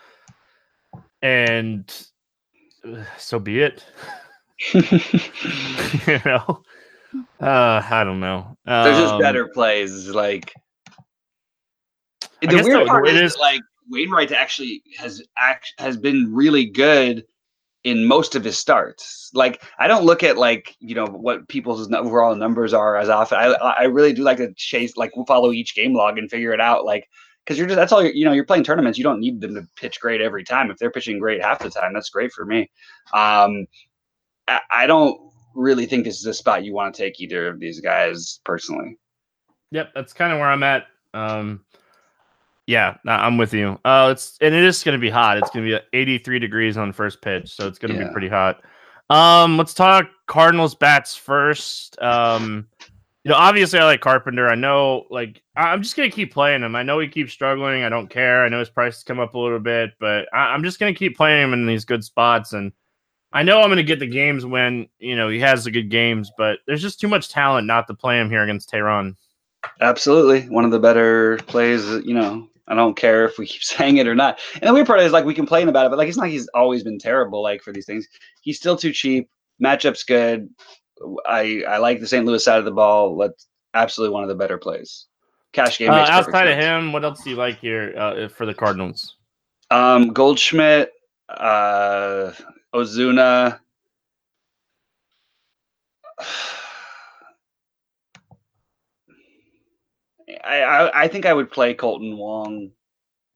and 1.23 1.93
uh, 2.87 3.03
so 3.17 3.39
be 3.39 3.61
it. 3.61 3.85
you 4.75 6.21
know, 6.25 6.63
uh, 7.41 7.83
I 7.91 8.03
don't 8.05 8.21
know. 8.21 8.57
There's 8.67 8.99
just 8.99 9.15
Um, 9.15 9.21
better 9.21 9.49
plays. 9.49 10.09
Like 10.09 10.53
the 12.43 12.63
weird 12.63 12.87
part 12.87 13.09
it 13.09 13.17
is, 13.17 13.37
like 13.37 13.61
Wainwright 13.91 14.33
actually 14.33 14.83
has 14.99 15.23
act 15.39 15.73
has 15.79 15.97
been 15.97 16.35
really 16.35 16.67
good 16.67 17.25
in 17.85 18.05
most 18.05 18.35
of 18.35 18.45
his 18.45 18.59
starts. 18.59 19.31
Like 19.35 19.63
I 19.79 19.89
don't 19.89 20.05
look 20.05 20.23
at 20.23 20.37
like 20.37 20.77
you 20.81 20.95
know 20.95 21.07
what 21.07 21.49
people's 21.49 21.91
overall 21.93 22.35
numbers 22.35 22.75
are 22.75 22.97
as 22.97 23.09
often. 23.09 23.39
I 23.39 23.53
I 23.53 23.85
really 23.85 24.13
do 24.13 24.23
like 24.23 24.39
to 24.39 24.53
chase 24.55 24.97
like 24.97 25.13
follow 25.27 25.53
each 25.53 25.75
game 25.75 25.95
log 25.95 26.19
and 26.19 26.31
figure 26.31 26.53
it 26.53 26.61
out. 26.61 26.85
Like 26.85 27.09
because 27.45 27.59
you're 27.59 27.67
just 27.67 27.77
that's 27.77 27.93
all 27.93 28.03
you're, 28.03 28.13
you 28.13 28.25
know 28.25 28.33
you're 28.33 28.45
playing 28.45 28.65
tournaments. 28.65 28.99
You 28.99 29.05
don't 29.05 29.21
need 29.21 29.41
them 29.41 29.55
to 29.55 29.67
pitch 29.77 30.01
great 30.01 30.21
every 30.21 30.45
time. 30.45 30.71
If 30.71 30.79
they're 30.79 30.91
pitching 30.91 31.19
great 31.19 31.43
half 31.43 31.61
the 31.61 31.71
time, 31.71 31.95
that's 31.95 32.11
great 32.11 32.33
for 32.33 32.45
me. 32.45 32.71
Um, 33.15 33.67
I, 34.47 34.61
I 34.71 34.87
don't 34.87 35.19
really 35.55 35.87
think 35.87 36.05
this 36.05 36.19
is 36.19 36.27
a 36.27 36.35
spot 36.35 36.65
you 36.65 36.75
want 36.75 36.95
to 36.95 37.03
take 37.03 37.21
either 37.21 37.49
of 37.49 37.59
these 37.59 37.81
guys 37.81 38.41
personally. 38.45 38.99
Yep, 39.71 39.93
that's 39.95 40.13
kind 40.13 40.33
of 40.33 40.39
where 40.39 40.49
I'm 40.49 40.63
at. 40.63 40.87
Um, 41.15 41.65
yeah, 42.69 42.97
I'm 43.07 43.39
with 43.39 43.55
you. 43.55 43.81
Uh, 43.85 44.11
it's 44.13 44.37
and 44.43 44.55
it 44.55 44.63
is 44.63 44.85
going 44.85 44.93
to 44.93 45.01
be 45.01 45.09
hot. 45.11 45.39
It's 45.39 45.49
going 45.51 45.65
to 45.67 45.79
be 45.79 45.99
83 45.99 46.39
degrees 46.39 46.77
on 46.77 46.93
first 46.93 47.23
pitch, 47.23 47.51
so 47.55 47.67
it's 47.67 47.79
going 47.79 47.95
to 47.95 47.99
Yeah. 47.99 48.09
be 48.09 48.13
pretty 48.13 48.29
hot. 48.29 48.61
Um, 49.09 49.57
let's 49.57 49.73
talk 49.73 50.07
Cardinals 50.27 50.75
bats 50.75 51.17
first. 51.17 52.01
Um, 52.03 52.69
you 53.25 53.31
know, 53.31 53.37
obviously 53.37 53.79
I 53.79 53.85
like 53.87 54.03
Carpenter. 54.03 54.49
I 54.49 54.55
know, 54.55 55.07
like, 55.11 55.43
I'm 55.57 55.83
just 55.83 55.97
going 55.97 56.11
to 56.11 56.15
keep 56.15 56.31
playing 56.33 56.63
him. 56.63 56.77
I 56.77 56.83
know 56.83 56.99
he 56.99 57.09
keeps 57.09 57.33
struggling. 57.33 57.85
I 57.85 57.89
don't 57.89 58.09
care. 58.11 58.45
I 58.45 58.51
know 58.51 58.59
his 58.59 58.69
price 58.69 58.97
has 58.97 59.03
come 59.05 59.19
up 59.19 59.33
a 59.35 59.39
little 59.39 59.59
bit, 59.61 59.93
but 59.99 60.29
I- 60.35 60.53
I'm 60.53 60.63
just 60.63 60.79
going 60.79 60.93
to 60.95 60.99
keep 60.99 61.17
playing 61.17 61.43
him 61.43 61.53
in 61.55 61.67
these 61.67 61.85
good 61.87 62.05
spots 62.05 62.53
and. 62.53 62.73
I 63.31 63.43
know 63.43 63.61
I'm 63.61 63.67
going 63.69 63.77
to 63.77 63.83
get 63.83 63.99
the 63.99 64.07
games 64.07 64.47
when 64.47 64.89
you 64.99 65.15
know 65.15 65.29
he 65.29 65.39
has 65.41 65.65
the 65.65 65.71
good 65.71 65.91
games, 65.91 66.33
but 66.39 66.61
there's 66.67 66.81
just 66.81 66.99
too 66.99 67.09
much 67.09 67.29
talent 67.29 67.67
not 67.67 67.87
to 67.89 67.93
play 67.95 68.19
him 68.19 68.31
here 68.31 68.43
against 68.43 68.71
Teheran. 68.73 69.17
Absolutely, 69.83 70.49
one 70.49 70.65
of 70.65 70.71
the 70.71 70.79
better 70.79 71.37
plays. 71.47 71.85
You 72.07 72.15
know, 72.15 72.49
I 72.69 72.75
don't 72.75 72.97
care 72.97 73.25
if 73.25 73.39
we 73.39 73.47
keep 73.47 73.63
saying 73.65 73.97
it 73.97 74.07
or 74.07 74.15
not. 74.15 74.39
And 74.55 74.69
the 74.69 74.75
weird 74.75 74.87
part 74.87 75.01
is 75.01 75.13
like 75.13 75.25
we 75.25 75.35
complain 75.35 75.69
about 75.69 75.87
it, 75.87 75.89
but 75.91 75.99
like 75.99 76.09
it's 76.09 76.17
not 76.17 76.25
like 76.25 76.33
he's 76.33 76.49
always 76.49 76.83
been 76.85 76.99
terrible. 76.99 77.43
Like 77.43 77.63
for 77.63 77.73
these 77.73 77.87
things, 77.87 78.07
he's 78.43 78.59
still 78.59 78.77
too 78.77 78.93
cheap. 78.93 79.29
Matchup's 79.63 80.05
good. 80.05 80.49
I 81.27 81.63
I 81.69 81.79
like 81.79 82.01
the 82.01 82.07
St. 82.07 82.25
Louis 82.25 82.43
side 82.43 82.59
of 82.59 82.65
the 82.65 82.71
ball. 82.71 83.17
Let's 83.17 83.49
absolutely 83.75 84.15
one 84.15 84.23
of 84.23 84.29
the 84.29 84.35
better 84.35 84.59
plays. 84.59 85.07
Cash 85.53 85.79
game. 85.79 85.91
Uh, 85.91 86.07
outside 86.09 86.49
of 86.49 86.59
him, 86.59 86.93
what 86.93 87.05
else 87.05 87.23
do 87.23 87.31
you 87.31 87.37
like 87.37 87.59
here 87.59 87.95
uh, 87.97 88.29
for 88.29 88.45
the 88.45 88.55
Cardinals? 88.55 89.17
Um, 89.71 90.13
Goldschmidt, 90.13 90.93
uh, 91.29 92.33
Ozuna. 92.75 93.59
I, 100.45 101.05
I, 101.05 101.09
think 101.09 101.27
I 101.27 101.33
would 101.33 101.51
play 101.51 101.75
Kolten 101.75 102.17
Wong, 102.17 102.71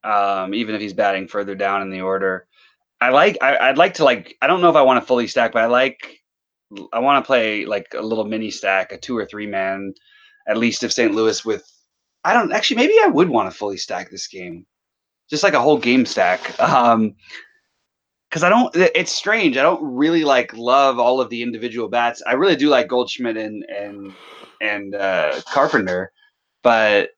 um, 0.05 0.55
even 0.55 0.74
if 0.74 0.80
he's 0.80 0.92
batting 0.92 1.28
further 1.28 1.55
down 1.55 1.82
in 1.82 1.90
the 1.90 2.00
order. 2.00 2.46
I 3.00 3.11
like 3.11 3.36
I, 3.42 3.70
would 3.70 3.78
like 3.78 3.94
to 3.94 4.05
like 4.05 4.36
I 4.40 4.46
don't 4.46 4.61
know 4.61 4.70
if 4.70 4.76
I 4.76 4.82
want 4.82 5.03
to 5.03 5.07
fully 5.07 5.26
stack, 5.26 5.53
but 5.53 5.62
I 5.62 5.66
like 5.66 6.20
I 6.92 7.00
want 7.00 7.22
to 7.22 7.26
play 7.26 7.66
like 7.66 7.86
a 7.94 8.00
little 8.00 8.24
mini 8.24 8.50
stack, 8.50 8.92
a 8.92 8.98
two 8.98 9.16
or 9.16 9.26
three 9.26 9.46
man, 9.46 9.92
at 10.46 10.57
least 10.57 10.84
if 10.84 10.92
St. 10.92 11.12
Louis 11.12 11.44
with 11.44 11.68
I 12.24 12.32
don't 12.32 12.53
actually 12.53 12.76
maybe 12.76 12.94
I 13.03 13.09
would 13.09 13.28
want 13.28 13.50
to 13.50 13.57
fully 13.57 13.76
stack 13.76 14.11
this 14.11 14.28
game, 14.28 14.66
just 15.28 15.42
like 15.42 15.55
a 15.55 15.61
whole 15.61 15.78
game 15.78 16.07
stack. 16.07 16.55
Um, 16.61 17.14
because 18.30 18.44
I 18.44 18.48
don't. 18.48 18.74
It's 18.74 19.12
strange. 19.12 19.59
I 19.59 19.62
don't 19.62 19.82
really 19.84 20.24
like 20.24 20.57
love 20.57 20.98
all 20.98 21.20
of 21.20 21.28
the 21.28 21.42
individual 21.42 21.86
bats. 21.86 22.22
I 22.26 22.32
really 22.32 22.57
do 22.57 22.70
like 22.70 22.88
Goldschmidt 22.88 23.36
and 23.36 23.62
and 23.64 24.14
and 24.62 24.94
uh, 24.94 25.42
Carpenter, 25.53 26.12
but 26.62 27.10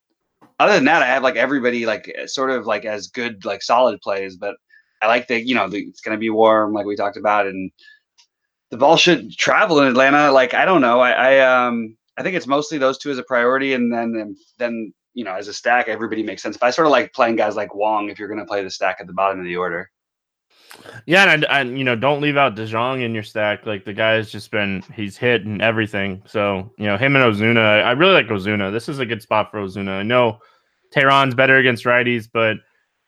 other 0.59 0.75
than 0.75 0.85
that, 0.85 1.03
I 1.03 1.07
have 1.07 1.23
like 1.23 1.37
everybody 1.37 1.87
like 1.87 2.15
sort 2.27 2.51
of 2.51 2.67
like 2.67 2.85
as 2.85 3.09
good 3.09 3.45
like 3.45 3.63
solid 3.63 4.01
plays. 4.01 4.37
But 4.37 4.57
I 5.03 5.07
like 5.07 5.29
the 5.29 5.41
you 5.41 5.55
know 5.55 5.69
the, 5.69 5.79
it's 5.79 6.01
gonna 6.01 6.19
be 6.19 6.31
warm 6.31 6.73
like 6.73 6.87
we 6.87 6.97
talked 6.97 7.17
about, 7.17 7.47
and 7.47 7.71
the 8.71 8.77
ball 8.77 8.97
should 8.97 9.33
travel 9.33 9.81
in 9.81 9.89
Atlanta. 9.89 10.31
Like 10.33 10.55
I 10.55 10.65
don't 10.65 10.81
know. 10.81 11.01
I, 11.01 11.11
I 11.11 11.67
um 11.67 11.97
I 12.17 12.23
think 12.23 12.37
it's 12.37 12.47
mostly 12.47 12.79
those 12.79 12.99
two 12.99 13.11
as 13.11 13.19
a 13.19 13.25
priority, 13.25 13.75
and 13.75 13.93
then 13.93 14.37
then 14.59 14.93
you 15.15 15.25
know 15.25 15.35
as 15.35 15.49
a 15.49 15.55
stack, 15.55 15.89
everybody 15.89 16.23
makes 16.23 16.43
sense. 16.43 16.57
But 16.57 16.67
I 16.67 16.71
sort 16.71 16.87
of 16.87 16.93
like 16.93 17.13
playing 17.13 17.37
guys 17.37 17.57
like 17.57 17.75
Wong 17.75 18.11
if 18.11 18.19
you're 18.19 18.29
gonna 18.29 18.47
play 18.47 18.63
the 18.63 18.71
stack 18.71 18.99
at 19.01 19.07
the 19.07 19.13
bottom 19.13 19.41
of 19.41 19.45
the 19.45 19.57
order. 19.57 19.91
Yeah, 21.07 21.33
and, 21.33 21.45
and 21.47 21.79
you 21.79 21.85
know, 21.85 21.97
don't 21.97 22.21
leave 22.21 22.37
out 22.37 22.57
DeJong 22.57 23.03
in 23.03 23.15
your 23.15 23.23
stack. 23.23 23.67
Like 23.67 23.85
the 23.85 23.93
guy's 23.93 24.31
just 24.31 24.51
been 24.51 24.83
he's 24.95 25.17
hit 25.17 25.45
and 25.45 25.61
everything. 25.61 26.23
So 26.27 26.73
you 26.79 26.87
know, 26.87 26.97
him 26.97 27.17
and 27.17 27.25
Ozuna. 27.25 27.83
I 27.85 27.93
really 27.93 28.15
like 28.15 28.29
Ozuna. 28.29 28.73
This 28.73 28.89
is 28.89 28.99
a 28.99 29.07
good 29.07 29.23
spot 29.23 29.51
for 29.51 29.59
Ozuna. 29.59 29.99
I 29.99 30.03
know 30.03 30.39
Teheran's 30.95 31.35
better 31.35 31.57
against 31.57 31.85
righties, 31.85 32.29
but 32.33 32.57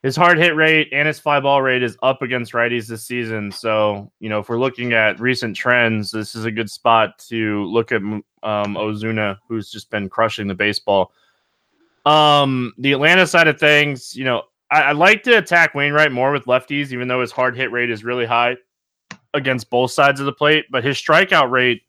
his 0.02 0.14
hard 0.14 0.38
hit 0.38 0.54
rate 0.54 0.88
and 0.92 1.08
his 1.08 1.18
fly 1.18 1.40
ball 1.40 1.62
rate 1.62 1.82
is 1.82 1.96
up 2.02 2.22
against 2.22 2.52
righties 2.52 2.86
this 2.86 3.04
season. 3.04 3.50
So 3.50 4.12
you 4.20 4.28
know, 4.28 4.40
if 4.40 4.48
we're 4.48 4.58
looking 4.58 4.92
at 4.92 5.18
recent 5.20 5.56
trends, 5.56 6.10
this 6.10 6.34
is 6.34 6.44
a 6.44 6.50
good 6.50 6.70
spot 6.70 7.18
to 7.28 7.64
look 7.64 7.92
at 7.92 8.02
um, 8.02 8.22
Ozuna, 8.42 9.38
who's 9.48 9.70
just 9.70 9.90
been 9.90 10.08
crushing 10.08 10.46
the 10.46 10.54
baseball. 10.54 11.12
Um, 12.04 12.72
the 12.78 12.92
Atlanta 12.92 13.26
side 13.26 13.48
of 13.48 13.58
things, 13.58 14.14
you 14.14 14.24
know, 14.24 14.42
I, 14.70 14.82
I 14.82 14.92
like 14.92 15.22
to 15.24 15.38
attack 15.38 15.74
Wainwright 15.74 16.12
more 16.12 16.32
with 16.32 16.44
lefties, 16.44 16.92
even 16.92 17.08
though 17.08 17.20
his 17.20 17.32
hard 17.32 17.56
hit 17.56 17.70
rate 17.70 17.90
is 17.90 18.04
really 18.04 18.26
high 18.26 18.56
against 19.34 19.70
both 19.70 19.92
sides 19.92 20.20
of 20.20 20.26
the 20.26 20.32
plate. 20.32 20.66
But 20.70 20.84
his 20.84 20.96
strikeout 20.96 21.50
rate 21.50 21.82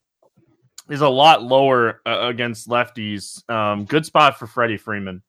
is 0.90 1.02
a 1.02 1.10
lot 1.10 1.44
lower 1.44 2.02
uh, 2.06 2.28
against 2.28 2.68
lefties. 2.68 3.48
Um, 3.50 3.86
good 3.86 4.06
spot 4.06 4.38
for 4.38 4.48
Freddie 4.48 4.78
Freeman. 4.78 5.22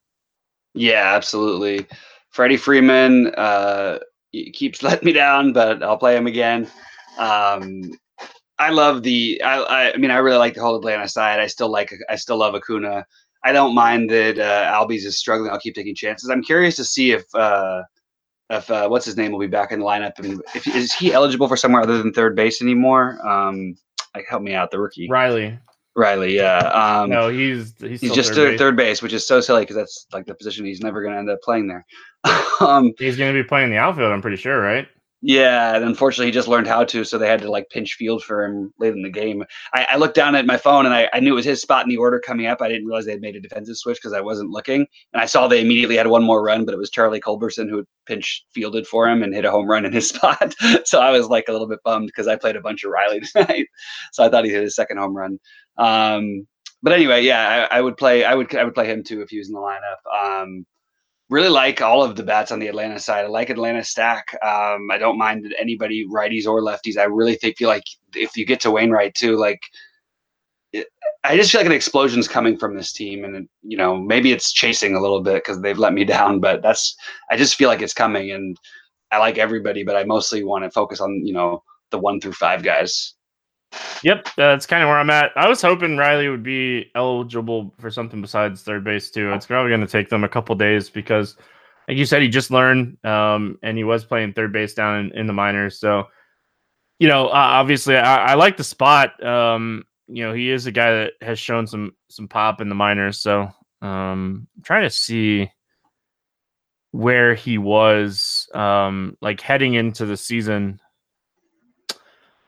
Yeah, 0.75 1.15
absolutely. 1.15 1.87
Freddie 2.31 2.57
Freeman 2.57 3.35
uh, 3.35 3.99
keeps 4.33 4.83
letting 4.83 5.07
me 5.07 5.13
down, 5.13 5.53
but 5.53 5.83
I'll 5.83 5.97
play 5.99 6.17
him 6.17 6.27
again. 6.27 6.69
Um, 7.19 7.93
I 8.59 8.71
love 8.71 9.03
the. 9.03 9.41
I, 9.43 9.93
I, 9.93 9.97
mean, 9.97 10.11
I 10.11 10.19
really 10.19 10.39
like 10.39 10.55
the 10.55 10.61
whole 10.61 10.77
Atlanta 10.77 11.09
side. 11.09 11.41
I 11.41 11.47
still 11.47 11.71
like. 11.71 11.93
I 12.09 12.17
still 12.17 12.37
love 12.37 12.55
Acuna. 12.55 13.07
I 13.45 13.53
don't 13.53 13.75
mind 13.75 14.11
that 14.11 14.39
uh, 14.39 14.73
Albies 14.73 15.05
is 15.05 15.19
struggling. 15.19 15.51
I'll 15.51 15.61
keep 15.61 15.75
taking 15.75 15.95
chances. 15.95 16.29
I'm 16.31 16.43
curious 16.43 16.77
to 16.77 16.85
see 16.85 17.13
if 17.13 17.25
uh, 17.35 17.83
if 18.51 18.71
uh, 18.71 18.89
what's 18.89 19.07
his 19.07 19.17
name 19.17 19.33
will 19.33 19.39
be 19.39 19.47
back 19.47 19.73
in 19.73 19.81
the 19.81 19.85
lineup. 19.85 20.19
Mean, 20.21 20.41
if 20.55 20.67
is 20.67 20.93
he 20.93 21.13
eligible 21.13 21.49
for 21.49 21.57
somewhere 21.57 21.83
other 21.83 21.99
than 21.99 22.13
third 22.13 22.35
base 22.35 22.61
anymore? 22.63 23.19
Um, 23.27 23.77
like 24.15 24.27
help 24.29 24.43
me 24.43 24.55
out, 24.55 24.71
the 24.71 24.81
rookie 24.81 25.09
Riley. 25.09 25.59
Riley, 25.97 26.37
yeah. 26.37 26.59
Um, 26.59 27.11
no, 27.11 27.29
he's 27.29 27.75
he's, 27.79 28.01
he's 28.01 28.13
just 28.13 28.33
third 28.33 28.53
base. 28.53 28.59
third 28.59 28.77
base, 28.77 29.03
which 29.03 29.13
is 29.13 29.27
so 29.27 29.41
silly 29.41 29.63
because 29.63 29.77
that's 29.77 30.07
like 30.13 30.27
the 30.27 30.35
position 30.35 30.65
he's 30.65 30.81
never 30.81 31.03
going 31.03 31.13
to 31.13 31.19
end 31.19 31.31
up 31.31 31.41
playing 31.43 31.67
there. 31.67 31.85
um, 32.61 32.93
he's 32.99 33.17
going 33.17 33.35
to 33.35 33.43
be 33.43 33.47
playing 33.47 33.67
in 33.67 33.71
the 33.71 33.79
outfield. 33.79 34.13
I'm 34.13 34.23
pretty 34.23 34.37
sure, 34.37 34.61
right? 34.61 34.87
Yeah, 35.21 35.75
and 35.75 35.85
unfortunately, 35.85 36.27
he 36.27 36.33
just 36.33 36.47
learned 36.47 36.69
how 36.69 36.85
to, 36.85 37.03
so 37.03 37.19
they 37.19 37.27
had 37.27 37.41
to 37.41 37.51
like 37.51 37.71
pinch 37.71 37.95
field 37.95 38.23
for 38.23 38.45
him 38.45 38.73
late 38.79 38.93
in 38.93 39.03
the 39.03 39.11
game. 39.11 39.43
I, 39.75 39.87
I 39.91 39.97
looked 39.97 40.15
down 40.15 40.37
at 40.37 40.47
my 40.47 40.57
phone 40.57 40.87
and 40.87 40.95
I, 40.95 41.09
I, 41.13 41.19
knew 41.19 41.33
it 41.33 41.35
was 41.35 41.45
his 41.45 41.61
spot 41.61 41.85
in 41.85 41.89
the 41.89 41.97
order 41.97 42.21
coming 42.21 42.47
up. 42.47 42.63
I 42.63 42.69
didn't 42.69 42.87
realize 42.87 43.05
they 43.05 43.13
had 43.13 43.21
made 43.21 43.35
a 43.35 43.41
defensive 43.41 43.77
switch 43.77 43.97
because 43.97 44.13
I 44.13 44.21
wasn't 44.21 44.51
looking, 44.51 44.87
and 45.13 45.21
I 45.21 45.27
saw 45.27 45.49
they 45.49 45.61
immediately 45.61 45.97
had 45.97 46.07
one 46.07 46.23
more 46.23 46.41
run, 46.41 46.65
but 46.65 46.73
it 46.73 46.79
was 46.79 46.91
Charlie 46.91 47.21
Culberson 47.21 47.69
who 47.69 47.85
pinch 48.07 48.45
fielded 48.55 48.87
for 48.87 49.09
him 49.09 49.25
and 49.25 49.35
hit 49.35 49.45
a 49.45 49.51
home 49.51 49.69
run 49.69 49.85
in 49.85 49.93
his 49.93 50.09
spot. 50.15 50.55
so 50.85 51.01
I 51.01 51.11
was 51.11 51.27
like 51.27 51.47
a 51.49 51.53
little 51.53 51.69
bit 51.69 51.83
bummed 51.85 52.07
because 52.07 52.29
I 52.29 52.37
played 52.37 52.55
a 52.55 52.61
bunch 52.61 52.85
of 52.85 52.93
Riley 52.93 53.21
tonight, 53.33 53.67
so 54.13 54.23
I 54.23 54.29
thought 54.29 54.45
he 54.45 54.53
hit 54.53 54.63
his 54.63 54.77
second 54.77 54.99
home 54.99 55.17
run. 55.17 55.41
Um, 55.79 56.47
but 56.81 56.93
anyway, 56.93 57.25
yeah, 57.25 57.67
I, 57.71 57.79
I, 57.79 57.81
would 57.81 57.97
play. 57.97 58.25
I 58.25 58.37
would 58.37 58.55
I 58.55 58.63
would 58.63 58.75
play 58.75 58.87
him 58.87 59.03
too 59.03 59.21
if 59.21 59.31
he 59.31 59.39
was 59.39 59.49
in 59.49 59.55
the 59.55 59.61
lineup. 59.61 60.43
Um, 60.43 60.65
really 61.31 61.49
like 61.49 61.83
all 61.83 62.03
of 62.03 62.17
the 62.17 62.23
bats 62.23 62.51
on 62.51 62.59
the 62.59 62.69
Atlanta 62.69 62.99
side. 62.99 63.25
I 63.25 63.29
like 63.29 63.51
Atlanta 63.51 63.85
stack. 63.85 64.35
Um, 64.43 64.91
I 64.91 64.99
don't 64.99 65.19
mind 65.19 65.55
anybody 65.59 66.07
righties 66.07 66.47
or 66.47 66.63
lefties. 66.63 66.97
I 66.97 67.05
really 67.05 67.35
think 67.35 67.59
feel 67.59 67.69
like 67.69 67.85
if 68.15 68.37
you 68.37 68.47
get 68.47 68.61
to 68.61 68.71
Wainwright 68.71 69.15
too, 69.15 69.37
like 69.37 69.63
it, 70.73 70.87
I 71.25 71.37
just 71.37 71.51
feel 71.51 71.61
like 71.61 71.67
an 71.67 71.73
explosion's 71.73 72.29
coming 72.29 72.57
from 72.57 72.77
this 72.77 72.93
team, 72.93 73.25
and 73.25 73.49
you 73.63 73.77
know 73.77 73.97
maybe 73.97 74.33
it's 74.33 74.53
chasing 74.53 74.95
a 74.95 75.01
little 75.01 75.23
bit 75.23 75.45
because 75.45 75.61
they've 75.61 75.79
let 75.79 75.93
me 75.93 76.05
down, 76.17 76.41
but 76.41 76.63
that's 76.63 76.97
I 77.31 77.37
just 77.37 77.57
feel 77.57 77.69
like 77.69 77.83
it's 77.83 77.95
coming, 77.95 78.31
and 78.31 78.57
I 79.11 79.19
like 79.19 79.39
everybody, 79.39 79.85
but 79.85 79.97
I 79.97 80.05
mostly 80.05 80.45
want 80.45 80.65
to 80.65 80.71
focus 80.71 81.01
on 81.01 81.27
you 81.27 81.35
know 81.35 81.63
the 81.91 81.99
one 81.99 82.21
through 82.21 82.33
five 82.33 82.63
guys. 82.63 83.15
Yep, 84.03 84.29
that's 84.37 84.67
kind 84.67 84.83
of 84.83 84.89
where 84.89 84.99
I'm 84.99 85.11
at. 85.11 85.33
I 85.37 85.49
was 85.49 85.61
hoping 85.61 85.97
Riley 85.97 86.29
would 86.29 86.43
be 86.43 86.91
eligible 86.95 87.75
for 87.79 87.91
something 87.91 88.21
besides 88.21 88.63
third 88.63 88.85
base 88.85 89.11
too. 89.11 89.33
It's 89.33 89.47
probably 89.47 89.71
going 89.71 89.81
to 89.81 89.87
take 89.87 90.09
them 90.09 90.25
a 90.25 90.29
couple 90.29 90.55
days 90.55 90.89
because, 90.89 91.37
like 91.89 91.97
you 91.97 92.05
said, 92.05 92.23
he 92.23 92.29
just 92.29 92.51
learned, 92.51 93.05
um, 93.05 93.59
and 93.63 93.77
he 93.77 93.85
was 93.85 94.05
playing 94.05 94.33
third 94.33 94.53
base 94.53 94.75
down 94.75 95.01
in, 95.01 95.19
in 95.19 95.27
the 95.27 95.33
minors. 95.33 95.81
So, 95.81 96.05
you 96.99 97.09
know, 97.09 97.27
uh, 97.27 97.33
obviously, 97.33 97.97
I, 97.97 98.33
I, 98.33 98.35
like 98.35 98.57
the 98.57 98.65
spot. 98.65 99.23
Um, 99.25 99.85
you 100.07 100.25
know, 100.25 100.33
he 100.33 100.51
is 100.51 100.67
a 100.67 100.73
guy 100.73 100.93
that 100.93 101.13
has 101.21 101.39
shown 101.39 101.67
some 101.67 101.93
some 102.09 102.29
pop 102.29 102.61
in 102.61 102.69
the 102.69 102.75
minors. 102.75 103.21
So, 103.21 103.51
um, 103.83 104.47
I'm 104.57 104.63
trying 104.63 104.85
to 104.85 104.91
see 104.91 105.51
where 106.93 107.35
he 107.35 107.59
was, 107.59 108.49
um, 108.55 109.17
like 109.21 109.41
heading 109.41 109.75
into 109.75 110.07
the 110.07 110.17
season 110.17 110.81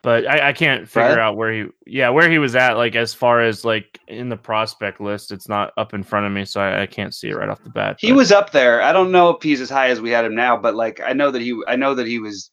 but 0.03 0.27
I, 0.27 0.49
I 0.49 0.53
can't 0.53 0.89
figure 0.89 1.11
right. 1.11 1.19
out 1.19 1.37
where 1.37 1.53
he 1.53 1.67
yeah 1.87 2.09
where 2.09 2.31
he 2.31 2.39
was 2.39 2.55
at 2.55 2.77
like 2.77 2.95
as 2.95 3.13
far 3.13 3.41
as 3.41 3.65
like 3.65 4.01
in 4.09 4.29
the 4.29 4.37
prospect 4.37 5.01
list 5.01 5.33
it's 5.33 5.49
not 5.49 5.73
up 5.77 5.95
in 5.95 6.03
front 6.03 6.27
of 6.27 6.33
me 6.33 6.45
so 6.45 6.61
I, 6.61 6.83
I 6.83 6.87
can't 6.87 7.15
see 7.15 7.29
it 7.29 7.37
right 7.37 7.49
off 7.49 7.63
the 7.63 7.71
bat 7.71 7.97
he 7.99 8.11
but. 8.11 8.17
was 8.17 8.33
up 8.33 8.53
there 8.53 8.83
i 8.83 8.93
don't 8.93 9.13
know 9.13 9.31
if 9.31 9.43
he's 9.43 9.61
as 9.61 9.71
high 9.71 9.89
as 9.89 10.01
we 10.01 10.11
had 10.11 10.25
him 10.25 10.35
now 10.35 10.57
but 10.57 10.75
like 10.75 11.01
i 11.05 11.13
know 11.13 11.31
that 11.31 11.43
he 11.43 11.61
i 11.69 11.77
know 11.77 11.95
that 11.95 12.07
he 12.07 12.19
was 12.19 12.51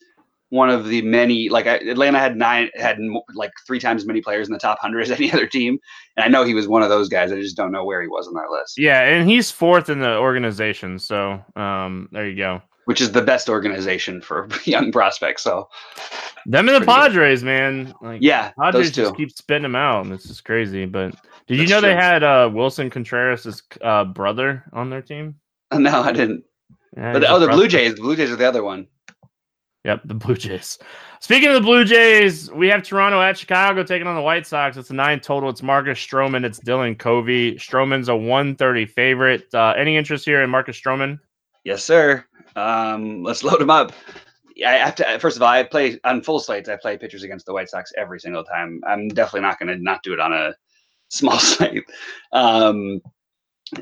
one 0.49 0.69
of 0.69 0.87
the 0.87 1.01
many 1.01 1.49
like 1.49 1.65
atlanta 1.65 2.19
had 2.19 2.37
nine 2.37 2.69
had 2.75 2.97
like 3.35 3.51
three 3.65 3.79
times 3.79 4.03
as 4.03 4.07
many 4.07 4.21
players 4.21 4.47
in 4.47 4.53
the 4.53 4.59
top 4.59 4.77
100 4.81 5.01
as 5.01 5.11
any 5.19 5.31
other 5.31 5.47
team 5.47 5.77
and 6.15 6.23
i 6.23 6.27
know 6.27 6.43
he 6.43 6.53
was 6.53 6.67
one 6.67 6.81
of 6.81 6.89
those 6.89 7.09
guys 7.09 7.31
i 7.31 7.35
just 7.35 7.57
don't 7.57 7.71
know 7.71 7.85
where 7.85 8.01
he 8.01 8.07
was 8.07 8.27
on 8.27 8.33
that 8.33 8.49
list 8.49 8.75
yeah 8.77 9.01
and 9.01 9.29
he's 9.29 9.51
fourth 9.51 9.89
in 9.89 9.99
the 9.99 10.17
organization 10.17 10.99
so 10.99 11.43
um 11.55 12.07
there 12.11 12.27
you 12.27 12.37
go 12.37 12.61
which 12.87 13.01
is 13.01 13.11
the 13.11 13.21
best 13.21 13.49
organization 13.49 14.21
for 14.21 14.47
young 14.63 14.93
prospects. 14.93 15.43
So 15.43 15.67
them 16.45 16.69
and 16.69 16.81
the 16.81 16.85
Padres, 16.85 17.43
man. 17.43 17.93
Like, 18.01 18.21
yeah, 18.21 18.51
Padres 18.59 18.91
just 18.91 19.15
keep 19.15 19.31
spitting 19.31 19.63
them 19.63 19.75
out, 19.75 20.05
and 20.05 20.13
this 20.13 20.25
is 20.29 20.41
crazy. 20.41 20.85
But 20.85 21.15
did 21.47 21.57
you 21.57 21.67
know 21.67 21.79
true. 21.79 21.89
they 21.89 21.95
had 21.95 22.23
uh, 22.23 22.49
Willson 22.53 22.91
Contreras' 22.91 23.61
uh, 23.81 24.05
brother 24.05 24.63
on 24.73 24.89
their 24.89 25.01
team? 25.01 25.35
No, 25.73 26.01
I 26.01 26.13
didn't. 26.13 26.45
Yeah, 26.95 27.11
but 27.11 27.25
oh, 27.29 27.39
the 27.39 27.49
Blue 27.49 27.67
Jays. 27.67 27.95
The 27.95 28.01
Blue 28.01 28.15
Jays 28.15 28.31
are 28.31 28.37
the 28.37 28.47
other 28.47 28.63
one. 28.63 28.87
Yep, 29.83 30.01
the 30.05 30.13
Blue 30.13 30.35
Jays. 30.35 30.79
Speaking 31.19 31.49
of 31.49 31.55
the 31.55 31.61
Blue 31.61 31.83
Jays, 31.83 32.51
we 32.51 32.67
have 32.67 32.83
Toronto 32.83 33.21
at 33.21 33.37
Chicago 33.37 33.83
taking 33.83 34.07
on 34.07 34.15
the 34.15 34.21
White 34.21 34.47
Sox. 34.47 34.77
It's 34.77 34.89
a 34.89 34.93
nine 34.93 35.19
total. 35.19 35.49
It's 35.49 35.61
Marcus 35.61 35.99
Stroman. 35.99 36.45
It's 36.45 36.59
Dylan 36.59 36.97
Covey. 36.97 37.55
Stroman's 37.55 38.09
a 38.09 38.15
130 38.15 38.85
favorite. 38.85 39.53
Uh, 39.53 39.73
any 39.77 39.97
interest 39.97 40.25
here 40.25 40.41
in 40.41 40.49
Marcus 40.49 40.79
Stroman? 40.79 41.19
Yes, 41.63 41.83
sir. 41.83 42.25
Um, 42.55 43.23
let's 43.23 43.43
load 43.43 43.61
him 43.61 43.69
up. 43.69 43.93
I 44.65 44.73
have 44.73 44.95
to. 44.95 45.19
First 45.19 45.37
of 45.37 45.43
all, 45.43 45.49
I 45.49 45.63
play 45.63 45.99
on 46.03 46.21
full 46.21 46.39
slates. 46.39 46.69
I 46.69 46.77
play 46.77 46.97
pitchers 46.97 47.23
against 47.23 47.45
the 47.45 47.53
White 47.53 47.69
Sox 47.69 47.91
every 47.97 48.19
single 48.19 48.43
time. 48.43 48.81
I'm 48.87 49.07
definitely 49.09 49.41
not 49.41 49.59
going 49.59 49.69
to 49.69 49.83
not 49.83 50.03
do 50.03 50.13
it 50.13 50.19
on 50.19 50.33
a 50.33 50.53
small 51.09 51.39
slate. 51.39 51.83
Um, 52.31 53.01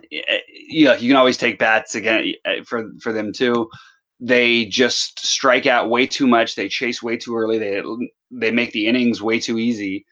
yeah, 0.09 0.95
you 0.95 1.09
can 1.09 1.15
always 1.15 1.37
take 1.37 1.59
bats 1.59 1.95
again 1.95 2.33
eh, 2.45 2.61
for 2.65 2.91
for 3.01 3.13
them 3.13 3.31
too. 3.31 3.69
They 4.19 4.65
just 4.65 5.25
strike 5.25 5.65
out 5.65 5.89
way 5.89 6.07
too 6.07 6.27
much. 6.27 6.55
They 6.55 6.69
chase 6.69 7.03
way 7.03 7.17
too 7.17 7.35
early. 7.35 7.57
They 7.59 7.81
they 8.31 8.51
make 8.51 8.71
the 8.71 8.87
innings 8.87 9.21
way 9.21 9.39
too 9.39 9.59
easy. 9.59 10.05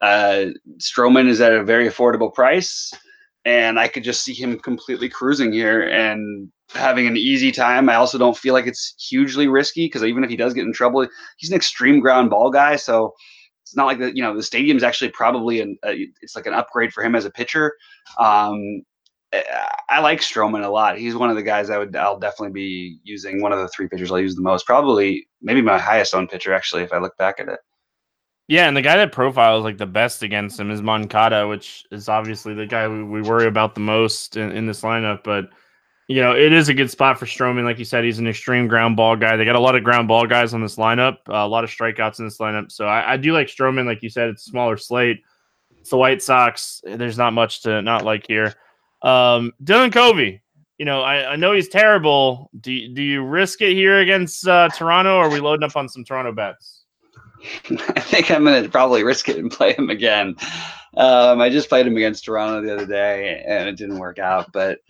Uh, 0.00 0.46
Stroman 0.78 1.28
is 1.28 1.40
at 1.40 1.52
a 1.52 1.62
very 1.62 1.88
affordable 1.88 2.32
price, 2.32 2.92
and 3.44 3.78
I 3.78 3.88
could 3.88 4.04
just 4.04 4.22
see 4.22 4.34
him 4.34 4.58
completely 4.58 5.08
cruising 5.08 5.52
here 5.52 5.82
and 5.88 6.50
having 6.74 7.06
an 7.06 7.16
easy 7.16 7.50
time. 7.50 7.88
I 7.88 7.94
also 7.94 8.18
don't 8.18 8.36
feel 8.36 8.54
like 8.54 8.66
it's 8.66 8.94
hugely 9.08 9.48
risky 9.48 9.86
because 9.86 10.04
even 10.04 10.24
if 10.24 10.30
he 10.30 10.36
does 10.36 10.54
get 10.54 10.66
in 10.66 10.72
trouble, 10.72 11.06
he's 11.38 11.50
an 11.50 11.56
extreme 11.56 12.00
ground 12.00 12.30
ball 12.30 12.50
guy. 12.50 12.76
So 12.76 13.14
it's 13.62 13.76
not 13.76 13.86
like 13.86 13.98
the 13.98 14.14
you 14.14 14.22
know 14.22 14.36
the 14.36 14.42
stadium's 14.42 14.82
actually 14.82 15.10
probably 15.10 15.60
an 15.60 15.78
uh, 15.86 15.92
it's 16.22 16.36
like 16.36 16.46
an 16.46 16.54
upgrade 16.54 16.92
for 16.92 17.02
him 17.02 17.14
as 17.14 17.24
a 17.24 17.30
pitcher. 17.30 17.74
Um, 18.18 18.82
I 19.88 20.00
like 20.00 20.20
Stroman 20.20 20.64
a 20.64 20.68
lot. 20.68 20.98
He's 20.98 21.14
one 21.14 21.30
of 21.30 21.36
the 21.36 21.42
guys 21.42 21.70
I 21.70 21.78
would 21.78 21.94
I'll 21.94 22.18
definitely 22.18 22.52
be 22.52 22.98
using. 23.04 23.40
One 23.40 23.52
of 23.52 23.60
the 23.60 23.68
three 23.68 23.88
pitchers 23.88 24.10
I'll 24.10 24.18
use 24.18 24.34
the 24.34 24.42
most. 24.42 24.66
Probably 24.66 25.28
maybe 25.40 25.62
my 25.62 25.78
highest 25.78 26.14
owned 26.14 26.30
pitcher 26.30 26.52
actually 26.52 26.82
if 26.82 26.92
I 26.92 26.98
look 26.98 27.16
back 27.16 27.38
at 27.38 27.48
it. 27.48 27.60
Yeah, 28.50 28.66
and 28.66 28.76
the 28.76 28.82
guy 28.82 28.96
that 28.96 29.12
profiles 29.12 29.62
like 29.62 29.78
the 29.78 29.86
best 29.86 30.24
against 30.24 30.58
him 30.58 30.72
is 30.72 30.82
Moncada, 30.82 31.46
which 31.46 31.84
is 31.92 32.08
obviously 32.08 32.52
the 32.52 32.66
guy 32.66 32.88
we, 32.88 33.04
we 33.04 33.22
worry 33.22 33.46
about 33.46 33.76
the 33.76 33.80
most 33.80 34.36
in, 34.36 34.50
in 34.50 34.66
this 34.66 34.80
lineup. 34.80 35.22
But 35.22 35.50
you 36.08 36.20
know, 36.20 36.34
it 36.34 36.52
is 36.52 36.68
a 36.68 36.74
good 36.74 36.90
spot 36.90 37.16
for 37.16 37.26
Stroman. 37.26 37.62
Like 37.62 37.78
you 37.78 37.84
said, 37.84 38.02
he's 38.02 38.18
an 38.18 38.26
extreme 38.26 38.66
ground 38.66 38.96
ball 38.96 39.14
guy. 39.14 39.36
They 39.36 39.44
got 39.44 39.54
a 39.54 39.60
lot 39.60 39.76
of 39.76 39.84
ground 39.84 40.08
ball 40.08 40.26
guys 40.26 40.52
on 40.52 40.62
this 40.62 40.74
lineup, 40.74 41.18
uh, 41.28 41.34
a 41.34 41.46
lot 41.46 41.62
of 41.62 41.70
strikeouts 41.70 42.18
in 42.18 42.24
this 42.24 42.38
lineup. 42.38 42.72
So 42.72 42.86
I, 42.86 43.12
I 43.12 43.16
do 43.18 43.32
like 43.32 43.46
Stroman. 43.46 43.86
Like 43.86 44.02
you 44.02 44.10
said, 44.10 44.28
it's 44.30 44.44
a 44.48 44.50
smaller 44.50 44.76
slate. 44.76 45.22
It's 45.78 45.90
the 45.90 45.96
White 45.96 46.20
Sox. 46.20 46.82
There's 46.84 47.18
not 47.18 47.32
much 47.32 47.62
to 47.62 47.82
not 47.82 48.04
like 48.04 48.26
here. 48.26 48.52
Um, 49.02 49.52
Dylan 49.62 49.92
Covey, 49.92 50.42
you 50.76 50.86
know, 50.86 51.02
I, 51.02 51.34
I 51.34 51.36
know 51.36 51.52
he's 51.52 51.68
terrible. 51.68 52.50
Do, 52.60 52.94
do 52.94 53.02
you 53.04 53.22
risk 53.22 53.62
it 53.62 53.74
here 53.74 54.00
against 54.00 54.48
uh, 54.48 54.70
Toronto, 54.70 55.18
or 55.18 55.26
are 55.26 55.30
we 55.30 55.38
loading 55.38 55.62
up 55.62 55.76
on 55.76 55.88
some 55.88 56.04
Toronto 56.04 56.32
bets? 56.32 56.79
I 57.96 58.00
think 58.00 58.30
I'm 58.30 58.44
going 58.44 58.62
to 58.62 58.68
probably 58.68 59.04
risk 59.04 59.28
it 59.28 59.38
and 59.38 59.50
play 59.50 59.74
him 59.74 59.90
again. 59.90 60.36
Um, 60.96 61.40
I 61.40 61.48
just 61.48 61.68
played 61.68 61.86
him 61.86 61.96
against 61.96 62.24
Toronto 62.24 62.60
the 62.62 62.74
other 62.74 62.86
day, 62.86 63.42
and 63.46 63.68
it 63.68 63.76
didn't 63.76 63.98
work 63.98 64.18
out, 64.18 64.52
but– 64.52 64.78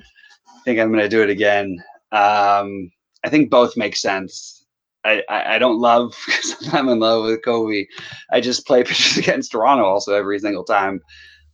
I 0.61 0.63
think 0.65 0.79
I'm 0.79 0.93
going 0.93 1.03
to 1.03 1.09
do 1.09 1.23
it 1.23 1.31
again. 1.31 1.83
Um, 2.13 2.91
I 3.25 3.31
think 3.31 3.51
both 3.51 3.79
make 3.79 3.97
sense. 3.97 4.67
I, 5.05 5.23
I, 5.31 5.55
I 5.55 5.59
don't 5.59 5.81
love 5.81 6.15
because 6.27 6.69
I'm 6.73 6.89
in 6.89 6.99
love 6.99 7.25
with 7.25 7.43
Covey. 7.43 7.89
I 8.31 8.41
just 8.41 8.67
play 8.67 8.85
pitchers 8.85 9.17
against 9.17 9.53
Toronto 9.53 9.85
also 9.85 10.15
every 10.15 10.39
single 10.39 10.65
time. 10.65 11.01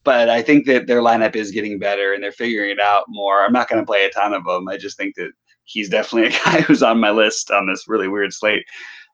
But 0.02 0.28
I 0.28 0.42
think 0.42 0.66
that 0.66 0.86
their 0.86 1.02
lineup 1.02 1.36
is 1.36 1.50
getting 1.52 1.78
better 1.78 2.12
and 2.12 2.22
they're 2.22 2.32
figuring 2.32 2.70
it 2.70 2.80
out 2.80 3.04
more. 3.08 3.44
I'm 3.44 3.52
not 3.52 3.68
going 3.68 3.80
to 3.80 3.86
play 3.86 4.04
a 4.04 4.10
ton 4.10 4.34
of 4.34 4.44
them. 4.44 4.68
I 4.68 4.76
just 4.76 4.96
think 4.96 5.14
that 5.16 5.30
he's 5.64 5.88
definitely 5.88 6.30
a 6.36 6.40
guy 6.44 6.60
who's 6.62 6.82
on 6.82 7.00
my 7.00 7.10
list 7.10 7.50
on 7.52 7.66
this 7.66 7.88
really 7.88 8.08
weird 8.08 8.32
slate. 8.32 8.64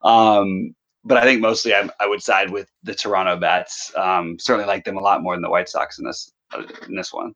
Um, 0.02 0.74
but 1.04 1.16
I 1.16 1.22
think 1.22 1.40
mostly 1.40 1.74
I, 1.74 1.88
I, 2.00 2.06
would 2.06 2.22
side 2.22 2.50
with 2.50 2.68
the 2.82 2.94
Toronto 2.94 3.36
bats. 3.36 3.92
Um, 3.96 4.38
certainly 4.38 4.66
like 4.66 4.84
them 4.84 4.96
a 4.96 5.00
lot 5.00 5.22
more 5.22 5.34
than 5.34 5.42
the 5.42 5.50
White 5.50 5.68
Sox 5.68 5.98
in 5.98 6.04
this 6.04 6.32
in 6.88 6.94
this 6.94 7.12
one. 7.12 7.34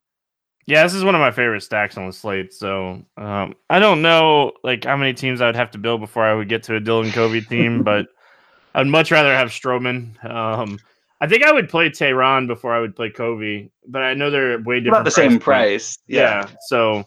Yeah, 0.66 0.82
this 0.82 0.94
is 0.94 1.04
one 1.04 1.14
of 1.14 1.20
my 1.20 1.30
favorite 1.30 1.62
stacks 1.62 1.96
on 1.96 2.06
the 2.06 2.12
slate. 2.12 2.52
So 2.52 3.02
um, 3.16 3.54
I 3.70 3.78
don't 3.78 4.02
know 4.02 4.52
like 4.64 4.84
how 4.84 4.96
many 4.96 5.14
teams 5.14 5.40
I 5.40 5.46
would 5.46 5.56
have 5.56 5.70
to 5.72 5.78
build 5.78 6.00
before 6.00 6.24
I 6.24 6.34
would 6.34 6.48
get 6.48 6.64
to 6.64 6.76
a 6.76 6.80
Dylan 6.80 7.12
Covey 7.12 7.40
team, 7.40 7.82
but 7.84 8.06
I'd 8.74 8.86
much 8.86 9.10
rather 9.10 9.34
have 9.34 9.48
Stroman. 9.48 10.22
Um, 10.24 10.78
I 11.20 11.26
think 11.26 11.44
I 11.44 11.52
would 11.52 11.68
play 11.68 11.88
Teheran 11.88 12.46
before 12.46 12.74
I 12.74 12.80
would 12.80 12.94
play 12.94 13.10
Covey, 13.10 13.70
but 13.88 14.02
I 14.02 14.14
know 14.14 14.30
they're 14.30 14.60
way 14.60 14.80
different. 14.80 14.88
About 14.88 15.04
the 15.04 15.10
same 15.10 15.38
price. 15.38 15.98
Yeah. 16.06 16.20
yeah. 16.20 16.56
So 16.66 17.04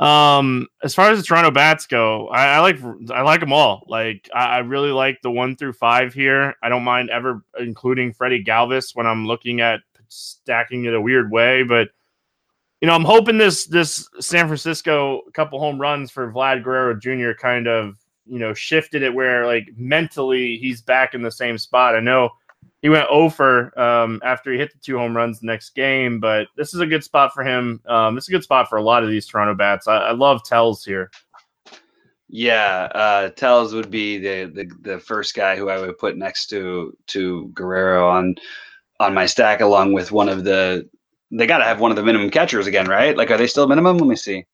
um, 0.00 0.66
as 0.82 0.94
far 0.94 1.10
as 1.10 1.18
the 1.18 1.24
Toronto 1.24 1.50
bats 1.50 1.86
go, 1.86 2.28
I, 2.28 2.56
I 2.56 2.60
like 2.60 2.78
I 3.10 3.22
like 3.22 3.40
them 3.40 3.52
all. 3.52 3.84
Like 3.88 4.28
I, 4.34 4.56
I, 4.56 4.58
really 4.58 4.90
like 4.90 5.20
the 5.22 5.30
one 5.30 5.56
through 5.56 5.74
five 5.74 6.12
here. 6.12 6.54
I 6.62 6.68
don't 6.68 6.82
mind 6.82 7.10
ever 7.10 7.44
including 7.58 8.12
Freddie 8.12 8.42
Galvis 8.42 8.94
when 8.94 9.06
I'm 9.06 9.26
looking 9.26 9.60
at 9.60 9.80
stacking 10.08 10.84
it 10.86 10.94
a 10.94 11.00
weird 11.00 11.30
way, 11.30 11.62
but 11.62 11.90
you 12.80 12.88
know, 12.88 12.94
I'm 12.94 13.04
hoping 13.04 13.38
this 13.38 13.66
this 13.66 14.08
San 14.20 14.46
Francisco 14.46 15.22
couple 15.32 15.58
home 15.60 15.80
runs 15.80 16.10
for 16.10 16.30
Vlad 16.30 16.64
Guerrero 16.64 16.94
Jr. 16.98 17.32
kind 17.32 17.68
of 17.68 17.96
you 18.26 18.38
know 18.38 18.52
shifted 18.52 19.02
it 19.02 19.14
where 19.14 19.46
like 19.46 19.68
mentally 19.76 20.56
he's 20.56 20.82
back 20.82 21.14
in 21.14 21.22
the 21.22 21.30
same 21.30 21.56
spot. 21.56 21.94
I 21.94 22.00
know 22.00 22.30
he 22.84 22.90
went 22.90 23.08
over 23.08 23.76
um, 23.80 24.20
after 24.22 24.52
he 24.52 24.58
hit 24.58 24.70
the 24.70 24.78
two 24.78 24.98
home 24.98 25.16
runs 25.16 25.40
the 25.40 25.46
next 25.46 25.70
game, 25.70 26.20
but 26.20 26.48
this 26.54 26.74
is 26.74 26.80
a 26.80 26.86
good 26.86 27.02
spot 27.02 27.32
for 27.32 27.42
him. 27.42 27.80
Um, 27.86 28.18
it's 28.18 28.28
a 28.28 28.30
good 28.30 28.42
spot 28.42 28.68
for 28.68 28.76
a 28.76 28.82
lot 28.82 29.02
of 29.02 29.08
these 29.08 29.26
Toronto 29.26 29.54
bats. 29.54 29.88
I, 29.88 29.96
I 29.96 30.12
love 30.12 30.44
Tellez 30.44 30.84
here. 30.84 31.10
Yeah, 32.28 32.90
uh, 32.94 33.30
Tellez 33.30 33.72
would 33.72 33.90
be 33.90 34.18
the, 34.18 34.52
the 34.54 34.70
the 34.82 34.98
first 34.98 35.34
guy 35.34 35.56
who 35.56 35.70
I 35.70 35.80
would 35.80 35.96
put 35.96 36.18
next 36.18 36.48
to 36.48 36.94
to 37.06 37.50
Guerrero 37.54 38.06
on 38.06 38.34
on 39.00 39.14
my 39.14 39.24
stack, 39.24 39.62
along 39.62 39.94
with 39.94 40.12
one 40.12 40.28
of 40.28 40.44
the 40.44 40.86
they 41.30 41.46
got 41.46 41.58
to 41.58 41.64
have 41.64 41.80
one 41.80 41.90
of 41.90 41.96
the 41.96 42.02
minimum 42.02 42.28
catchers 42.28 42.66
again, 42.66 42.86
right? 42.86 43.16
Like, 43.16 43.30
are 43.30 43.38
they 43.38 43.46
still 43.46 43.66
minimum? 43.66 43.96
Let 43.96 44.08
me 44.08 44.16
see. 44.16 44.44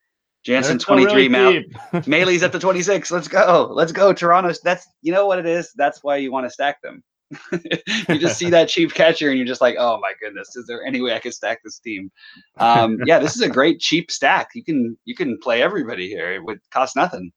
Jansen 0.45 0.79
twenty 0.79 1.05
three, 1.07 1.27
really 1.27 1.67
Maile's 2.07 2.43
at 2.45 2.53
the 2.53 2.61
twenty 2.61 2.83
six. 2.83 3.11
Let's 3.11 3.27
go, 3.27 3.71
let's 3.73 3.91
go, 3.91 4.13
Toronto. 4.13 4.55
That's 4.63 4.87
you 5.03 5.11
know 5.11 5.27
what 5.27 5.41
it 5.41 5.47
is. 5.47 5.73
That's 5.75 6.05
why 6.05 6.19
you 6.19 6.31
want 6.31 6.47
to 6.47 6.51
stack 6.51 6.81
them. 6.81 7.03
you 8.09 8.19
just 8.19 8.39
see 8.39 8.51
that 8.51 8.69
cheap 8.71 8.93
catcher 8.93 9.29
and 9.29 9.39
you're 9.39 9.47
just 9.47 9.61
like, 9.61 9.77
oh 9.79 9.99
my 10.01 10.13
goodness, 10.21 10.57
is 10.57 10.67
there 10.67 10.85
any 10.85 11.01
way 11.01 11.15
I 11.15 11.19
could 11.19 11.35
stack 11.35 11.63
this 11.63 11.79
team? 11.79 12.11
Um, 12.59 12.99
yeah, 13.07 13.19
this 13.19 13.37
is 13.37 13.43
a 13.43 13.49
great 13.49 13.81
cheap 13.81 14.11
stack. 14.11 14.49
You 14.55 14.65
can 14.65 14.97
you 15.05 15.15
can 15.15 15.39
play 15.39 15.63
everybody 15.63 16.09
here. 16.09 16.33
It 16.33 16.45
would 16.45 16.59
cost 16.71 16.97
nothing. 16.97 17.33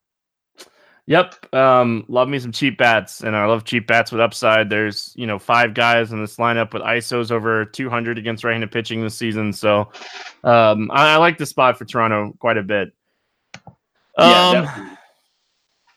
Yep. 1.05 1.53
Um, 1.53 2.05
love 2.07 2.29
me 2.29 2.39
some 2.39 2.53
cheap 2.53 2.77
bats, 2.77 3.21
and 3.21 3.35
I 3.35 3.45
love 3.45 3.65
cheap 3.65 3.87
bats 3.87 4.11
with 4.11 4.21
upside. 4.21 4.69
There's 4.69 5.13
you 5.17 5.27
know 5.27 5.37
five 5.37 5.73
guys 5.73 6.13
in 6.13 6.21
this 6.21 6.37
lineup 6.37 6.73
with 6.73 6.81
ISOs 6.81 7.29
over 7.29 7.65
200 7.65 8.17
against 8.17 8.43
right-handed 8.43 8.71
pitching 8.71 9.01
this 9.01 9.17
season, 9.17 9.51
so 9.51 9.91
um, 10.45 10.89
I, 10.91 11.15
I, 11.15 11.17
like 11.17 11.37
the 11.37 11.45
spot 11.45 11.77
for 11.77 11.83
Toronto 11.83 12.33
quite 12.39 12.57
a 12.57 12.63
bit. 12.63 12.93
Um, 14.17 14.53
yeah, 14.53 14.95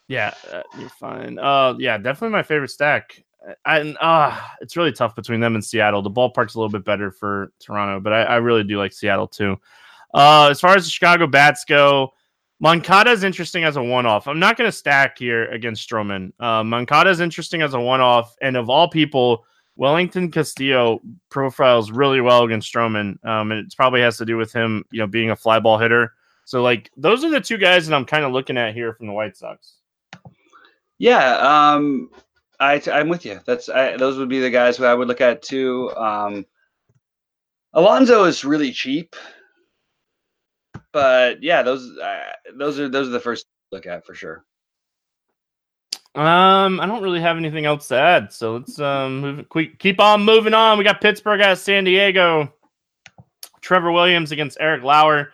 yeah, 0.09 0.35
uh, 0.53 0.63
you're 0.79 0.89
fine. 0.89 1.39
Uh, 1.39 1.75
yeah, 1.79 1.99
definitely 1.99 2.33
my 2.33 2.43
favorite 2.43 2.71
stack. 2.71 3.23
And 3.65 3.97
uh, 4.01 4.39
it's 4.61 4.77
really 4.77 4.93
tough 4.93 5.15
between 5.15 5.41
them 5.41 5.55
and 5.55 5.65
Seattle. 5.65 6.03
The 6.03 6.11
ballpark's 6.11 6.55
a 6.55 6.59
little 6.59 6.73
bit 6.73 6.85
better 6.85 7.11
for 7.11 7.53
Toronto, 7.61 8.01
but 8.01 8.13
I, 8.13 8.23
I 8.23 8.37
really 8.37 8.65
do 8.65 8.79
like 8.79 8.93
Seattle 8.93 9.29
too. 9.29 9.57
Uh, 10.15 10.49
as 10.51 10.61
far 10.61 10.77
as 10.77 10.85
the 10.85 10.91
Chicago 10.91 11.27
bats 11.27 11.65
go. 11.65 12.13
Moncada 12.59 13.11
is 13.11 13.23
interesting 13.23 13.65
as 13.65 13.77
a 13.77 13.83
one-off. 13.83 14.27
I'm 14.27 14.39
not 14.39 14.57
going 14.57 14.67
to 14.67 14.73
stack 14.73 15.19
here 15.19 15.45
against 15.51 15.87
Stroman. 15.87 16.33
Uh, 16.41 16.65
Moncada 16.65 17.11
is 17.11 17.21
interesting 17.21 17.61
as 17.61 17.75
a 17.75 17.81
one-off, 17.81 18.35
and 18.41 18.57
of 18.57 18.71
all 18.71 18.89
people, 18.89 19.45
Welington 19.77 20.33
Castillo 20.33 21.03
profiles 21.29 21.91
really 21.91 22.23
well 22.23 22.45
against 22.45 22.73
Stroman, 22.73 23.23
um, 23.27 23.53
and 23.53 23.67
it 23.67 23.75
probably 23.77 24.01
has 24.01 24.17
to 24.17 24.25
do 24.25 24.39
with 24.39 24.55
him, 24.55 24.87
you 24.91 25.01
know, 25.01 25.07
being 25.07 25.31
a 25.31 25.37
fly 25.37 25.61
ball 25.61 25.77
hitter. 25.77 26.15
So, 26.47 26.63
like, 26.63 26.91
those 26.97 27.25
are 27.25 27.31
the 27.31 27.43
two 27.43 27.59
guys 27.59 27.87
that 27.87 27.95
I'm 27.95 28.07
kind 28.07 28.25
of 28.25 28.33
looking 28.33 28.57
at 28.57 28.73
here 28.73 28.95
from 28.95 29.07
the 29.07 29.13
White 29.13 29.37
Sox. 29.37 29.75
Yeah, 30.97 31.37
um, 31.75 32.09
I, 32.59 32.83
I'm 32.93 33.09
with 33.09 33.25
you. 33.25 33.41
That's 33.47 33.69
I, 33.69 33.97
those 33.97 34.19
would 34.19 34.29
be 34.29 34.41
the 34.41 34.51
guys 34.51 34.77
who 34.77 34.85
I 34.85 34.95
would 34.95 35.09
look 35.09 35.21
at 35.21 35.43
too. 35.43 35.91
Um, 35.97 36.47
Alonso 37.73 38.25
is 38.25 38.45
really 38.45 38.73
cheap 38.73 39.15
but 40.97 41.43
yeah, 41.43 41.61
those 41.63 41.95
uh, 41.99 42.33
those 42.59 42.81
are 42.81 42.89
those 42.89 43.07
are 43.07 43.11
the 43.11 43.21
first 43.21 43.45
look 43.71 43.85
at 43.85 44.07
for 44.07 44.15
sure. 44.15 44.47
Um, 46.15 46.81
I 46.81 46.87
don't 46.87 47.03
really 47.03 47.21
have 47.21 47.37
anything 47.37 47.67
else 47.67 47.89
to 47.89 47.97
add, 47.97 48.33
so 48.33 48.57
let's 48.57 48.81
um 48.81 49.21
move 49.21 49.47
keep 49.79 50.01
on 50.01 50.25
moving 50.25 50.55
on. 50.55 50.79
We 50.79 50.85
got 50.85 51.03
Pittsburgh 51.03 51.43
at 51.43 51.59
San 51.59 51.85
Diego. 51.85 52.51
Trevor 53.61 53.93
Williams 53.93 54.33
against 54.33 54.57
Eric 54.59 54.85
Lauer. 54.85 55.33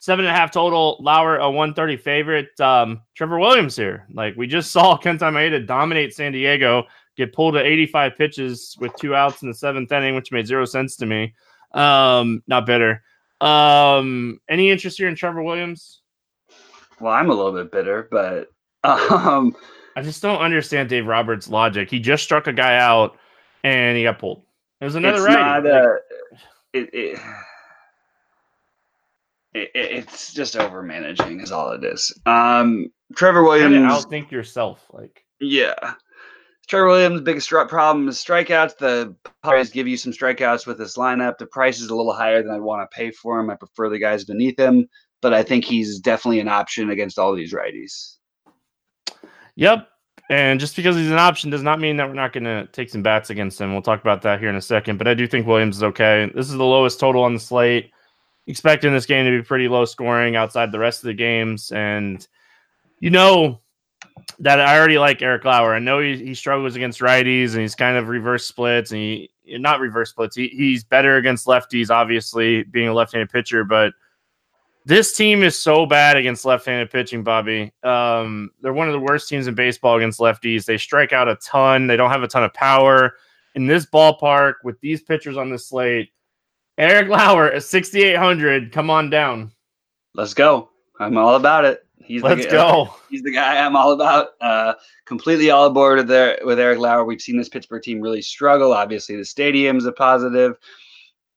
Seven 0.00 0.24
and 0.24 0.34
a 0.34 0.36
half 0.36 0.50
total. 0.50 0.96
Lauer 0.98 1.36
a 1.36 1.48
130 1.48 1.98
favorite. 1.98 2.58
Um, 2.58 3.02
Trevor 3.14 3.38
Williams 3.38 3.76
here. 3.76 4.06
Like 4.12 4.34
we 4.34 4.46
just 4.46 4.70
saw 4.72 4.96
Kenta 4.98 5.30
Maeda 5.30 5.66
dominate 5.66 6.14
San 6.14 6.32
Diego, 6.32 6.84
get 7.16 7.32
pulled 7.32 7.56
at 7.56 7.66
85 7.66 8.16
pitches 8.16 8.76
with 8.80 8.94
two 8.96 9.14
outs 9.14 9.42
in 9.42 9.48
the 9.48 9.54
seventh 9.54 9.92
inning, 9.92 10.14
which 10.14 10.32
made 10.32 10.46
zero 10.46 10.64
sense 10.64 10.96
to 10.96 11.06
me. 11.06 11.34
Um, 11.72 12.42
not 12.46 12.66
bitter. 12.66 13.02
Um, 13.40 14.40
any 14.48 14.70
interest 14.70 14.98
here 14.98 15.08
in 15.08 15.14
Trevor 15.14 15.42
Williams? 15.42 16.00
Well, 16.98 17.12
I'm 17.12 17.30
a 17.30 17.34
little 17.34 17.52
bit 17.52 17.70
bitter, 17.70 18.08
but 18.10 18.50
um, 18.84 19.54
I 19.96 20.02
just 20.02 20.22
don't 20.22 20.40
understand 20.40 20.88
Dave 20.88 21.06
Roberts' 21.06 21.48
logic. 21.48 21.90
He 21.90 22.00
just 22.00 22.24
struck 22.24 22.46
a 22.46 22.52
guy 22.54 22.78
out 22.78 23.18
and 23.64 23.96
he 23.98 24.04
got 24.04 24.18
pulled. 24.18 24.44
It 24.80 24.84
was 24.86 24.94
another 24.94 25.22
right. 25.22 25.98
It, 26.72 27.18
it, 29.54 29.70
it, 29.74 29.90
it's 29.92 30.32
just 30.32 30.56
over 30.56 30.82
managing 30.82 31.40
is 31.40 31.52
all 31.52 31.72
it 31.72 31.84
is. 31.84 32.12
Um, 32.26 32.88
Trevor 33.16 33.42
Williams. 33.42 33.76
Outthink 33.76 34.30
yourself, 34.30 34.84
like 34.92 35.24
yeah. 35.40 35.94
Trevor 36.68 36.86
Williams' 36.86 37.22
biggest 37.22 37.48
problem 37.48 38.08
is 38.08 38.16
strikeouts. 38.18 38.78
The 38.78 39.14
Padres 39.42 39.70
give 39.70 39.88
you 39.88 39.96
some 39.96 40.12
strikeouts 40.12 40.68
with 40.68 40.78
this 40.78 40.96
lineup. 40.96 41.38
The 41.38 41.46
price 41.46 41.80
is 41.80 41.88
a 41.88 41.96
little 41.96 42.12
higher 42.12 42.42
than 42.42 42.52
I'd 42.52 42.60
want 42.60 42.88
to 42.88 42.96
pay 42.96 43.10
for 43.10 43.40
him. 43.40 43.50
I 43.50 43.56
prefer 43.56 43.88
the 43.88 43.98
guys 43.98 44.24
beneath 44.24 44.56
him, 44.56 44.88
but 45.20 45.34
I 45.34 45.42
think 45.42 45.64
he's 45.64 45.98
definitely 45.98 46.38
an 46.38 46.46
option 46.46 46.90
against 46.90 47.18
all 47.18 47.34
these 47.34 47.52
righties. 47.52 48.18
Yep. 49.56 49.88
And 50.30 50.60
just 50.60 50.76
because 50.76 50.94
he's 50.94 51.10
an 51.10 51.18
option 51.18 51.50
does 51.50 51.64
not 51.64 51.80
mean 51.80 51.96
that 51.96 52.06
we're 52.06 52.14
not 52.14 52.32
going 52.32 52.44
to 52.44 52.68
take 52.68 52.88
some 52.88 53.02
bats 53.02 53.30
against 53.30 53.60
him. 53.60 53.72
We'll 53.72 53.82
talk 53.82 54.00
about 54.00 54.22
that 54.22 54.38
here 54.38 54.48
in 54.48 54.54
a 54.54 54.62
second. 54.62 54.96
But 54.96 55.08
I 55.08 55.14
do 55.14 55.26
think 55.26 55.48
Williams 55.48 55.78
is 55.78 55.82
okay. 55.82 56.30
This 56.36 56.46
is 56.46 56.56
the 56.56 56.64
lowest 56.64 57.00
total 57.00 57.24
on 57.24 57.34
the 57.34 57.40
slate. 57.40 57.90
Expecting 58.50 58.92
this 58.92 59.06
game 59.06 59.24
to 59.24 59.30
be 59.30 59.46
pretty 59.46 59.68
low 59.68 59.84
scoring 59.84 60.34
outside 60.34 60.72
the 60.72 60.78
rest 60.78 61.00
of 61.00 61.06
the 61.06 61.14
games. 61.14 61.70
And 61.70 62.26
you 62.98 63.10
know, 63.10 63.60
that 64.40 64.60
I 64.60 64.76
already 64.76 64.98
like 64.98 65.22
Eric 65.22 65.44
Lauer. 65.44 65.74
I 65.74 65.78
know 65.78 66.00
he, 66.00 66.16
he 66.16 66.34
struggles 66.34 66.76
against 66.76 67.00
righties 67.00 67.52
and 67.52 67.60
he's 67.60 67.74
kind 67.74 67.96
of 67.96 68.08
reverse 68.08 68.44
splits 68.44 68.90
and 68.90 69.00
he 69.00 69.30
not 69.46 69.80
reverse 69.80 70.10
splits. 70.10 70.36
He, 70.36 70.48
he's 70.48 70.84
better 70.84 71.16
against 71.16 71.46
lefties, 71.46 71.90
obviously 71.90 72.62
being 72.64 72.88
a 72.88 72.94
left-handed 72.94 73.30
pitcher, 73.30 73.64
but 73.64 73.92
this 74.86 75.16
team 75.16 75.42
is 75.42 75.60
so 75.60 75.86
bad 75.86 76.16
against 76.16 76.44
left-handed 76.44 76.90
pitching, 76.90 77.22
Bobby. 77.22 77.72
Um, 77.82 78.50
they're 78.60 78.72
one 78.72 78.88
of 78.88 78.92
the 78.92 79.00
worst 79.00 79.28
teams 79.28 79.46
in 79.46 79.54
baseball 79.54 79.96
against 79.96 80.20
lefties. 80.20 80.64
They 80.64 80.78
strike 80.78 81.12
out 81.12 81.28
a 81.28 81.36
ton. 81.36 81.86
They 81.86 81.96
don't 81.96 82.10
have 82.10 82.22
a 82.22 82.28
ton 82.28 82.44
of 82.44 82.54
power. 82.54 83.14
In 83.54 83.66
this 83.66 83.84
ballpark, 83.86 84.54
with 84.64 84.80
these 84.80 85.02
pitchers 85.02 85.36
on 85.36 85.50
the 85.50 85.58
slate, 85.58 86.10
Eric 86.78 87.08
Lauer 87.08 87.52
at 87.52 87.64
6,800. 87.64 88.72
Come 88.72 88.90
on 88.90 89.10
down. 89.10 89.52
Let's 90.14 90.34
go. 90.34 90.70
I'm 90.98 91.16
all 91.16 91.36
about 91.36 91.64
it. 91.64 91.86
He's 92.02 92.22
Let's 92.22 92.44
the, 92.46 92.50
go. 92.50 92.96
he's 93.10 93.22
the 93.22 93.32
guy 93.32 93.64
I'm 93.64 93.76
all 93.76 93.92
about. 93.92 94.30
Uh, 94.40 94.74
completely 95.04 95.50
all 95.50 95.66
aboard 95.66 95.98
with, 95.98 96.08
there, 96.08 96.38
with 96.44 96.58
Eric 96.58 96.78
Lauer. 96.78 97.04
We've 97.04 97.20
seen 97.20 97.36
this 97.36 97.48
Pittsburgh 97.48 97.82
team 97.82 98.00
really 98.00 98.22
struggle. 98.22 98.72
Obviously, 98.72 99.16
the 99.16 99.24
stadium's 99.24 99.86
a 99.86 99.92
positive. 99.92 100.56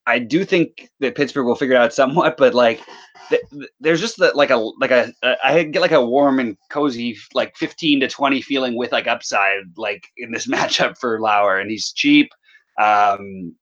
I 0.05 0.19
do 0.19 0.43
think 0.43 0.89
that 0.99 1.15
Pittsburgh 1.15 1.45
will 1.45 1.55
figure 1.55 1.75
it 1.75 1.81
out 1.81 1.93
somewhat, 1.93 2.35
but 2.37 2.53
like 2.53 2.81
th- 3.29 3.41
th- 3.51 3.69
there's 3.79 4.01
just 4.01 4.17
the, 4.17 4.31
like 4.35 4.49
a 4.49 4.57
like 4.57 4.91
a, 4.91 5.13
a 5.23 5.35
I 5.43 5.63
get 5.63 5.81
like 5.81 5.91
a 5.91 6.05
warm 6.05 6.39
and 6.39 6.57
cozy 6.69 7.17
like 7.33 7.55
15 7.55 8.01
to 8.01 8.07
20 8.09 8.41
feeling 8.41 8.75
with 8.75 8.91
like 8.91 9.07
upside 9.07 9.61
like 9.77 10.07
in 10.17 10.31
this 10.31 10.47
matchup 10.53 10.97
for 10.97 11.21
Lauer, 11.21 11.59
and 11.59 11.69
he's 11.69 11.93
cheap. 11.93 12.31
Um, 12.81 13.55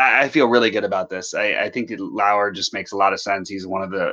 I, 0.00 0.22
I 0.24 0.28
feel 0.28 0.48
really 0.48 0.70
good 0.70 0.84
about 0.84 1.10
this. 1.10 1.34
I, 1.34 1.54
I 1.54 1.70
think 1.70 1.92
Lauer 1.98 2.50
just 2.50 2.72
makes 2.72 2.92
a 2.92 2.96
lot 2.96 3.12
of 3.12 3.20
sense. 3.20 3.48
He's 3.48 3.66
one 3.66 3.82
of 3.82 3.90
the 3.90 4.12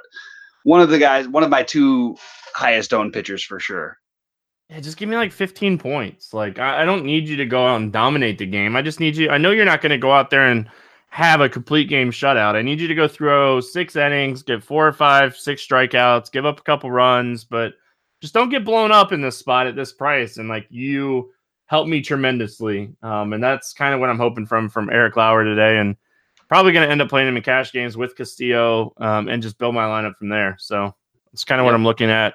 one 0.64 0.82
of 0.82 0.90
the 0.90 1.00
guys, 1.00 1.28
one 1.28 1.44
of 1.44 1.50
my 1.50 1.64
two 1.64 2.18
highest 2.54 2.94
owned 2.94 3.14
pitchers 3.14 3.44
for 3.44 3.60
sure. 3.60 3.98
Yeah, 4.70 4.82
just 4.82 4.98
give 4.98 5.08
me 5.08 5.16
like 5.16 5.32
15 5.32 5.78
points. 5.78 6.34
Like 6.34 6.60
I, 6.60 6.82
I 6.82 6.86
don't 6.86 7.06
need 7.06 7.28
you 7.28 7.38
to 7.38 7.46
go 7.46 7.66
out 7.66 7.80
and 7.80 7.94
dominate 7.94 8.38
the 8.38 8.46
game. 8.46 8.76
I 8.76 8.82
just 8.82 9.00
need 9.00 9.16
you. 9.16 9.30
I 9.30 9.38
know 9.38 9.52
you're 9.52 9.64
not 9.64 9.82
going 9.82 9.92
to 9.92 9.98
go 9.98 10.12
out 10.12 10.30
there 10.30 10.46
and 10.46 10.70
have 11.10 11.40
a 11.40 11.48
complete 11.48 11.88
game 11.88 12.12
shutout. 12.12 12.56
I 12.56 12.62
need 12.62 12.82
you 12.82 12.88
to 12.90 12.96
go 12.96 13.08
through 13.08 13.62
six 13.62 13.96
innings, 13.96 14.44
get 14.44 14.62
four 14.64 14.86
or 14.86 14.92
five, 14.92 15.38
six 15.38 15.66
strikeouts, 15.66 16.32
give 16.32 16.46
up 16.46 16.60
a 16.60 16.64
couple 16.64 16.92
runs, 16.92 17.46
but 17.46 17.74
just 18.22 18.34
don't 18.34 18.50
get 18.50 18.66
blown 18.66 18.92
up 18.92 19.14
in 19.14 19.22
this 19.22 19.38
spot 19.38 19.68
at 19.68 19.76
this 19.78 19.94
price. 19.94 20.36
And 20.36 20.50
like 20.50 20.68
you 20.70 21.32
help 21.68 21.88
me 21.88 22.01
tremendously. 22.01 22.93
Um, 23.03 23.34
and 23.34 23.43
that's 23.43 23.74
kind 23.74 23.93
of 23.93 23.99
what 23.99 24.09
I'm 24.09 24.18
hoping 24.18 24.45
from 24.45 24.70
from 24.70 24.89
Eric 24.89 25.15
Lauer 25.15 25.43
today. 25.43 25.78
And 25.78 25.95
probably 26.49 26.72
going 26.72 26.86
to 26.86 26.91
end 26.91 27.01
up 27.01 27.09
playing 27.09 27.28
him 27.28 27.38
in 27.38 27.43
cash 27.43 27.72
games 27.72 27.95
with 27.95 28.15
Castillo 28.15 28.93
um, 28.97 29.28
and 29.28 29.43
just 29.43 29.57
build 29.57 29.76
my 29.76 29.84
lineup 29.84 30.15
from 30.15 30.30
there. 30.30 30.55
So 30.59 30.95
that's 31.32 31.43
kind 31.43 31.59
of 31.59 31.65
what 31.65 31.76
I'm 31.76 31.84
looking 31.84 32.09
at. 32.09 32.34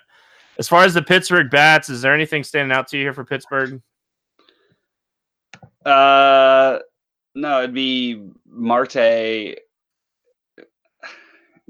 As 0.58 0.68
far 0.68 0.84
as 0.84 0.94
the 0.94 1.02
Pittsburgh 1.02 1.50
bats, 1.50 1.88
is 1.88 2.02
there 2.02 2.14
anything 2.14 2.44
standing 2.44 2.76
out 2.76 2.88
to 2.88 2.98
you 2.98 3.04
here 3.04 3.14
for 3.14 3.24
Pittsburgh? 3.24 3.80
Uh, 5.84 6.78
no, 7.34 7.60
it'd 7.60 7.74
be 7.74 8.28
Marte, 8.46 9.56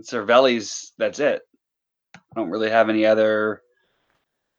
Cervelli's. 0.00 0.92
That's 0.98 1.20
it. 1.20 1.42
I 2.16 2.20
don't 2.34 2.50
really 2.50 2.70
have 2.70 2.88
any 2.88 3.06
other 3.06 3.62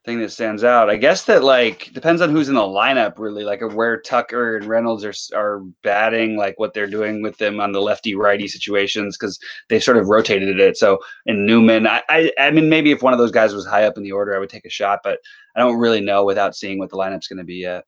thing 0.05 0.19
that 0.19 0.31
stands 0.31 0.63
out. 0.63 0.89
I 0.89 0.97
guess 0.97 1.23
that 1.25 1.43
like 1.43 1.91
depends 1.93 2.21
on 2.21 2.29
who's 2.29 2.49
in 2.49 2.55
the 2.55 2.61
lineup 2.61 3.17
really, 3.17 3.43
like 3.43 3.61
where 3.61 3.99
Tucker 4.01 4.57
and 4.57 4.65
Reynolds 4.65 5.05
are 5.05 5.13
are 5.33 5.59
batting, 5.81 6.35
like 6.35 6.59
what 6.59 6.73
they're 6.73 6.87
doing 6.87 7.21
with 7.21 7.37
them 7.37 7.59
on 7.59 7.71
the 7.71 7.81
lefty 7.81 8.13
righty 8.13 8.47
situations 8.47 9.17
because 9.17 9.39
they 9.69 9.79
sort 9.79 9.97
of 9.97 10.09
rotated 10.09 10.59
it. 10.59 10.77
So 10.77 10.99
in 11.25 11.45
Newman, 11.45 11.87
I, 11.87 12.01
I 12.09 12.31
I 12.37 12.51
mean 12.51 12.69
maybe 12.69 12.91
if 12.91 13.01
one 13.01 13.13
of 13.13 13.19
those 13.19 13.31
guys 13.31 13.53
was 13.53 13.65
high 13.65 13.85
up 13.85 13.97
in 13.97 14.03
the 14.03 14.11
order, 14.11 14.35
I 14.35 14.39
would 14.39 14.49
take 14.49 14.65
a 14.65 14.69
shot, 14.69 14.99
but 15.03 15.19
I 15.55 15.61
don't 15.61 15.79
really 15.79 16.01
know 16.01 16.25
without 16.25 16.55
seeing 16.55 16.79
what 16.79 16.89
the 16.89 16.97
lineup's 16.97 17.27
going 17.27 17.37
to 17.37 17.43
be 17.45 17.55
yet. 17.55 17.85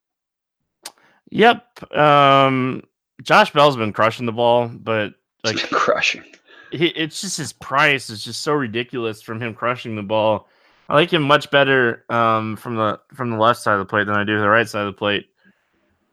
Yep. 1.32 1.94
Um, 1.94 2.84
Josh 3.24 3.52
Bell's 3.52 3.76
been 3.76 3.94
crushing 3.94 4.26
the 4.26 4.32
ball, 4.32 4.70
but 4.70 5.14
like 5.44 5.58
crushing. 5.70 6.24
He, 6.72 6.88
it's 6.88 7.22
just 7.22 7.38
his 7.38 7.54
price 7.54 8.10
is 8.10 8.24
just 8.24 8.42
so 8.42 8.54
ridiculous 8.54 9.22
from 9.22 9.42
him 9.42 9.54
crushing 9.54 9.96
the 9.96 10.04
ball 10.04 10.48
I 10.88 10.94
like 10.94 11.12
him 11.12 11.24
much 11.24 11.50
better 11.52 12.06
um, 12.10 12.56
from 12.58 12.76
the 12.76 13.00
from 13.14 13.32
the 13.32 13.38
left 13.38 13.62
side 13.62 13.74
of 13.74 13.80
the 13.80 13.86
plate 13.86 14.06
than 14.06 14.16
I 14.16 14.24
do 14.24 14.40
the 14.40 14.48
right 14.48 14.68
side 14.68 14.86
of 14.86 14.94
the 14.94 14.98
plate. 14.98 15.28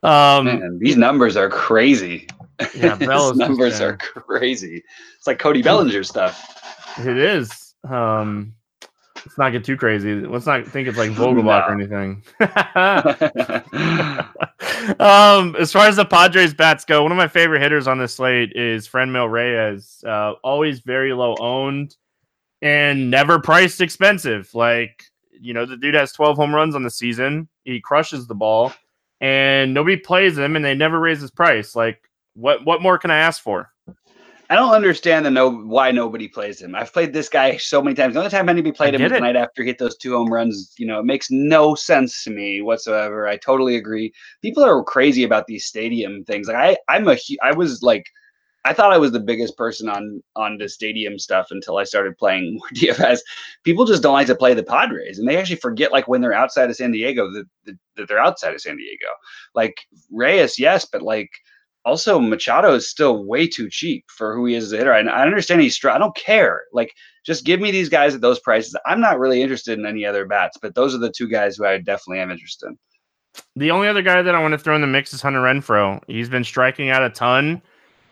Um, 0.03 0.47
Man, 0.47 0.79
these 0.81 0.97
numbers 0.97 1.37
are 1.37 1.49
crazy. 1.49 2.27
Yeah, 2.75 2.95
Bell 2.97 3.35
numbers 3.35 3.81
are 3.81 3.97
crazy. 3.97 4.83
It's 5.17 5.27
like 5.27 5.39
Cody 5.39 5.63
Bellinger 5.63 6.03
stuff. 6.03 6.99
It 6.99 7.17
is. 7.17 7.75
Um, 7.89 8.55
let's 9.17 9.39
not 9.39 9.51
get 9.51 9.65
too 9.65 9.77
crazy. 9.77 10.15
Let's 10.15 10.47
not 10.47 10.67
think 10.67 10.89
it's 10.89 10.99
like 10.99 11.11
Vogelbach 11.11 11.45
no. 11.69 11.69
or 11.69 11.73
anything. 11.73 12.23
um, 15.01 15.57
as 15.57 15.73
far 15.73 15.87
as 15.87 15.97
the 15.97 16.05
Padres 16.05 16.55
bats 16.55 16.85
go, 16.85 17.03
one 17.03 17.13
of 17.13 17.19
my 17.19 17.29
favorite 17.29 17.63
hitters 17.63 17.87
on 17.87 17.99
this 17.99 18.15
slate 18.15 18.53
is 18.55 18.89
Franmil 18.89 19.31
Reyes. 19.31 20.03
Uh, 20.07 20.33
always 20.43 20.81
very 20.81 21.13
low 21.13 21.37
owned 21.39 21.97
and 22.63 23.11
never 23.11 23.41
priced 23.41 23.81
expensive. 23.81 24.49
Like, 24.55 25.05
you 25.33 25.53
know, 25.53 25.67
the 25.67 25.77
dude 25.77 25.95
has 25.95 26.13
12 26.13 26.37
home 26.37 26.55
runs 26.55 26.75
on 26.75 26.85
the 26.85 26.91
season. 26.91 27.49
He 27.65 27.81
crushes 27.81 28.27
the 28.27 28.35
ball 28.35 28.73
and 29.21 29.75
nobody 29.75 29.97
plays 29.97 30.39
him 30.39 30.57
and 30.57 30.65
they 30.65 30.75
never 30.75 31.01
raise 31.01 31.21
his 31.21 31.31
price. 31.31 31.77
Like, 31.77 32.09
what 32.35 32.65
what 32.65 32.81
more 32.81 32.97
can 32.99 33.11
I 33.11 33.19
ask 33.19 33.43
for? 33.43 33.71
I 34.49 34.57
don't 34.57 34.75
understand 34.75 35.25
the 35.25 35.31
no 35.31 35.51
why 35.51 35.91
nobody 35.93 36.29
plays 36.29 36.61
him. 36.61 36.75
I've 36.75 36.93
played 36.93 37.13
this 37.13 37.29
guy 37.29 37.57
so 37.57 37.81
many 37.81 37.95
times. 37.95 38.15
The 38.15 38.21
only 38.21 38.31
time 38.31 38.49
anybody 38.49 38.73
played 38.73 38.95
him 38.95 39.03
was 39.03 39.13
the 39.13 39.21
night 39.21 39.37
after 39.37 39.63
he 39.63 39.69
hit 39.69 39.79
those 39.79 39.97
two 39.97 40.15
home 40.15 40.33
runs. 40.33 40.75
You 40.79 40.87
know, 40.87 40.99
it 40.99 41.07
makes 41.07 41.31
no 41.31 41.75
sense 41.75 42.23
to 42.25 42.31
me 42.31 42.61
whatsoever. 42.61 43.27
I 43.27 43.39
totally 43.39 43.77
agree. 43.77 44.13
People 44.43 44.63
are 44.63 44.85
crazy 44.85 45.25
about 45.25 45.47
these 45.47 45.65
stadium 45.65 46.25
things. 46.25 46.49
Like 46.49 46.57
I, 46.57 46.77
I'm 46.95 47.09
a, 47.09 47.17
I 47.43 47.53
was 47.53 47.83
like 47.83 48.07
I 48.65 48.73
thought 48.73 48.93
I 48.93 48.99
was 48.99 49.11
the 49.11 49.21
biggest 49.21 49.57
person 49.57 49.89
on 49.89 50.23
on 50.37 50.59
the 50.59 50.69
stadium 50.69 51.19
stuff 51.19 51.49
until 51.51 51.79
I 51.79 51.85
started 51.85 52.17
playing 52.17 52.55
more 52.59 52.69
DFS. 52.75 53.21
People 53.65 53.85
just 53.85 54.03
don't 54.03 54.13
like 54.13 54.29
to 54.29 54.35
play 54.35 54.55
the 54.55 54.63
Padres, 54.63 55.19
and 55.19 55.29
they 55.29 55.37
actually 55.37 55.57
forget 55.57 55.93
like 55.93 56.09
when 56.09 56.21
they're 56.21 56.33
outside 56.33 56.71
of 56.71 56.77
San 56.77 56.93
Diego 56.93 57.31
that, 57.33 57.45
that, 57.65 57.79
that 57.97 58.09
they're 58.09 58.19
outside 58.19 58.55
of 58.55 58.61
San 58.61 58.77
Diego. 58.77 59.07
Like 59.55 59.81
Reyes, 60.11 60.59
yes, 60.59 60.85
but 60.85 61.03
like 61.03 61.31
also 61.85 62.21
Machado 62.21 62.75
is 62.75 62.89
still 62.89 63.25
way 63.25 63.49
too 63.49 63.69
cheap 63.69 64.05
for 64.09 64.35
who 64.35 64.47
he 64.47 64.55
is 64.55 64.65
as 64.65 64.73
a 64.73 64.77
hitter. 64.77 64.93
I, 64.93 65.01
I 65.01 65.23
understand 65.23 65.61
he's 65.61 65.75
strong. 65.75 65.97
I 65.97 65.99
don't 65.99 66.15
care. 66.15 66.65
Like 66.73 66.93
just 67.25 67.45
give 67.45 67.61
me 67.61 67.71
these 67.71 67.89
guys 67.89 68.15
at 68.15 68.21
those 68.21 68.41
prices. 68.41 68.77
I'm 68.87 69.01
not 69.01 69.19
really 69.19 69.43
interested 69.43 69.79
in 69.79 69.87
any 69.87 70.07
other 70.07 70.27
bats, 70.27 70.59
but 70.61 70.75
those 70.75 70.95
are 70.95 70.99
the 70.99 71.11
two 71.11 71.29
guys 71.29 71.57
who 71.57 71.67
I 71.67 71.79
definitely 71.79 72.21
am 72.21 72.31
interested 72.31 72.69
in. 72.69 72.79
The 73.57 73.71
only 73.71 73.89
other 73.89 74.03
guy 74.03 74.23
that 74.23 74.35
I 74.35 74.41
want 74.41 74.53
to 74.53 74.59
throw 74.59 74.75
in 74.75 74.83
the 74.83 74.87
mix 74.87 75.15
is 75.15 75.23
Hunter 75.23 75.41
Renfroe. 75.41 76.01
He's 76.07 76.29
been 76.29 76.45
striking 76.45 76.91
out 76.91 77.03
a 77.03 77.11
ton 77.11 77.63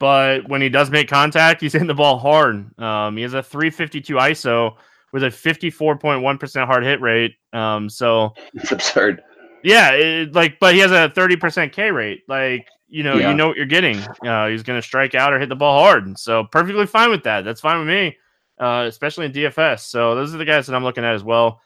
but 0.01 0.49
when 0.49 0.61
he 0.61 0.69
does 0.69 0.91
make 0.91 1.09
contact, 1.09 1.61
he's 1.61 1.73
hitting 1.75 1.87
the 1.87 1.95
ball 1.95 2.19
hard. 2.19 2.77
Um, 2.81 3.17
he 3.17 3.23
has 3.23 3.35
a 3.35 3.43
352 3.43 4.15
ISO 4.15 4.75
with 5.13 5.23
a 5.23 5.29
54.1% 5.29 6.67
hard 6.67 6.85
hit 6.85 7.01
rate. 7.01 7.37
Um, 7.53 7.89
so 7.89 8.33
it's 8.55 8.73
absurd. 8.73 9.23
Yeah, 9.63 9.93
it, 9.93 10.35
like, 10.35 10.59
but 10.59 10.75
he 10.75 10.81
has 10.81 10.91
a 10.91 11.13
30% 11.15 11.73
K 11.73 11.91
rate. 11.91 12.23
Like, 12.27 12.67
you 12.89 13.03
know, 13.05 13.17
yeah. 13.17 13.31
you 13.31 13.37
know 13.37 13.49
what 13.49 13.57
you're 13.57 13.67
getting. 13.67 13.99
Uh, 14.27 14.49
he's 14.49 14.63
going 14.63 14.81
to 14.81 14.83
strike 14.83 15.15
out 15.15 15.33
or 15.33 15.39
hit 15.39 15.49
the 15.49 15.57
ball 15.57 15.85
hard. 15.85 16.19
So 16.19 16.45
perfectly 16.45 16.87
fine 16.87 17.11
with 17.11 17.23
that. 17.25 17.45
That's 17.45 17.61
fine 17.61 17.79
with 17.79 17.89
me, 17.89 18.17
uh, 18.59 18.87
especially 18.89 19.27
in 19.27 19.33
DFS. 19.33 19.81
So 19.81 20.15
those 20.15 20.35
are 20.35 20.39
the 20.39 20.45
guys 20.45 20.67
that 20.67 20.75
I'm 20.75 20.83
looking 20.83 21.05
at 21.05 21.15
as 21.15 21.23
well. 21.23 21.61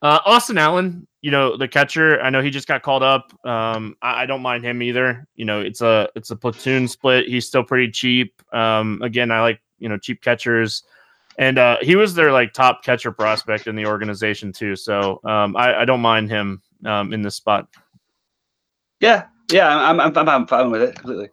Uh, 0.00 0.20
Austin 0.24 0.58
Allen, 0.58 1.06
you 1.22 1.30
know 1.30 1.56
the 1.56 1.66
catcher. 1.66 2.20
I 2.20 2.30
know 2.30 2.40
he 2.40 2.50
just 2.50 2.68
got 2.68 2.82
called 2.82 3.02
up. 3.02 3.32
Um, 3.44 3.96
I, 4.00 4.22
I, 4.22 4.26
don't 4.26 4.42
mind 4.42 4.64
him 4.64 4.80
either. 4.82 5.26
You 5.34 5.44
know, 5.44 5.60
it's 5.60 5.80
a 5.80 6.08
it's 6.14 6.30
a 6.30 6.36
platoon 6.36 6.86
split. 6.86 7.26
He's 7.26 7.46
still 7.46 7.64
pretty 7.64 7.90
cheap. 7.90 8.40
Um, 8.54 9.00
again, 9.02 9.32
I 9.32 9.40
like 9.40 9.60
you 9.78 9.88
know 9.88 9.98
cheap 9.98 10.22
catchers, 10.22 10.84
and 11.36 11.58
uh, 11.58 11.78
he 11.80 11.96
was 11.96 12.14
their 12.14 12.30
like 12.30 12.52
top 12.52 12.84
catcher 12.84 13.10
prospect 13.10 13.66
in 13.66 13.74
the 13.74 13.86
organization 13.86 14.52
too. 14.52 14.76
So 14.76 15.20
um, 15.24 15.56
I, 15.56 15.80
I 15.80 15.84
don't 15.84 16.00
mind 16.00 16.30
him 16.30 16.62
um, 16.84 17.12
in 17.12 17.22
this 17.22 17.34
spot. 17.34 17.66
Yeah, 19.00 19.26
yeah, 19.50 19.68
I'm 19.68 19.98
I'm 19.98 20.16
I'm, 20.16 20.28
I'm 20.28 20.46
fine 20.46 20.70
with 20.70 20.82
it 20.82 20.94
completely. 20.94 21.30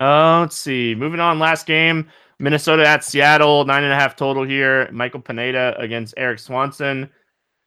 Uh, 0.00 0.40
let's 0.40 0.56
see. 0.56 0.94
Moving 0.94 1.20
on. 1.20 1.38
Last 1.38 1.66
game, 1.66 2.08
Minnesota 2.38 2.88
at 2.88 3.04
Seattle, 3.04 3.66
nine 3.66 3.84
and 3.84 3.92
a 3.92 3.96
half 3.96 4.16
total 4.16 4.44
here. 4.44 4.90
Michael 4.90 5.20
Pineda 5.20 5.76
against 5.78 6.14
Erik 6.16 6.38
Swanson. 6.38 7.10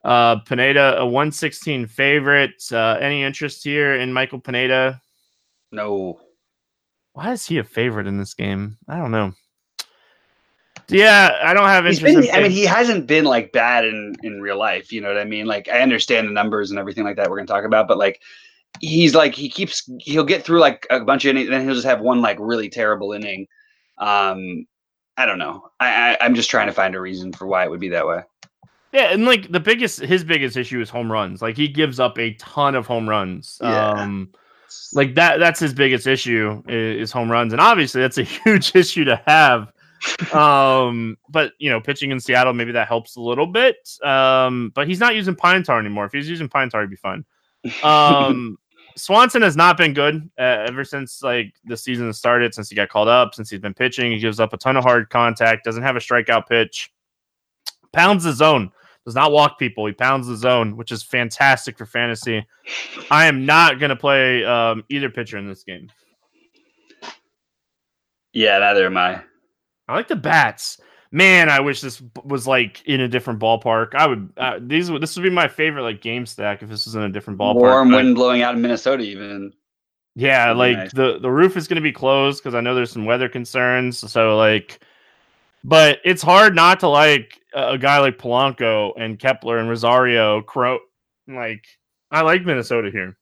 Uh, 0.06 0.38
Pineda, 0.41 0.99
a 0.99 1.06
116 1.06 1.88
favorite. 1.88 2.64
Uh, 2.72 2.97
any 3.01 3.24
interest 3.24 3.64
here 3.64 3.95
in 3.95 4.14
Michael 4.14 4.39
Pineda? 4.39 5.01
No. 5.72 6.20
Why 7.14 7.32
is 7.32 7.43
he 7.43 7.58
a 7.58 7.64
favorite 7.64 8.06
in 8.06 8.20
this 8.20 8.36
game? 8.36 8.78
I 8.88 8.97
don't 8.97 9.10
know. 9.10 9.34
Yeah, 10.89 11.39
I 11.43 11.56
don't 11.56 11.66
have 11.66 11.88
interest. 11.88 12.03
Been, 12.03 12.24
in 12.24 12.36
I 12.36 12.43
mean, 12.43 12.51
he 12.51 12.66
hasn't 12.66 13.08
been 13.08 13.26
like 13.26 13.51
bad 13.51 13.84
in 13.84 14.16
in 14.22 14.41
real 14.41 14.60
life. 14.60 14.91
You 14.91 15.01
know 15.01 15.08
what 15.08 15.18
I 15.18 15.24
mean? 15.24 15.47
Like, 15.47 15.68
I 15.70 15.80
understand 15.80 16.28
the 16.28 16.34
numbers 16.34 16.70
and 16.70 16.80
everything 16.80 17.03
like 17.03 17.16
that. 17.16 17.28
We're 17.28 17.38
gonna 17.38 17.47
talk 17.47 17.66
about, 17.66 17.88
but 17.88 17.97
like, 17.97 18.22
he's 18.82 19.16
like 19.16 19.34
he 19.34 19.49
keeps 19.49 19.89
he'll 20.01 20.24
get 20.24 20.43
through 20.43 20.60
like 20.60 20.86
a 20.91 20.99
bunch 20.99 21.26
of 21.26 21.32
innings, 21.32 21.49
then 21.49 21.64
he'll 21.64 21.74
just 21.74 21.88
have 21.88 22.01
one 22.01 22.22
like 22.22 22.38
really 22.39 22.70
terrible 22.70 23.14
inning. 23.14 23.47
Um, 23.97 24.68
I 25.18 25.26
don't 25.26 25.39
know. 25.39 25.70
I, 25.80 26.12
I 26.12 26.18
I'm 26.22 26.36
just 26.36 26.51
trying 26.51 26.68
to 26.68 26.74
find 26.74 26.93
a 26.93 27.01
reason 27.01 27.34
for 27.34 27.47
why 27.47 27.64
it 27.64 27.72
would 27.72 27.80
be 27.80 27.89
that 27.89 28.06
way. 28.06 28.22
Yeah, 28.96 29.12
and 29.12 29.26
like 29.26 29.52
the 29.52 29.60
biggest 29.60 30.00
his 30.00 30.24
biggest 30.24 30.56
issue 30.56 30.80
is 30.80 30.89
home 30.89 31.12
runs. 31.12 31.41
Like 31.41 31.58
he 31.58 31.68
gives 31.68 32.00
up 32.00 32.18
a 32.18 32.34
ton 32.36 32.76
of 32.76 32.88
home 32.88 33.10
runs. 33.10 33.58
Yeah. 33.62 33.89
Um 33.89 34.30
like 34.93 35.16
that 35.16 35.38
that's 35.38 35.60
his 35.60 35.74
biggest 35.74 36.08
issue 36.08 36.64
is, 36.66 37.10
is 37.10 37.12
home 37.12 37.30
runs. 37.30 37.52
And 37.52 37.60
obviously 37.60 38.02
that's 38.02 38.18
a 38.18 38.24
huge 38.46 38.74
issue 38.74 39.04
to 39.04 39.22
have. 39.28 39.74
um, 40.34 41.18
but 41.28 41.52
you 41.60 41.70
know, 41.70 41.82
pitching 41.82 42.12
in 42.12 42.22
Seattle, 42.22 42.54
maybe 42.54 42.72
that 42.72 42.88
helps 42.88 43.18
a 43.18 43.22
little 43.22 43.48
bit. 43.48 43.76
Um, 44.02 44.72
but 44.74 44.88
he's 44.88 45.02
not 45.02 45.14
using 45.14 45.36
pine 45.36 45.64
tar 45.64 45.78
anymore. 45.78 46.06
If 46.06 46.14
he's 46.14 46.30
using 46.30 46.48
pine 46.48 46.70
tar, 46.70 46.80
he'd 46.80 46.89
be 46.89 46.96
fine. 46.96 47.26
Um 47.84 48.58
Swanson 48.96 49.41
has 49.41 49.58
not 49.58 49.76
been 49.76 49.93
good 49.93 50.30
uh, 50.39 50.64
ever 50.70 50.86
since 50.86 51.22
like 51.22 51.54
the 51.66 51.76
season 51.76 52.14
started, 52.14 52.54
since 52.54 52.70
he 52.70 52.78
got 52.78 52.88
called 52.88 53.10
up, 53.10 53.36
since 53.36 53.50
he's 53.50 53.60
been 53.60 53.74
pitching. 53.74 54.14
He 54.14 54.20
gives 54.20 54.39
up 54.39 54.54
a 54.54 54.58
ton 54.58 54.78
of 54.78 54.86
hard 54.86 55.10
contact, 55.10 55.66
doesn't 55.66 55.84
have 55.84 55.98
a 55.98 56.00
strikeout 56.00 56.48
pitch, 56.48 56.93
pounds 57.91 58.24
the 58.24 58.32
zone 58.32 58.72
does 59.06 59.16
not 59.16 59.32
walk 59.32 59.60
people. 59.60 59.86
He 59.86 59.93
pounds 59.93 60.28
the 60.28 60.36
zone, 60.36 60.76
which 60.76 60.91
is 60.91 61.03
fantastic 61.03 61.78
for 61.78 61.86
fantasy. 61.86 62.45
I 63.12 63.28
am 63.28 63.45
not 63.45 63.80
going 63.80 63.89
to 63.89 63.95
play 63.95 64.43
um, 64.43 64.84
either 64.89 65.10
pitcher 65.10 65.38
in 65.38 65.47
this 65.47 65.64
game. 65.64 65.89
Yeah, 68.34 68.58
neither 68.58 68.88
am 68.88 68.97
I. 68.97 69.22
I 69.88 69.93
like 69.93 70.08
the 70.08 70.16
bats. 70.16 70.80
Man, 71.12 71.49
I 71.49 71.62
wish 71.62 71.80
this 71.80 72.01
was 72.26 72.47
like 72.47 72.84
in 72.86 72.99
a 72.99 73.08
different 73.08 73.39
ballpark. 73.39 73.93
I 73.95 74.08
would 74.08 74.34
uh, 74.36 74.60
these 74.60 74.89
this 74.89 75.16
would 75.16 75.24
be 75.24 75.30
my 75.30 75.47
favorite 75.47 75.84
like 75.84 76.01
game 76.01 76.26
stack 76.26 76.62
if 76.62 76.68
this 76.68 76.86
was 76.86 76.95
in 76.95 77.03
a 77.03 77.10
different 77.10 77.39
ballpark. 77.39 77.62
Warm 77.62 77.91
wind 77.91 78.16
blowing 78.16 78.41
out 78.41 78.56
in 78.56 78.62
Minnesota, 78.62 79.03
even. 79.03 79.53
Yeah, 80.16 80.51
like 80.51 80.78
nice. 80.78 80.93
the 80.93 81.20
the 81.22 81.32
roof 81.32 81.56
is 81.56 81.68
going 81.68 81.76
to 81.76 81.82
be 81.82 81.91
closed 81.91 82.43
because 82.43 82.56
I 82.56 82.62
know 82.62 82.76
there's 82.76 82.91
some 82.91 83.06
weather 83.06 83.30
concerns. 83.30 84.12
So 84.12 84.36
like 84.36 84.82
but 85.68 85.99
it's 86.05 86.22
hard 86.22 86.55
not 86.55 86.80
to 86.82 86.88
like 86.88 87.39
a 87.55 87.78
guy 87.78 87.99
like 87.99 88.18
Polanco 88.18 88.93
and 88.97 89.18
Kepler 89.18 89.57
and 89.57 89.68
Rosario, 89.68 90.41
Cron. 90.41 90.80
Like, 91.28 91.66
I 92.11 92.22
like 92.22 92.45
Minnesota 92.45 92.91
here. 92.91 93.18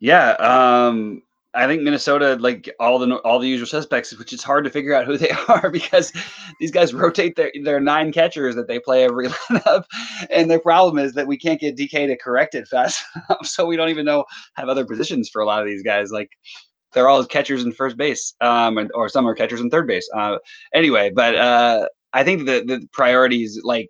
Yeah, 0.00 0.30
um, 0.32 1.22
I 1.54 1.66
think 1.66 1.82
Minnesota, 1.82 2.36
like 2.40 2.72
all 2.78 2.98
the 2.98 3.16
all 3.16 3.38
the 3.38 3.48
usual 3.48 3.66
suspects, 3.66 4.16
which 4.16 4.32
it's 4.32 4.42
hard 4.42 4.64
to 4.64 4.70
figure 4.70 4.94
out 4.94 5.06
who 5.06 5.18
they 5.18 5.30
are 5.48 5.70
because 5.70 6.12
these 6.60 6.70
guys 6.70 6.94
rotate 6.94 7.36
their 7.36 7.52
their 7.62 7.80
nine 7.80 8.12
catchers 8.12 8.54
that 8.54 8.68
they 8.68 8.78
play 8.78 9.04
every 9.04 9.28
lineup, 9.50 9.84
and 10.30 10.50
their 10.50 10.60
problem 10.60 10.98
is 11.04 11.12
that 11.14 11.26
we 11.26 11.36
can't 11.36 11.60
get 11.60 11.76
DK 11.76 12.06
to 12.06 12.16
correct 12.16 12.54
it 12.54 12.68
fast 12.68 13.04
enough, 13.16 13.46
so 13.46 13.66
we 13.66 13.76
don't 13.76 13.90
even 13.90 14.06
know 14.06 14.24
have 14.54 14.68
other 14.68 14.86
positions 14.86 15.28
for 15.28 15.42
a 15.42 15.46
lot 15.46 15.60
of 15.60 15.66
these 15.66 15.82
guys. 15.82 16.10
Like 16.10 16.30
they're 16.92 17.08
all 17.08 17.24
catchers 17.24 17.64
in 17.64 17.72
first 17.72 17.96
base, 17.96 18.34
um, 18.40 18.78
and, 18.78 18.90
or 18.94 19.08
some 19.08 19.26
are 19.26 19.34
catchers 19.34 19.60
in 19.60 19.70
third 19.70 19.86
base. 19.86 20.08
Uh, 20.14 20.38
anyway, 20.74 21.10
but 21.14 21.34
uh, 21.34 21.86
I 22.12 22.24
think 22.24 22.46
the 22.46 22.64
the 22.66 22.86
priorities 22.92 23.60
like 23.62 23.88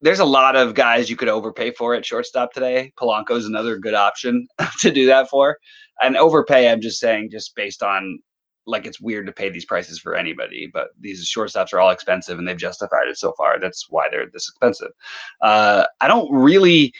there's 0.00 0.20
a 0.20 0.24
lot 0.24 0.54
of 0.54 0.74
guys 0.74 1.08
you 1.08 1.16
could 1.16 1.28
overpay 1.28 1.70
for 1.72 1.94
at 1.94 2.04
shortstop 2.04 2.52
today. 2.52 2.92
Polanco 3.00 3.32
is 3.32 3.46
another 3.46 3.78
good 3.78 3.94
option 3.94 4.46
to 4.80 4.90
do 4.90 5.06
that 5.06 5.30
for. 5.30 5.56
And 6.02 6.16
overpay, 6.16 6.70
I'm 6.70 6.82
just 6.82 7.00
saying, 7.00 7.30
just 7.30 7.56
based 7.56 7.82
on 7.82 8.18
like 8.66 8.86
it's 8.86 9.00
weird 9.00 9.26
to 9.26 9.32
pay 9.32 9.48
these 9.50 9.64
prices 9.64 9.98
for 9.98 10.14
anybody, 10.14 10.70
but 10.72 10.88
these 11.00 11.30
shortstops 11.30 11.72
are 11.72 11.80
all 11.80 11.90
expensive 11.90 12.38
and 12.38 12.46
they've 12.48 12.56
justified 12.56 13.08
it 13.08 13.18
so 13.18 13.32
far. 13.36 13.58
That's 13.58 13.86
why 13.90 14.08
they're 14.10 14.26
this 14.26 14.48
expensive. 14.48 14.90
Uh, 15.40 15.84
I 16.00 16.08
don't 16.08 16.30
really 16.32 16.92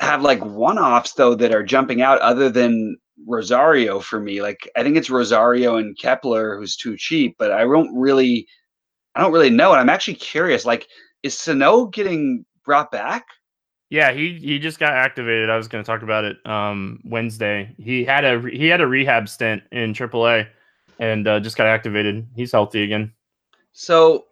have 0.00 0.22
like 0.22 0.44
one 0.44 0.78
offs 0.78 1.12
though 1.12 1.34
that 1.34 1.54
are 1.54 1.62
jumping 1.62 2.02
out 2.02 2.20
other 2.20 2.50
than 2.50 2.96
Rosario 3.26 4.00
for 4.00 4.20
me. 4.20 4.42
Like 4.42 4.70
I 4.76 4.82
think 4.82 4.96
it's 4.96 5.10
Rosario 5.10 5.76
and 5.76 5.98
Kepler 5.98 6.56
who's 6.56 6.76
too 6.76 6.96
cheap, 6.96 7.36
but 7.38 7.50
I 7.50 7.64
don't 7.64 7.94
really 7.96 8.46
I 9.14 9.22
don't 9.22 9.32
really 9.32 9.50
know. 9.50 9.72
And 9.72 9.80
I'm 9.80 9.88
actually 9.88 10.14
curious, 10.14 10.64
like, 10.64 10.86
is 11.24 11.36
Sano 11.36 11.86
getting 11.86 12.44
brought 12.64 12.92
back? 12.92 13.26
Yeah, 13.90 14.12
he 14.12 14.38
he 14.38 14.58
just 14.58 14.78
got 14.78 14.92
activated. 14.92 15.50
I 15.50 15.56
was 15.56 15.66
going 15.66 15.82
to 15.82 15.86
talk 15.86 16.02
about 16.02 16.24
it 16.24 16.36
um 16.46 17.00
Wednesday. 17.04 17.74
He 17.78 18.04
had 18.04 18.24
a 18.24 18.40
he 18.48 18.66
had 18.66 18.80
a 18.80 18.86
rehab 18.86 19.28
stint 19.28 19.62
in 19.72 19.92
AAA 19.92 20.46
and 21.00 21.26
uh, 21.26 21.40
just 21.40 21.56
got 21.56 21.66
activated. 21.66 22.26
He's 22.36 22.52
healthy 22.52 22.82
again. 22.82 23.12
So 23.72 24.26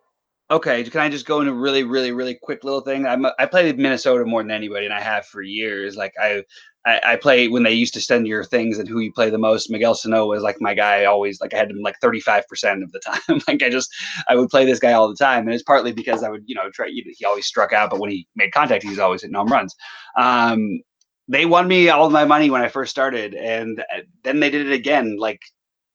Okay, 0.49 0.85
can 0.85 1.01
I 1.01 1.09
just 1.09 1.27
go 1.27 1.41
into 1.41 1.53
really, 1.53 1.83
really, 1.83 2.13
really 2.13 2.39
quick 2.41 2.63
little 2.63 2.81
thing? 2.81 3.05
I'm 3.05 3.27
I 3.37 3.47
played 3.47 3.79
Minnesota 3.79 4.25
more 4.25 4.43
than 4.43 4.53
anybody, 4.53 4.85
and 4.85 4.95
I 4.95 5.01
have 5.01 5.27
for 5.27 5.43
years. 5.43 5.97
Like 5.97 6.13
I, 6.23 6.45
I, 6.85 7.01
I 7.05 7.17
play 7.17 7.49
when 7.49 7.65
they 7.65 7.73
used 7.73 7.95
to 7.95 8.01
send 8.01 8.29
your 8.29 8.45
things 8.45 8.79
and 8.79 8.89
who 8.89 9.01
you 9.01 9.13
play 9.13 9.29
the 9.29 9.39
most. 9.39 9.71
Miguel 9.71 9.97
Sano 9.97 10.27
was 10.27 10.45
like 10.45 10.61
my 10.61 10.73
guy. 10.73 11.05
Always 11.05 11.41
like 11.41 11.53
I 11.53 11.57
had 11.57 11.71
him 11.73 11.81
like 11.83 11.97
35 12.01 12.47
percent 12.47 12.85
of 12.85 12.93
the 12.93 13.01
time. 13.05 13.41
like 13.49 13.61
I 13.61 13.69
just 13.69 13.93
I 14.29 14.37
would 14.37 14.49
play 14.49 14.65
this 14.65 14.79
guy 14.79 14.93
all 14.93 15.09
the 15.09 15.17
time, 15.17 15.47
and 15.47 15.53
it's 15.53 15.65
partly 15.65 15.93
because 15.93 16.23
I 16.23 16.29
would 16.29 16.45
you 16.47 16.55
know 16.55 16.71
try. 16.71 16.89
He 16.91 17.25
always 17.25 17.47
struck 17.47 17.73
out, 17.73 17.91
but 17.91 17.99
when 17.99 18.11
he 18.11 18.29
made 18.37 18.53
contact, 18.53 18.85
he 18.85 18.91
was 18.91 19.01
always 19.01 19.23
hitting 19.23 19.35
home 19.35 19.49
runs. 19.49 19.75
Um, 20.17 20.81
they 21.27 21.45
won 21.45 21.67
me 21.67 21.89
all 21.89 22.09
my 22.09 22.25
money 22.25 22.51
when 22.51 22.63
I 22.63 22.69
first 22.69 22.93
started, 22.93 23.35
and 23.35 23.81
uh, 23.81 24.03
then 24.23 24.39
they 24.39 24.51
did 24.51 24.69
it 24.69 24.73
again 24.73 25.17
like 25.19 25.41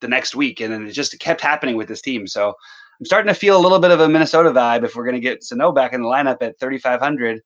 the 0.01 0.09
next 0.09 0.35
week, 0.35 0.59
and 0.59 0.73
then 0.73 0.85
it 0.85 0.91
just 0.91 1.17
kept 1.21 1.39
happening 1.39 1.77
with 1.77 1.87
this 1.87 2.01
team. 2.01 2.27
So 2.27 2.53
I'm 3.01 3.05
starting 3.05 3.33
to 3.33 3.39
feel 3.39 3.57
a 3.57 3.59
little 3.59 3.79
bit 3.79 3.89
of 3.89 3.99
a 3.99 4.07
Minnesota 4.07 4.51
vibe. 4.51 4.85
If 4.85 4.95
we're 4.95 5.05
going 5.05 5.15
to 5.15 5.19
get 5.19 5.43
Sano 5.43 5.71
back 5.71 5.93
in 5.93 6.03
the 6.03 6.07
lineup 6.07 6.37
at 6.41 6.59
3,500, 6.59 7.41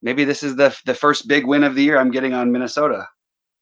maybe 0.00 0.22
this 0.22 0.44
is 0.44 0.54
the 0.54 0.76
the 0.86 0.94
first 0.94 1.26
big 1.26 1.44
win 1.44 1.64
of 1.64 1.74
the 1.74 1.82
year 1.82 1.98
I'm 1.98 2.12
getting 2.12 2.34
on 2.34 2.52
Minnesota. 2.52 3.04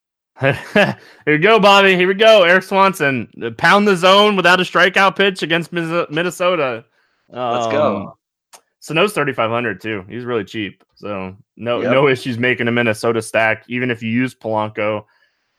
Here 0.40 0.98
we 1.26 1.38
go, 1.38 1.58
Bobby. 1.58 1.96
Here 1.96 2.08
we 2.08 2.12
go. 2.12 2.42
Erik 2.42 2.64
Swanson 2.64 3.30
pound 3.56 3.88
the 3.88 3.96
zone 3.96 4.36
without 4.36 4.60
a 4.60 4.64
strikeout 4.64 5.16
pitch 5.16 5.42
against 5.42 5.72
Minnesota. 5.72 6.84
Um, 7.32 7.52
Let's 7.52 7.68
go. 7.68 7.96
Um, 7.96 8.12
Sano's 8.80 9.14
3,500 9.14 9.80
too. 9.80 10.04
He's 10.06 10.26
really 10.26 10.44
cheap, 10.44 10.84
so 10.94 11.34
no 11.56 11.80
yep. 11.80 11.90
no 11.90 12.06
issues 12.06 12.36
making 12.36 12.68
a 12.68 12.72
Minnesota 12.72 13.22
stack. 13.22 13.64
Even 13.68 13.90
if 13.90 14.02
you 14.02 14.10
use 14.10 14.34
Polanco, 14.34 15.06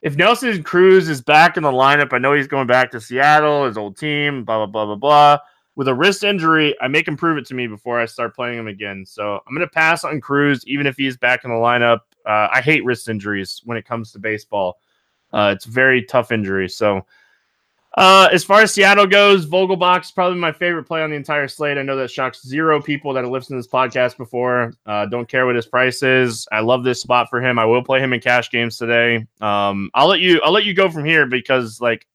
if 0.03 0.15
Nelson 0.15 0.61
Cruz 0.61 1.09
is 1.09 1.23
back 1.23 1.57
in 1.57 1.63
the 1.63 1.71
lineup, 1.71 2.13
I 2.13 2.19
know 2.19 2.33
he's 2.33 2.45
going 2.45 2.67
back 2.67 2.91
to 2.91 3.01
Seattle, 3.01 3.65
his 3.65 3.79
old 3.79 3.97
team. 3.97 4.45
Blah 4.45 4.67
blah 4.67 4.67
blah 4.67 4.85
blah 4.85 4.95
blah 4.95 5.39
with 5.75 5.87
a 5.87 5.93
wrist 5.93 6.23
injury, 6.23 6.75
I 6.81 6.87
make 6.87 7.07
him 7.07 7.17
prove 7.17 7.37
it 7.37 7.45
to 7.47 7.53
me 7.53 7.67
before 7.67 7.99
I 7.99 8.05
start 8.05 8.35
playing 8.35 8.57
him 8.57 8.67
again. 8.67 9.05
So 9.05 9.41
I'm 9.45 9.53
going 9.53 9.67
to 9.67 9.73
pass 9.73 10.03
on 10.03 10.21
Cruz, 10.21 10.63
even 10.67 10.87
if 10.87 10.95
he's 10.95 11.17
back 11.17 11.43
in 11.43 11.49
the 11.49 11.57
lineup. 11.57 11.99
Uh, 12.25 12.47
I 12.51 12.61
hate 12.61 12.85
wrist 12.85 13.09
injuries 13.09 13.61
when 13.65 13.77
it 13.77 13.85
comes 13.85 14.11
to 14.13 14.19
baseball. 14.19 14.79
Uh, 15.33 15.51
it's 15.53 15.65
very 15.65 16.03
tough 16.03 16.31
injury. 16.31 16.69
So 16.69 17.05
uh, 17.97 18.27
as 18.31 18.43
far 18.43 18.61
as 18.61 18.73
Seattle 18.73 19.07
goes, 19.07 19.45
Vogelbach 19.45 20.03
is 20.03 20.11
probably 20.11 20.37
my 20.37 20.51
favorite 20.51 20.83
play 20.83 21.01
on 21.01 21.09
the 21.09 21.15
entire 21.15 21.47
slate. 21.47 21.77
I 21.77 21.81
know 21.81 21.95
that 21.95 22.11
shocks 22.11 22.45
zero 22.45 22.81
people 22.81 23.13
that 23.13 23.23
have 23.23 23.31
listened 23.31 23.55
to 23.55 23.59
this 23.59 23.71
podcast 23.71 24.17
before. 24.17 24.73
Uh, 24.85 25.05
don't 25.05 25.27
care 25.27 25.45
what 25.45 25.55
his 25.55 25.65
price 25.65 26.03
is. 26.03 26.45
I 26.51 26.59
love 26.59 26.83
this 26.83 27.01
spot 27.01 27.29
for 27.29 27.41
him. 27.41 27.57
I 27.57 27.65
will 27.65 27.83
play 27.83 27.99
him 27.99 28.11
in 28.11 28.19
cash 28.19 28.49
games 28.49 28.77
today. 28.77 29.25
Um, 29.39 29.89
I'll 29.93 30.07
let 30.07 30.19
you. 30.19 30.41
I'll 30.43 30.51
let 30.51 30.65
you 30.65 30.73
go 30.73 30.89
from 30.89 31.05
here 31.05 31.25
because, 31.25 31.79
like, 31.79 32.05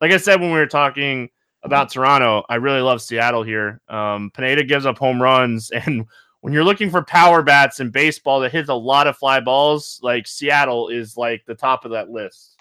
like 0.00 0.12
I 0.12 0.16
said 0.16 0.40
when 0.40 0.50
we 0.50 0.58
were 0.58 0.66
talking 0.66 1.28
about 1.62 1.90
Toronto. 1.90 2.44
I 2.48 2.56
really 2.56 2.80
love 2.80 3.02
Seattle 3.02 3.42
here. 3.42 3.80
Um, 3.88 4.30
Pineda 4.34 4.64
gives 4.64 4.86
up 4.86 4.98
home 4.98 5.20
runs, 5.22 5.70
and 5.86 6.06
when 6.40 6.52
you're 6.52 6.64
looking 6.64 6.90
for 6.90 7.02
power 7.02 7.42
bats 7.42 7.80
in 7.80 7.90
baseball 7.90 8.40
that 8.40 8.52
hits 8.52 8.68
a 8.68 8.74
lot 8.74 9.06
of 9.06 9.16
fly 9.16 9.40
balls, 9.40 9.98
like 10.02 10.26
Seattle 10.26 10.88
is 10.88 11.16
like 11.16 11.44
the 11.46 11.54
top 11.54 11.84
of 11.84 11.90
that 11.92 12.10
list. 12.10 12.56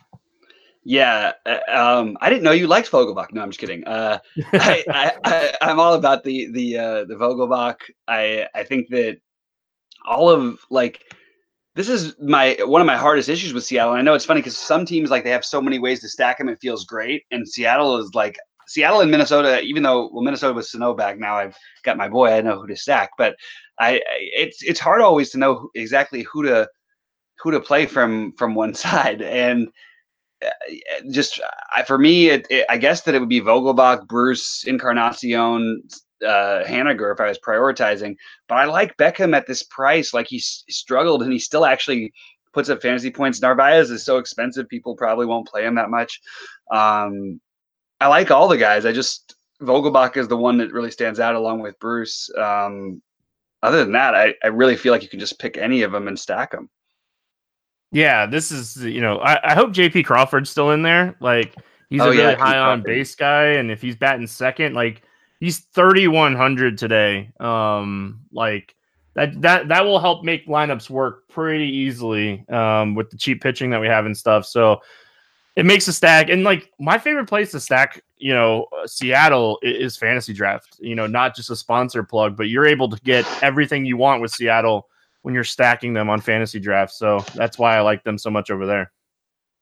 Yeah, 0.84 1.34
uh, 1.46 1.60
um, 1.70 2.18
I 2.22 2.30
didn't 2.30 2.44
know 2.44 2.52
you 2.52 2.68
liked 2.68 2.90
Vogelbach. 2.90 3.34
No, 3.34 3.42
I'm 3.42 3.50
just 3.50 3.60
kidding. 3.60 3.84
Uh, 3.84 4.20
I, 4.54 5.54
am 5.60 5.82
all 5.82 5.96
about 5.96 6.24
the 6.24 6.50
the 6.52 6.78
uh, 6.78 7.04
the 7.04 7.16
Vogelbach. 7.16 7.76
I 8.08 8.48
I 8.56 8.64
think 8.64 8.88
that 8.90 9.18
all 10.06 10.30
of 10.30 10.60
like 10.70 11.14
this 11.76 11.90
is 11.90 12.16
my 12.20 12.58
one 12.62 12.82
of 12.82 12.88
my 12.88 12.96
hardest 12.96 13.28
issues 13.30 13.54
with 13.54 13.66
Seattle. 13.66 13.94
And 13.94 14.00
I 14.00 14.02
know 14.02 14.14
it's 14.14 14.26
funny 14.26 14.40
because 14.40 14.58
some 14.58 14.86
teams 14.86 15.12
like 15.12 15.24
they 15.24 15.30
have 15.30 15.46
so 15.46 15.62
many 15.62 15.78
ways 15.78 16.00
to 16.02 16.10
stack 16.10 16.38
them, 16.38 16.50
it 16.50 16.60
feels 16.60 16.86
great, 16.86 17.24
and 17.32 17.48
Seattle 17.48 17.98
is 17.98 18.16
like 18.16 18.38
Seattle 18.68 19.02
and 19.02 19.12
Minnesota, 19.12 19.62
even 19.62 19.84
though 19.84 20.10
well 20.12 20.24
Minnesota 20.24 20.54
was 20.54 20.72
Sano 20.72 20.94
back, 20.94 21.18
now 21.18 21.36
I've 21.36 21.58
got 21.84 21.98
my 21.98 22.10
boy. 22.10 22.30
I 22.30 22.42
know 22.42 22.60
who 22.60 22.68
to 22.68 22.76
stack, 22.76 23.12
but 23.18 23.36
I, 23.80 23.96
I 23.96 24.02
it's 24.20 24.62
it's 24.64 24.80
hard 24.80 25.02
always 25.02 25.30
to 25.32 25.38
know 25.38 25.70
exactly 25.76 26.24
who 26.24 26.44
to 26.44 26.68
who 27.40 27.52
to 27.52 27.60
play 27.60 27.86
from 27.86 28.34
from 28.34 28.56
one 28.56 28.74
side 28.86 29.22
and 29.22 29.70
uh, 30.46 30.50
just 31.12 31.40
I, 31.76 31.84
for 31.84 31.98
me 31.98 32.30
it, 32.30 32.46
it, 32.50 32.66
I 32.70 32.78
guess 32.78 33.02
that 33.02 33.16
it 33.16 33.20
would 33.20 33.30
be 33.30 33.42
Vogelbach, 33.42 34.08
Bruce, 34.08 34.66
Encarnacion, 34.66 35.82
uh, 36.24 36.64
Haniger 36.66 37.12
if 37.14 37.20
I 37.20 37.30
was 37.30 37.40
prioritizing. 37.40 38.16
But 38.48 38.56
I 38.56 38.66
like 38.66 38.98
Beckham 38.98 39.36
at 39.36 39.48
this 39.48 39.64
price. 39.64 40.14
Like 40.14 40.28
he 40.28 40.40
struggled 40.40 41.24
and 41.24 41.32
he 41.32 41.40
still 41.40 41.66
actually 41.66 42.14
puts 42.54 42.70
up 42.70 42.82
fantasy 42.82 43.12
points. 43.12 43.42
Narvaez 43.42 43.92
is 43.92 44.04
so 44.04 44.18
expensive, 44.18 44.68
people 44.70 44.96
probably 44.96 45.26
won't 45.26 45.48
play 45.48 45.66
him 45.66 45.76
that 45.76 45.90
much. 45.90 46.20
Um, 46.72 47.40
I 48.00 48.08
like 48.08 48.32
all 48.32 48.48
the 48.48 48.58
guys. 48.58 48.86
I 48.86 48.92
just 48.92 49.36
Vogelbach 49.62 50.18
is 50.18 50.28
the 50.28 50.38
one 50.38 50.58
that 50.58 50.72
really 50.72 50.92
stands 50.92 51.20
out 51.20 51.36
along 51.36 51.62
with 51.62 51.80
Bruce. 51.80 52.30
Um, 52.38 53.02
other 53.64 53.84
than 53.84 53.94
that, 53.94 54.14
I, 54.14 54.36
I 54.44 54.48
really 54.48 54.76
feel 54.76 54.92
like 54.92 55.02
you 55.02 55.10
can 55.10 55.20
just 55.20 55.40
pick 55.40 55.58
any 55.58 55.82
of 55.82 55.92
them 55.92 56.08
and 56.08 56.18
stack 56.18 56.52
them. 56.52 56.70
Yeah, 57.92 58.26
this 58.26 58.52
is 58.52 58.78
you 58.84 59.02
know 59.02 59.20
I, 59.20 59.52
I 59.52 59.56
hope 59.56 59.72
JP 59.72 60.06
Crawford's 60.06 60.50
still 60.50 60.72
in 60.72 60.82
there. 60.82 61.16
Like 61.20 61.56
he's 61.90 62.02
oh, 62.02 62.08
a 62.08 62.12
really 62.12 62.24
yeah, 62.24 62.36
high 62.36 62.58
on 62.58 62.84
base 62.84 63.16
guy, 63.16 63.46
and 63.54 63.72
if 63.72 63.82
he's 63.82 63.96
batting 63.96 64.28
second, 64.28 64.76
like 64.76 65.02
he's 65.40 65.60
thirty 65.60 66.08
one 66.08 66.36
hundred 66.36 66.78
today. 66.78 67.32
Um, 67.40 68.22
like 68.32 68.76
that 69.16 69.42
that 69.42 69.70
that 69.70 69.86
will 69.86 70.00
help 70.00 70.24
make 70.24 70.48
lineups 70.48 70.90
work 70.90 71.28
pretty 71.30 71.68
easily 71.68 72.48
um, 72.50 72.94
with 72.94 73.10
the 73.10 73.18
cheap 73.18 73.42
pitching 73.42 73.70
that 73.72 73.82
we 73.82 73.88
have 73.88 74.06
and 74.06 74.16
stuff. 74.16 74.46
So 74.46 74.82
it 75.58 75.66
makes 75.66 75.88
a 75.88 75.94
stack. 75.94 76.30
And 76.30 76.44
like 76.44 76.72
my 76.80 77.00
favorite 77.00 77.28
place 77.28 77.50
to 77.52 77.60
stack, 77.60 78.04
you 78.18 78.32
know, 78.32 78.68
uh, 78.78 78.86
Seattle 78.86 79.58
is 79.64 79.98
fantasy 79.98 80.32
draft. 80.32 80.78
You 80.80 80.94
know, 80.94 81.08
not 81.08 81.36
just 81.36 81.50
a 81.50 81.56
sponsor 81.56 82.04
plug, 82.04 82.38
but 82.38 82.48
you're 82.48 82.68
able 82.68 82.88
to 82.90 83.02
get 83.02 83.26
everything 83.42 83.84
you 83.84 83.98
want 83.98 84.22
with 84.22 84.32
Seattle 84.32 84.88
when 85.24 85.34
you're 85.34 85.44
stacking 85.44 85.94
them 85.94 86.12
on 86.12 86.22
fantasy 86.22 86.60
draft. 86.60 86.94
So 86.94 87.26
that's 87.34 87.58
why 87.58 87.76
I 87.76 87.82
like 87.82 88.04
them 88.04 88.20
so 88.20 88.30
much 88.30 88.52
over 88.52 88.68
there. 88.68 88.92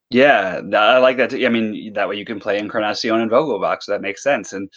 Yeah, 0.10 0.62
I 0.74 0.98
like 0.98 1.16
that. 1.16 1.30
Too. 1.30 1.46
I 1.46 1.50
mean, 1.50 1.94
that 1.94 2.10
way 2.10 2.18
you 2.18 2.26
can 2.26 2.42
play 2.42 2.60
Encarnacion 2.60 3.22
and 3.22 3.32
Vogelbach, 3.32 3.82
so 3.82 3.94
that 3.94 4.02
makes 4.02 4.22
sense. 4.22 4.52
And 4.52 4.70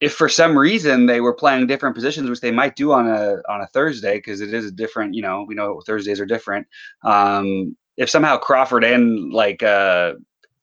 if 0.00 0.14
for 0.14 0.28
some 0.28 0.58
reason 0.58 1.06
they 1.06 1.20
were 1.20 1.34
playing 1.34 1.68
different 1.68 1.94
positions, 1.94 2.28
which 2.28 2.40
they 2.40 2.50
might 2.50 2.74
do 2.74 2.92
on 2.92 3.08
a 3.08 3.36
on 3.48 3.60
a 3.60 3.66
Thursday 3.68 4.16
because 4.16 4.40
it 4.40 4.52
is 4.52 4.66
a 4.66 4.72
different, 4.72 5.14
you 5.14 5.22
know, 5.22 5.44
we 5.46 5.54
know 5.54 5.80
Thursdays 5.86 6.20
are 6.20 6.26
different. 6.26 6.66
Um, 7.04 7.76
if 7.96 8.10
somehow 8.10 8.38
Crawford 8.38 8.84
and 8.84 9.32
like 9.32 9.62
uh, 9.62 10.14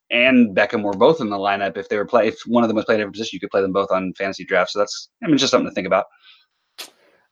and 0.10 0.56
Beckham 0.56 0.84
were 0.84 0.94
both 0.94 1.22
in 1.22 1.30
the 1.30 1.38
lineup, 1.38 1.78
if 1.78 1.90
they 1.90 1.98
were 1.98 2.06
play, 2.06 2.28
if 2.28 2.40
one 2.46 2.64
of 2.64 2.68
them 2.68 2.76
was 2.76 2.86
a 2.86 2.94
different 2.94 3.14
position, 3.14 3.38
you 3.38 3.40
could 3.40 3.52
play 3.52 3.62
them 3.62 3.74
both 3.74 3.92
on 3.92 4.14
fantasy 4.14 4.46
draft. 4.46 4.72
So 4.72 4.80
that's, 4.80 5.10
I 5.24 5.28
mean, 5.28 5.38
just 5.38 5.52
something 5.52 5.70
to 5.70 5.74
think 5.74 5.88
about. 5.88 6.06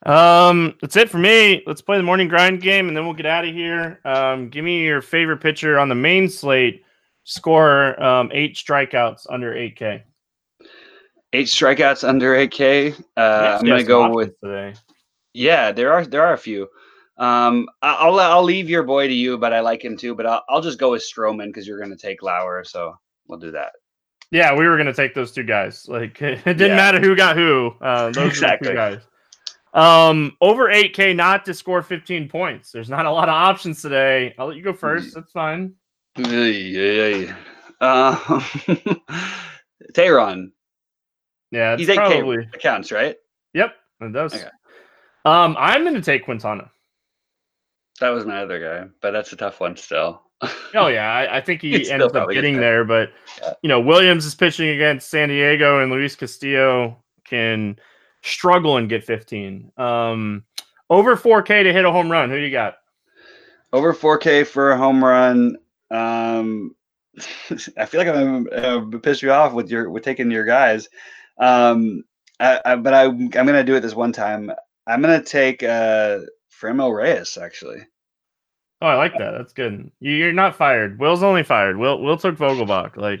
Um, 0.06 0.74
that's 0.80 0.96
it 0.96 1.08
for 1.08 1.18
me. 1.18 1.62
Let's 1.66 1.80
play 1.80 1.96
the 1.96 2.02
morning 2.02 2.28
grind 2.28 2.60
game, 2.60 2.88
and 2.88 2.96
then 2.96 3.04
we'll 3.04 3.14
get 3.14 3.26
out 3.26 3.46
of 3.46 3.54
here. 3.54 4.00
Um, 4.04 4.50
give 4.50 4.64
me 4.64 4.84
your 4.84 5.00
favorite 5.00 5.38
pitcher 5.38 5.78
on 5.78 5.88
the 5.88 5.94
main 5.94 6.28
slate. 6.28 6.82
Score 7.26 8.02
um, 8.02 8.30
eight 8.34 8.54
strikeouts 8.54 9.26
under 9.30 9.54
eight 9.54 9.76
K 9.76 10.04
eight 11.34 11.48
strikeouts 11.48 12.08
under 12.08 12.34
8K. 12.34 12.98
Uh, 13.16 13.58
I'm 13.60 13.66
gonna 13.66 13.82
go 13.82 14.14
with 14.14 14.38
today. 14.40 14.74
Yeah, 15.34 15.72
there 15.72 15.92
are 15.92 16.06
there 16.06 16.22
are 16.22 16.32
a 16.32 16.38
few. 16.38 16.68
Um, 17.16 17.68
I'll 17.82 18.18
I'll 18.18 18.42
leave 18.42 18.68
your 18.68 18.82
boy 18.82 19.06
to 19.06 19.14
you, 19.14 19.38
but 19.38 19.52
I 19.52 19.60
like 19.60 19.84
him 19.84 19.96
too. 19.96 20.14
But 20.14 20.26
I'll, 20.26 20.42
I'll 20.48 20.60
just 20.60 20.78
go 20.78 20.90
with 20.92 21.02
Stroman 21.02 21.46
because 21.46 21.66
you're 21.66 21.80
gonna 21.80 21.96
take 21.96 22.22
Lauer, 22.22 22.64
so 22.64 22.98
we'll 23.28 23.38
do 23.38 23.52
that. 23.52 23.72
Yeah, 24.30 24.56
we 24.56 24.66
were 24.66 24.76
gonna 24.76 24.94
take 24.94 25.14
those 25.14 25.32
two 25.32 25.44
guys. 25.44 25.86
Like 25.88 26.20
it 26.22 26.44
didn't 26.44 26.60
yeah. 26.60 26.76
matter 26.76 27.00
who 27.00 27.14
got 27.14 27.36
who. 27.36 27.72
Uh, 27.80 28.10
those 28.10 28.28
exactly. 28.28 28.68
two 28.68 28.74
guys. 28.74 29.00
Um, 29.74 30.36
over 30.40 30.68
8K 30.68 31.16
not 31.16 31.44
to 31.46 31.54
score 31.54 31.82
15 31.82 32.28
points. 32.28 32.70
There's 32.70 32.88
not 32.88 33.06
a 33.06 33.10
lot 33.10 33.28
of 33.28 33.34
options 33.34 33.82
today. 33.82 34.32
I'll 34.38 34.46
let 34.46 34.56
you 34.56 34.62
go 34.62 34.72
first. 34.72 35.14
That's 35.14 35.32
fine. 35.32 35.74
Yeah, 36.16 36.44
yeah, 36.44 37.08
yeah. 37.08 37.36
Uh, 37.80 38.14
Teheran, 39.94 40.52
yeah, 41.50 41.76
he's 41.76 41.88
8K 41.88 41.94
probably 41.96 42.36
accounts, 42.54 42.92
right? 42.92 43.16
Yep, 43.52 43.74
it 44.00 44.12
does. 44.12 44.32
Okay. 44.32 44.48
Um, 45.24 45.56
I'm 45.58 45.82
going 45.82 45.94
to 45.94 46.00
take 46.00 46.24
Quintana. 46.24 46.70
That 48.00 48.10
was 48.10 48.26
my 48.26 48.42
other 48.42 48.60
guy, 48.60 48.88
but 49.00 49.12
that's 49.12 49.32
a 49.32 49.36
tough 49.36 49.60
one 49.60 49.76
still. 49.76 50.22
oh 50.74 50.88
yeah, 50.88 51.12
I, 51.12 51.38
I 51.38 51.40
think 51.40 51.62
he 51.62 51.90
ends 51.90 52.12
up 52.14 52.30
getting 52.30 52.56
there, 52.56 52.84
but 52.84 53.10
yeah. 53.40 53.54
you 53.62 53.68
know 53.68 53.80
Williams 53.80 54.26
is 54.26 54.34
pitching 54.34 54.68
against 54.68 55.10
San 55.10 55.28
Diego, 55.28 55.80
and 55.80 55.90
Luis 55.90 56.16
Castillo 56.16 56.96
can 57.24 57.78
struggle 58.22 58.76
and 58.78 58.88
get 58.88 59.04
15. 59.04 59.70
Um, 59.76 60.44
over 60.90 61.16
4K 61.16 61.62
to 61.64 61.72
hit 61.72 61.84
a 61.84 61.92
home 61.92 62.10
run. 62.10 62.30
Who 62.30 62.36
do 62.36 62.42
you 62.42 62.50
got? 62.50 62.76
Over 63.72 63.94
4K 63.94 64.46
for 64.46 64.72
a 64.72 64.78
home 64.78 65.04
run. 65.04 65.56
Um, 65.90 66.74
I 67.76 67.86
feel 67.86 68.04
like 68.04 68.08
I'm, 68.08 68.48
I'm 68.52 69.00
piss 69.00 69.22
you 69.22 69.30
off 69.30 69.52
with 69.52 69.70
your 69.70 69.90
with 69.90 70.02
taking 70.02 70.30
your 70.30 70.44
guys. 70.44 70.88
Um, 71.38 72.04
I, 72.40 72.60
I, 72.64 72.76
but 72.76 72.94
I, 72.94 73.04
I'm 73.04 73.28
going 73.28 73.46
to 73.46 73.64
do 73.64 73.76
it 73.76 73.80
this 73.80 73.94
one 73.94 74.12
time. 74.12 74.50
I'm 74.86 75.02
going 75.02 75.20
to 75.20 75.26
take 75.26 75.62
uh, 75.62 76.20
Franmil 76.64 76.96
Reyes, 76.96 77.36
actually. 77.36 77.82
Oh, 78.80 78.86
I 78.86 78.94
like 78.96 79.12
that. 79.18 79.32
That's 79.32 79.52
good. 79.52 79.90
You're 80.00 80.32
not 80.32 80.56
fired. 80.56 80.98
Will's 80.98 81.22
only 81.22 81.42
fired. 81.42 81.76
Will 81.76 82.00
Will 82.00 82.16
took 82.16 82.36
Vogelbach. 82.36 82.96
Like, 82.96 83.20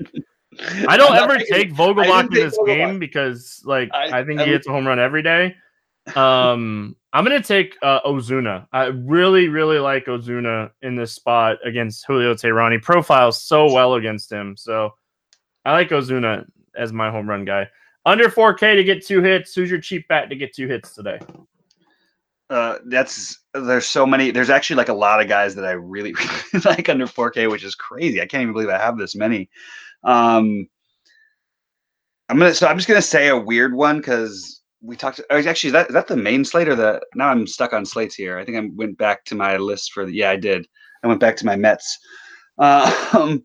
I 0.88 0.96
don't 0.96 1.14
ever 1.14 1.38
take 1.38 1.72
Vogelbach 1.72 2.28
in 2.28 2.34
this 2.34 2.56
Vogelbach. 2.58 2.66
game 2.66 2.98
because, 2.98 3.62
like, 3.64 3.90
I, 3.92 4.20
I 4.20 4.24
think 4.24 4.40
he 4.40 4.46
hits 4.46 4.66
a 4.66 4.70
home 4.70 4.86
run 4.86 4.98
every 4.98 5.22
day. 5.22 5.56
Um, 6.16 6.96
I'm 7.12 7.24
gonna 7.24 7.42
take 7.42 7.76
uh, 7.82 8.00
Ozuna. 8.02 8.66
I 8.72 8.86
really, 8.86 9.48
really 9.48 9.78
like 9.78 10.06
Ozuna 10.06 10.70
in 10.82 10.96
this 10.96 11.12
spot 11.12 11.58
against 11.64 12.04
Julio 12.06 12.34
Teheran. 12.34 12.82
Profiles 12.82 13.40
so 13.40 13.72
well 13.72 13.94
against 13.94 14.30
him, 14.30 14.56
so 14.56 14.94
I 15.64 15.72
like 15.72 15.90
Ozuna 15.90 16.44
as 16.76 16.92
my 16.92 17.10
home 17.10 17.28
run 17.28 17.44
guy. 17.44 17.68
Under 18.06 18.28
4K 18.28 18.76
to 18.76 18.84
get 18.84 19.04
two 19.04 19.22
hits. 19.22 19.54
Who's 19.54 19.70
your 19.70 19.80
cheap 19.80 20.08
bat 20.08 20.28
to 20.28 20.36
get 20.36 20.54
two 20.54 20.68
hits 20.68 20.94
today? 20.94 21.20
Uh, 22.50 22.78
that's 22.86 23.38
there's 23.54 23.86
so 23.86 24.06
many. 24.06 24.30
There's 24.30 24.50
actually 24.50 24.76
like 24.76 24.90
a 24.90 24.94
lot 24.94 25.20
of 25.20 25.28
guys 25.28 25.54
that 25.54 25.64
I 25.64 25.72
really, 25.72 26.14
really 26.52 26.64
like 26.64 26.88
under 26.88 27.06
4K, 27.06 27.50
which 27.50 27.64
is 27.64 27.74
crazy. 27.74 28.20
I 28.20 28.26
can't 28.26 28.42
even 28.42 28.52
believe 28.52 28.68
I 28.68 28.78
have 28.78 28.98
this 28.98 29.14
many. 29.14 29.48
Um, 30.02 30.68
I'm 32.28 32.38
gonna 32.38 32.54
so 32.54 32.66
I'm 32.66 32.76
just 32.76 32.88
gonna 32.88 33.02
say 33.02 33.28
a 33.28 33.36
weird 33.36 33.74
one 33.74 33.98
because 33.98 34.62
we 34.82 34.96
talked. 34.96 35.20
Oh, 35.30 35.38
actually, 35.38 35.68
is 35.68 35.72
that 35.72 35.88
is 35.88 35.94
that 35.94 36.06
the 36.06 36.16
main 36.16 36.44
slate 36.44 36.68
or 36.68 36.76
the? 36.76 37.00
Now 37.14 37.28
I'm 37.28 37.46
stuck 37.46 37.72
on 37.72 37.86
slates 37.86 38.14
here. 38.14 38.38
I 38.38 38.44
think 38.44 38.58
I 38.58 38.68
went 38.74 38.98
back 38.98 39.24
to 39.26 39.34
my 39.34 39.56
list 39.56 39.92
for 39.92 40.04
the. 40.04 40.14
Yeah, 40.14 40.30
I 40.30 40.36
did. 40.36 40.66
I 41.02 41.06
went 41.06 41.20
back 41.20 41.36
to 41.38 41.46
my 41.46 41.56
Mets. 41.56 41.98
Uh, 42.58 43.08
um, 43.18 43.42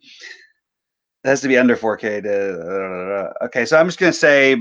it 1.24 1.28
has 1.28 1.42
to 1.42 1.48
be 1.48 1.58
under 1.58 1.76
4K. 1.76 2.24
To, 2.24 3.34
uh, 3.42 3.46
okay, 3.46 3.66
so 3.66 3.78
I'm 3.78 3.88
just 3.88 4.00
gonna 4.00 4.14
say 4.14 4.58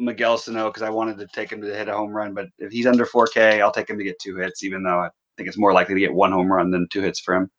Miguel 0.00 0.38
Sano 0.38 0.68
because 0.68 0.82
I 0.82 0.90
wanted 0.90 1.18
to 1.18 1.26
take 1.28 1.52
him 1.52 1.60
to 1.60 1.76
hit 1.76 1.88
a 1.88 1.94
home 1.94 2.10
run, 2.10 2.34
but 2.34 2.46
if 2.58 2.72
he's 2.72 2.86
under 2.86 3.04
4K, 3.04 3.60
I'll 3.60 3.70
take 3.70 3.88
him 3.88 3.98
to 3.98 4.04
get 4.04 4.18
two 4.18 4.36
hits, 4.36 4.64
even 4.64 4.82
though 4.82 4.98
I 4.98 5.10
think 5.36 5.48
it's 5.48 5.58
more 5.58 5.72
likely 5.72 5.94
to 5.94 6.00
get 6.00 6.12
one 6.12 6.32
home 6.32 6.50
run 6.50 6.70
than 6.70 6.88
two 6.88 7.02
hits 7.02 7.20
for 7.20 7.34
him. 7.34 7.50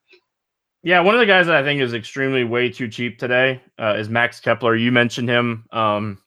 Yeah, 0.84 1.00
one 1.02 1.14
of 1.14 1.20
the 1.20 1.28
guys 1.28 1.46
that 1.46 1.56
I 1.56 1.64
think 1.64 1.80
is 1.80 1.94
extremely 1.94 2.44
way 2.44 2.70
too 2.70 2.88
cheap 2.88 3.20
today 3.20 3.62
uh, 3.80 3.94
is 3.98 4.10
Max 4.10 4.40
Kepler. 4.40 4.76
You 4.76 4.92
mentioned 4.92 5.30
him. 5.30 5.66
Um, 5.72 6.18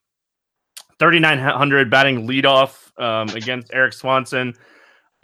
3,900 1.00 1.90
batting 1.90 2.28
leadoff 2.28 2.96
um, 3.02 3.28
against 3.30 3.74
Erik 3.74 3.92
Swanson. 3.92 4.54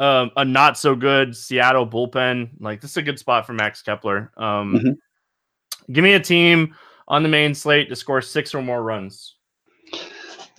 Um, 0.01 0.31
a 0.37 0.45
not 0.45 0.79
so 0.79 0.97
good 0.97 1.37
Seattle 1.37 1.87
bullpen. 1.87 2.51
Like 2.59 2.81
this 2.81 2.93
is 2.93 2.97
a 2.97 3.03
good 3.03 3.19
spot 3.19 3.47
for 3.47 3.53
Max 3.53 3.83
Kepler. 3.83 4.33
Um, 4.37 4.75
mm-hmm. 4.75 5.93
Give 5.93 6.03
me 6.03 6.15
a 6.15 6.21
team 6.21 6.75
on 7.07 7.23
the 7.23 7.29
main 7.29 7.55
slate 7.55 7.89
to 7.91 7.97
score 7.97 8.23
six 8.23 8.55
or 8.55 8.63
more 8.63 8.83
runs. 8.83 9.37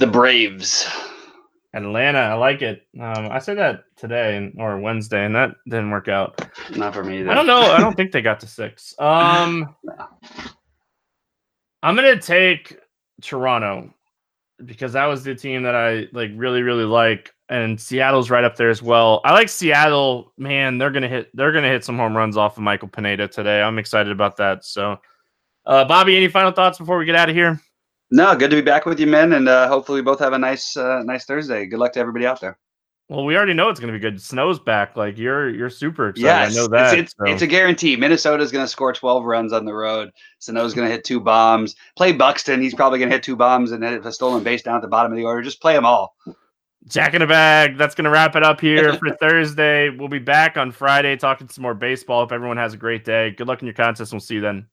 The 0.01 0.07
Braves. 0.07 0.89
Atlanta, 1.75 2.17
I 2.17 2.33
like 2.33 2.63
it. 2.63 2.87
Um, 2.99 3.29
I 3.29 3.37
said 3.37 3.59
that 3.59 3.83
today 3.95 4.51
or 4.57 4.79
Wednesday, 4.79 5.25
and 5.25 5.35
that 5.35 5.51
didn't 5.69 5.91
work 5.91 6.07
out. 6.07 6.43
Not 6.75 6.95
for 6.95 7.03
me. 7.03 7.19
Either. 7.19 7.29
I 7.29 7.35
don't 7.35 7.45
know. 7.45 7.61
I 7.61 7.79
don't 7.79 7.95
think 7.95 8.11
they 8.11 8.23
got 8.23 8.39
to 8.39 8.47
six. 8.47 8.95
Um, 8.97 9.75
no. 9.83 9.93
I'm 11.83 11.95
gonna 11.95 12.19
take 12.19 12.79
Toronto 13.21 13.93
because 14.65 14.93
that 14.93 15.05
was 15.05 15.23
the 15.23 15.35
team 15.35 15.61
that 15.61 15.75
I 15.75 16.07
like 16.13 16.31
really, 16.33 16.63
really 16.63 16.85
like, 16.85 17.31
and 17.49 17.79
Seattle's 17.79 18.31
right 18.31 18.43
up 18.43 18.55
there 18.55 18.71
as 18.71 18.81
well. 18.81 19.21
I 19.23 19.33
like 19.33 19.49
Seattle. 19.49 20.33
Man, 20.35 20.79
they're 20.79 20.89
gonna 20.89 21.07
hit. 21.07 21.29
They're 21.35 21.51
gonna 21.51 21.69
hit 21.69 21.85
some 21.85 21.97
home 21.97 22.17
runs 22.17 22.37
off 22.37 22.57
of 22.57 22.63
Michael 22.63 22.87
Pineda 22.87 23.27
today. 23.27 23.61
I'm 23.61 23.77
excited 23.77 24.11
about 24.11 24.35
that. 24.37 24.65
So 24.65 24.97
uh, 25.67 25.85
Bobby, 25.85 26.17
any 26.17 26.27
final 26.27 26.51
thoughts 26.51 26.79
before 26.79 26.97
we 26.97 27.05
get 27.05 27.13
out 27.13 27.29
of 27.29 27.35
here? 27.35 27.61
No, 28.11 28.35
good 28.35 28.49
to 28.49 28.57
be 28.57 28.61
back 28.61 28.85
with 28.85 28.99
you, 28.99 29.07
men, 29.07 29.33
and 29.33 29.47
uh, 29.47 29.69
hopefully 29.69 30.01
we 30.01 30.03
both 30.03 30.19
have 30.19 30.33
a 30.33 30.37
nice, 30.37 30.75
uh, 30.75 31.01
nice 31.03 31.23
Thursday. 31.23 31.65
Good 31.65 31.79
luck 31.79 31.93
to 31.93 31.99
everybody 31.99 32.25
out 32.25 32.41
there. 32.41 32.57
Well, 33.07 33.25
we 33.25 33.35
already 33.35 33.53
know 33.53 33.67
it's 33.69 33.79
going 33.79 33.91
to 33.91 33.97
be 33.97 34.01
good. 34.01 34.21
Sano's 34.21 34.59
back. 34.59 34.95
Like 34.95 35.17
you're, 35.17 35.49
you're 35.49 35.69
super 35.69 36.09
excited. 36.09 36.25
Yes, 36.25 36.51
I 36.53 36.55
know 36.55 36.67
that. 36.69 36.93
It's, 36.93 37.01
it's, 37.01 37.15
so. 37.17 37.25
it's 37.25 37.41
a 37.41 37.47
guarantee. 37.47 37.97
Minnesota's 37.97 38.53
going 38.53 38.63
to 38.63 38.69
score 38.69 38.93
12 38.93 39.25
runs 39.25 39.51
on 39.51 39.65
the 39.65 39.73
road. 39.73 40.11
Sano's 40.39 40.73
going 40.73 40.87
to 40.87 40.91
hit 40.93 41.03
two 41.03 41.19
bombs. 41.19 41.75
Play 41.97 42.13
Buxton. 42.13 42.61
He's 42.61 42.73
probably 42.73 42.99
going 42.99 43.09
to 43.09 43.15
hit 43.15 43.23
two 43.23 43.35
bombs 43.35 43.73
and 43.73 43.83
hit 43.83 44.05
a 44.05 44.13
stolen 44.13 44.43
base 44.43 44.61
down 44.61 44.77
at 44.77 44.81
the 44.81 44.87
bottom 44.87 45.11
of 45.11 45.17
the 45.17 45.25
order. 45.25 45.41
Just 45.41 45.61
play 45.61 45.73
them 45.73 45.85
all. 45.85 46.15
Jack 46.87 47.13
in 47.13 47.21
a 47.21 47.27
bag. 47.27 47.77
That's 47.77 47.95
going 47.95 48.05
to 48.05 48.11
wrap 48.11 48.37
it 48.37 48.43
up 48.43 48.61
here 48.61 48.93
for 48.97 49.09
Thursday. 49.15 49.89
We'll 49.89 50.07
be 50.07 50.19
back 50.19 50.55
on 50.55 50.71
Friday 50.71 51.17
talking 51.17 51.49
some 51.49 51.63
more 51.63 51.73
baseball. 51.73 52.21
Hope 52.21 52.31
everyone 52.31 52.57
has 52.57 52.73
a 52.73 52.77
great 52.77 53.03
day. 53.03 53.31
Good 53.31 53.47
luck 53.47 53.61
in 53.61 53.67
your 53.67 53.75
contest. 53.75 54.13
We'll 54.13 54.21
see 54.21 54.35
you 54.35 54.41
then. 54.41 54.67